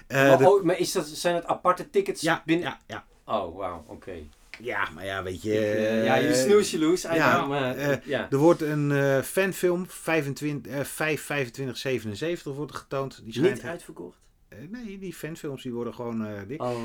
Eh, 0.09 0.27
maar, 0.27 0.37
de- 0.37 0.49
oh, 0.49 0.63
maar 0.63 0.79
is 0.79 0.91
dat, 0.91 1.07
zijn 1.07 1.35
het 1.35 1.45
aparte 1.45 1.89
tickets 1.89 2.21
ja, 2.21 2.43
binnen? 2.45 2.65
ja, 2.65 2.79
ja, 2.87 3.05
Oh, 3.25 3.57
wauw, 3.57 3.83
oké. 3.87 4.11
ja, 4.59 4.89
maar 4.95 5.05
ja, 5.05 5.23
weet 5.23 5.41
je. 5.41 5.59
Eh, 5.59 6.05
ja, 6.05 6.15
je 6.15 6.27
eh, 6.27 6.33
snoes, 6.33 6.71
je. 6.71 6.77
I 7.11 7.15
ja, 7.15 7.45
maar, 7.45 8.01
ja. 8.07 8.27
Er 8.31 8.37
wordt 8.37 8.61
een 8.61 9.23
fanfilm, 9.23 9.85
25, 9.87 10.71
eh 10.71 10.83
5 10.83 11.21
25 11.21 11.77
77 11.77 12.53
wordt 12.55 12.71
er 12.71 12.77
getoond. 12.77 13.21
Die 13.23 13.33
schijnt, 13.33 13.53
Niet 13.53 13.63
uitverkocht? 13.63 14.17
Nee, 14.69 14.99
die 14.99 15.13
fanfilms 15.13 15.63
die 15.63 15.73
worden 15.73 15.93
gewoon 15.93 16.27
dik. 16.47 16.61
Oh, 16.61 16.77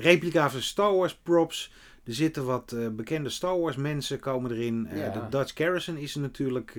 replica 0.00 0.50
van 0.50 0.62
Star 0.62 0.94
Wars 0.96 1.14
props. 1.22 1.72
Er 2.04 2.14
zitten 2.14 2.44
wat 2.44 2.76
bekende 2.92 3.28
Star 3.28 3.60
Wars 3.60 3.76
mensen 3.76 4.20
komen 4.20 4.50
erin. 4.50 4.88
Ja. 4.94 5.08
De 5.10 5.20
Dutch 5.30 5.52
Garrison 5.54 5.96
is 5.96 6.14
er 6.14 6.20
natuurlijk, 6.20 6.78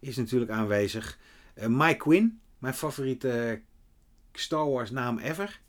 is 0.00 0.16
natuurlijk 0.16 0.50
aanwezig. 0.50 1.18
Eh, 1.56 1.66
Mike 1.68 1.96
Quinn, 1.96 2.40
mijn 2.58 2.74
favoriete 2.74 3.60
Star 4.32 4.70
Wars 4.70 4.90
naam 4.90 5.18
ever. 5.18 5.60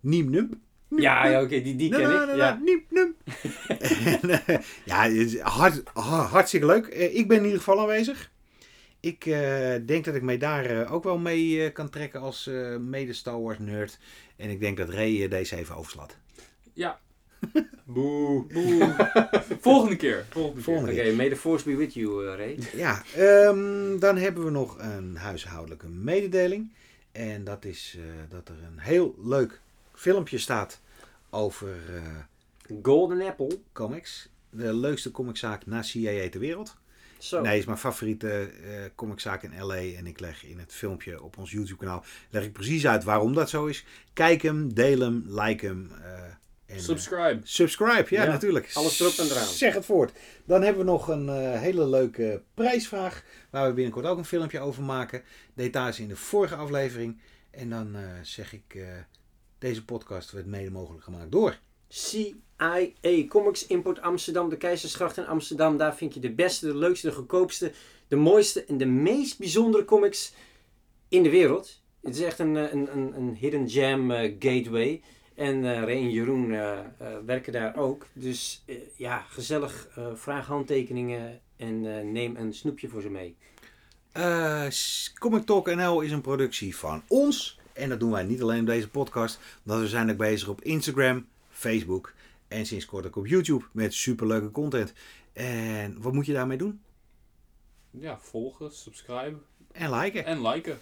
Niem 0.00 0.30
Nump. 0.30 0.54
Ja, 0.88 1.26
ja 1.26 1.42
oké, 1.42 1.62
die, 1.62 1.76
die 1.76 1.90
ken 1.90 2.00
Na, 2.02 2.24
na, 2.24 2.32
ik. 2.32 2.36
Ja. 2.38 2.54
na, 2.54 2.60
niep, 2.62 2.90
num. 2.90 3.16
En, 4.04 4.46
eh, 4.46 4.58
ja, 4.84 5.40
hart, 5.42 5.82
ha- 5.94 6.26
hartstikke 6.26 6.66
leuk. 6.66 6.86
Eh, 6.86 7.16
ik 7.16 7.28
ben 7.28 7.36
in 7.36 7.42
ieder 7.44 7.58
geval 7.58 7.80
aanwezig. 7.80 8.30
Ik 9.00 9.26
eh, 9.26 9.74
denk 9.86 10.04
dat 10.04 10.14
ik 10.14 10.22
mij 10.22 10.38
daar 10.38 10.64
eh, 10.64 10.92
ook 10.92 11.04
wel 11.04 11.18
mee 11.18 11.64
eh, 11.64 11.72
kan 11.72 11.88
trekken 11.90 12.20
als 12.20 12.46
eh, 12.46 12.76
mede 12.76 13.12
Star 13.12 13.40
Wars 13.42 13.58
nerd. 13.58 13.98
En 14.36 14.50
ik 14.50 14.60
denk 14.60 14.76
dat 14.76 14.88
Ray 14.88 15.22
eh, 15.22 15.30
deze 15.30 15.56
even 15.56 15.76
overslaat. 15.76 16.16
Ja, 16.72 17.00
Boe. 17.84 18.44
boe. 18.52 18.94
volgende 19.60 19.96
keer. 19.96 20.26
Volgende 20.30 20.54
keer. 20.54 20.62
Volgende 20.62 20.92
Oké, 20.92 21.12
may 21.12 21.28
the 21.28 21.36
force 21.36 21.64
be 21.64 21.76
with 21.76 21.94
you, 21.94 22.26
eh, 22.26 22.36
Ray. 22.36 22.58
Ja, 22.74 23.02
ehm, 23.14 23.98
dan 23.98 24.16
hebben 24.16 24.44
we 24.44 24.50
nog 24.50 24.78
een 24.78 25.16
huishoudelijke 25.16 25.88
mededeling. 25.88 26.72
En 27.12 27.44
dat 27.44 27.64
is 27.64 27.96
eh, 27.98 28.02
dat 28.28 28.48
er 28.48 28.54
een 28.66 28.78
heel 28.78 29.14
leuk 29.24 29.60
filmpje 29.94 30.38
staat 30.38 30.80
over 31.30 31.76
eh, 31.94 32.02
Golden 32.82 33.22
Apple. 33.22 33.58
comics. 33.72 34.28
De 34.50 34.74
leukste 34.74 35.10
comiczaak 35.10 35.66
na 35.66 35.82
CIA 35.82 36.28
ter 36.28 36.40
wereld. 36.40 36.76
Zo. 37.18 37.40
Nee, 37.40 37.58
is 37.58 37.64
mijn 37.64 37.78
favoriete 37.78 38.28
eh 38.28 38.84
comiczaak 38.94 39.42
in 39.42 39.60
LA. 39.60 39.76
En 39.76 40.06
ik 40.06 40.20
leg 40.20 40.44
in 40.44 40.58
het 40.58 40.72
filmpje 40.72 41.22
op 41.22 41.38
ons 41.38 41.50
YouTube 41.50 41.78
kanaal 41.78 42.04
leg 42.30 42.44
ik 42.44 42.52
precies 42.52 42.86
uit 42.86 43.04
waarom 43.04 43.34
dat 43.34 43.50
zo 43.50 43.66
is. 43.66 43.84
Kijk 44.12 44.42
hem, 44.42 44.74
deel 44.74 45.00
hem, 45.00 45.24
like 45.26 45.66
hem. 45.66 45.90
En, 46.66 46.76
eh, 46.76 46.82
Subscribe. 46.82 47.40
Subscribe, 47.42 48.06
ja, 48.08 48.24
Ja, 48.24 48.30
natuurlijk. 48.30 48.70
alles 48.74 49.00
erop 49.00 49.12
en 49.12 49.26
eraan. 49.26 49.46
Zeg 49.46 49.74
het 49.74 49.84
voort. 49.84 50.12
Dan 50.44 50.62
hebben 50.62 50.84
we 50.84 50.90
nog 50.90 51.08
een 51.08 51.28
eh, 51.28 51.60
hele 51.60 51.86
leuke 51.86 52.42
prijsvraag. 52.54 53.24
Waar 53.50 53.68
we 53.68 53.74
binnenkort 53.74 54.06
ook 54.06 54.18
een 54.18 54.24
filmpje 54.24 54.60
over 54.60 54.82
maken. 54.82 55.22
Details 55.54 56.00
in 56.00 56.08
de 56.08 56.16
vorige 56.16 56.54
aflevering. 56.54 57.20
En 57.50 57.70
dan 57.70 57.94
eh, 57.94 58.02
zeg 58.22 58.52
ik, 58.52 58.74
eh, 58.74 58.82
deze 59.58 59.84
podcast 59.84 60.30
werd 60.30 60.46
mede 60.46 60.70
mogelijk 60.70 61.04
gemaakt 61.04 61.32
door. 61.32 61.58
CIA 61.88 62.88
Comics 63.28 63.66
Import 63.66 64.00
Amsterdam, 64.00 64.48
de 64.48 64.56
Keizersgracht 64.56 65.16
in 65.16 65.26
Amsterdam. 65.26 65.76
Daar 65.76 65.96
vind 65.96 66.14
je 66.14 66.20
de 66.20 66.32
beste, 66.32 66.66
de 66.66 66.76
leukste, 66.76 67.08
de 67.08 67.14
goedkoopste, 67.14 67.72
de 68.08 68.16
mooiste 68.16 68.64
en 68.64 68.78
de 68.78 68.86
meest 68.86 69.38
bijzondere 69.38 69.84
comics 69.84 70.32
in 71.08 71.22
de 71.22 71.30
wereld. 71.30 71.82
Het 72.02 72.14
is 72.14 72.22
echt 72.22 72.38
een, 72.38 72.54
een, 72.54 72.96
een, 72.96 73.16
een 73.16 73.34
hidden 73.34 73.70
gem 73.70 74.10
gateway. 74.38 75.02
En 75.36 75.64
eh 75.64 75.80
Ray 75.82 75.96
en 75.96 76.10
Jeroen 76.10 76.52
eh, 76.52 76.78
eh, 76.78 76.84
werken 77.26 77.52
daar 77.52 77.76
ook. 77.76 78.06
Dus 78.12 78.62
eh, 78.66 78.76
ja, 78.96 79.18
gezellig. 79.28 79.88
eh, 79.96 80.06
vraag 80.14 80.46
handtekeningen 80.46 81.40
en 81.56 81.96
eh, 81.98 82.04
neem 82.04 82.36
een 82.36 82.54
snoepje 82.54 82.88
voor 82.88 83.02
ze 83.02 83.10
mee. 83.10 83.36
Eh, 84.12 84.66
Comic 85.18 85.46
Talk 85.46 85.74
NL 85.74 86.00
is 86.00 86.10
een 86.12 86.20
productie 86.20 86.76
van 86.76 87.02
ons. 87.08 87.58
En 87.72 87.88
dat 87.88 88.00
doen 88.00 88.10
wij 88.10 88.22
niet 88.24 88.42
alleen 88.42 88.60
op 88.60 88.66
deze 88.66 88.88
podcast. 88.88 89.38
Want 89.62 89.80
we 89.80 89.88
zijn 89.88 90.10
ook 90.10 90.16
bezig 90.16 90.48
op 90.48 90.60
Instagram, 90.62 91.26
Facebook 91.50 92.12
en 92.48 92.66
sinds 92.66 92.84
kort 92.84 93.06
ook 93.06 93.16
op 93.16 93.26
YouTube 93.26 93.64
met 93.72 93.94
superleuke 93.94 94.50
content. 94.50 94.92
En 95.32 95.96
wat 96.00 96.12
moet 96.12 96.26
je 96.26 96.32
daarmee 96.32 96.58
doen? 96.58 96.80
Ja, 97.90 98.18
volgen, 98.20 98.72
subscriben 98.72 99.42
En 99.72 99.94
liken. 99.94 100.24
en 100.24 100.48
liken. 100.48 100.78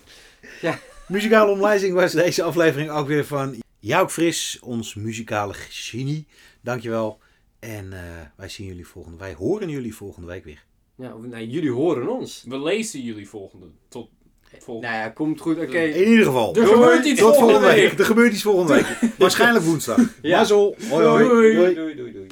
Muzikale 1.09 1.51
omlijsting 1.51 1.95
was 1.95 2.13
deze 2.13 2.43
aflevering 2.43 2.91
ook 2.91 3.07
weer 3.07 3.25
van 3.25 3.55
Jouk 3.85 4.11
Fris, 4.11 4.59
ons 4.62 4.95
muzikale 4.95 5.53
genie. 5.70 6.26
Dankjewel. 6.61 7.18
En 7.59 7.93
eh, 7.93 8.01
wij 8.37 8.49
zien 8.49 8.66
jullie 8.66 8.87
volgende 8.87 9.18
wij 9.18 9.35
horen 9.35 9.68
jullie 9.68 9.95
volgende 9.95 10.26
week 10.28 10.45
weer. 10.45 10.64
Ja, 10.95 11.14
of- 11.14 11.24
nou, 11.24 11.45
jullie 11.45 11.70
horen 11.70 12.09
ons. 12.09 12.45
We 12.49 12.62
lezen 12.62 13.01
jullie 13.03 13.28
volgende. 13.28 13.66
Tot 13.89 14.09
volgende. 14.59 14.89
Nou 14.89 15.01
ja, 15.03 15.09
komt 15.09 15.41
goed. 15.41 15.59
Oké. 15.59 15.78
In 15.78 16.09
ieder 16.09 16.24
geval. 16.24 16.57
Er 16.57 16.66
gebeurt 16.66 17.05
iets 17.07 17.20
Tot 17.20 17.37
volgende 17.37 17.66
week. 17.66 17.99
Er 17.99 18.05
gebeurt 18.05 18.32
iets 18.32 18.43
volgende 18.43 18.72
week. 18.72 18.87
Waarschijnlijk 19.18 19.64
woensdag. 19.64 19.99
Ja. 20.22 20.39
Mazzel. 20.39 20.76
Hoi 20.91 21.05
hoi. 21.07 21.28
Doei. 21.28 21.55
doei, 21.55 21.74
doei, 21.74 21.95
doei. 21.97 22.12
doei. 22.12 22.28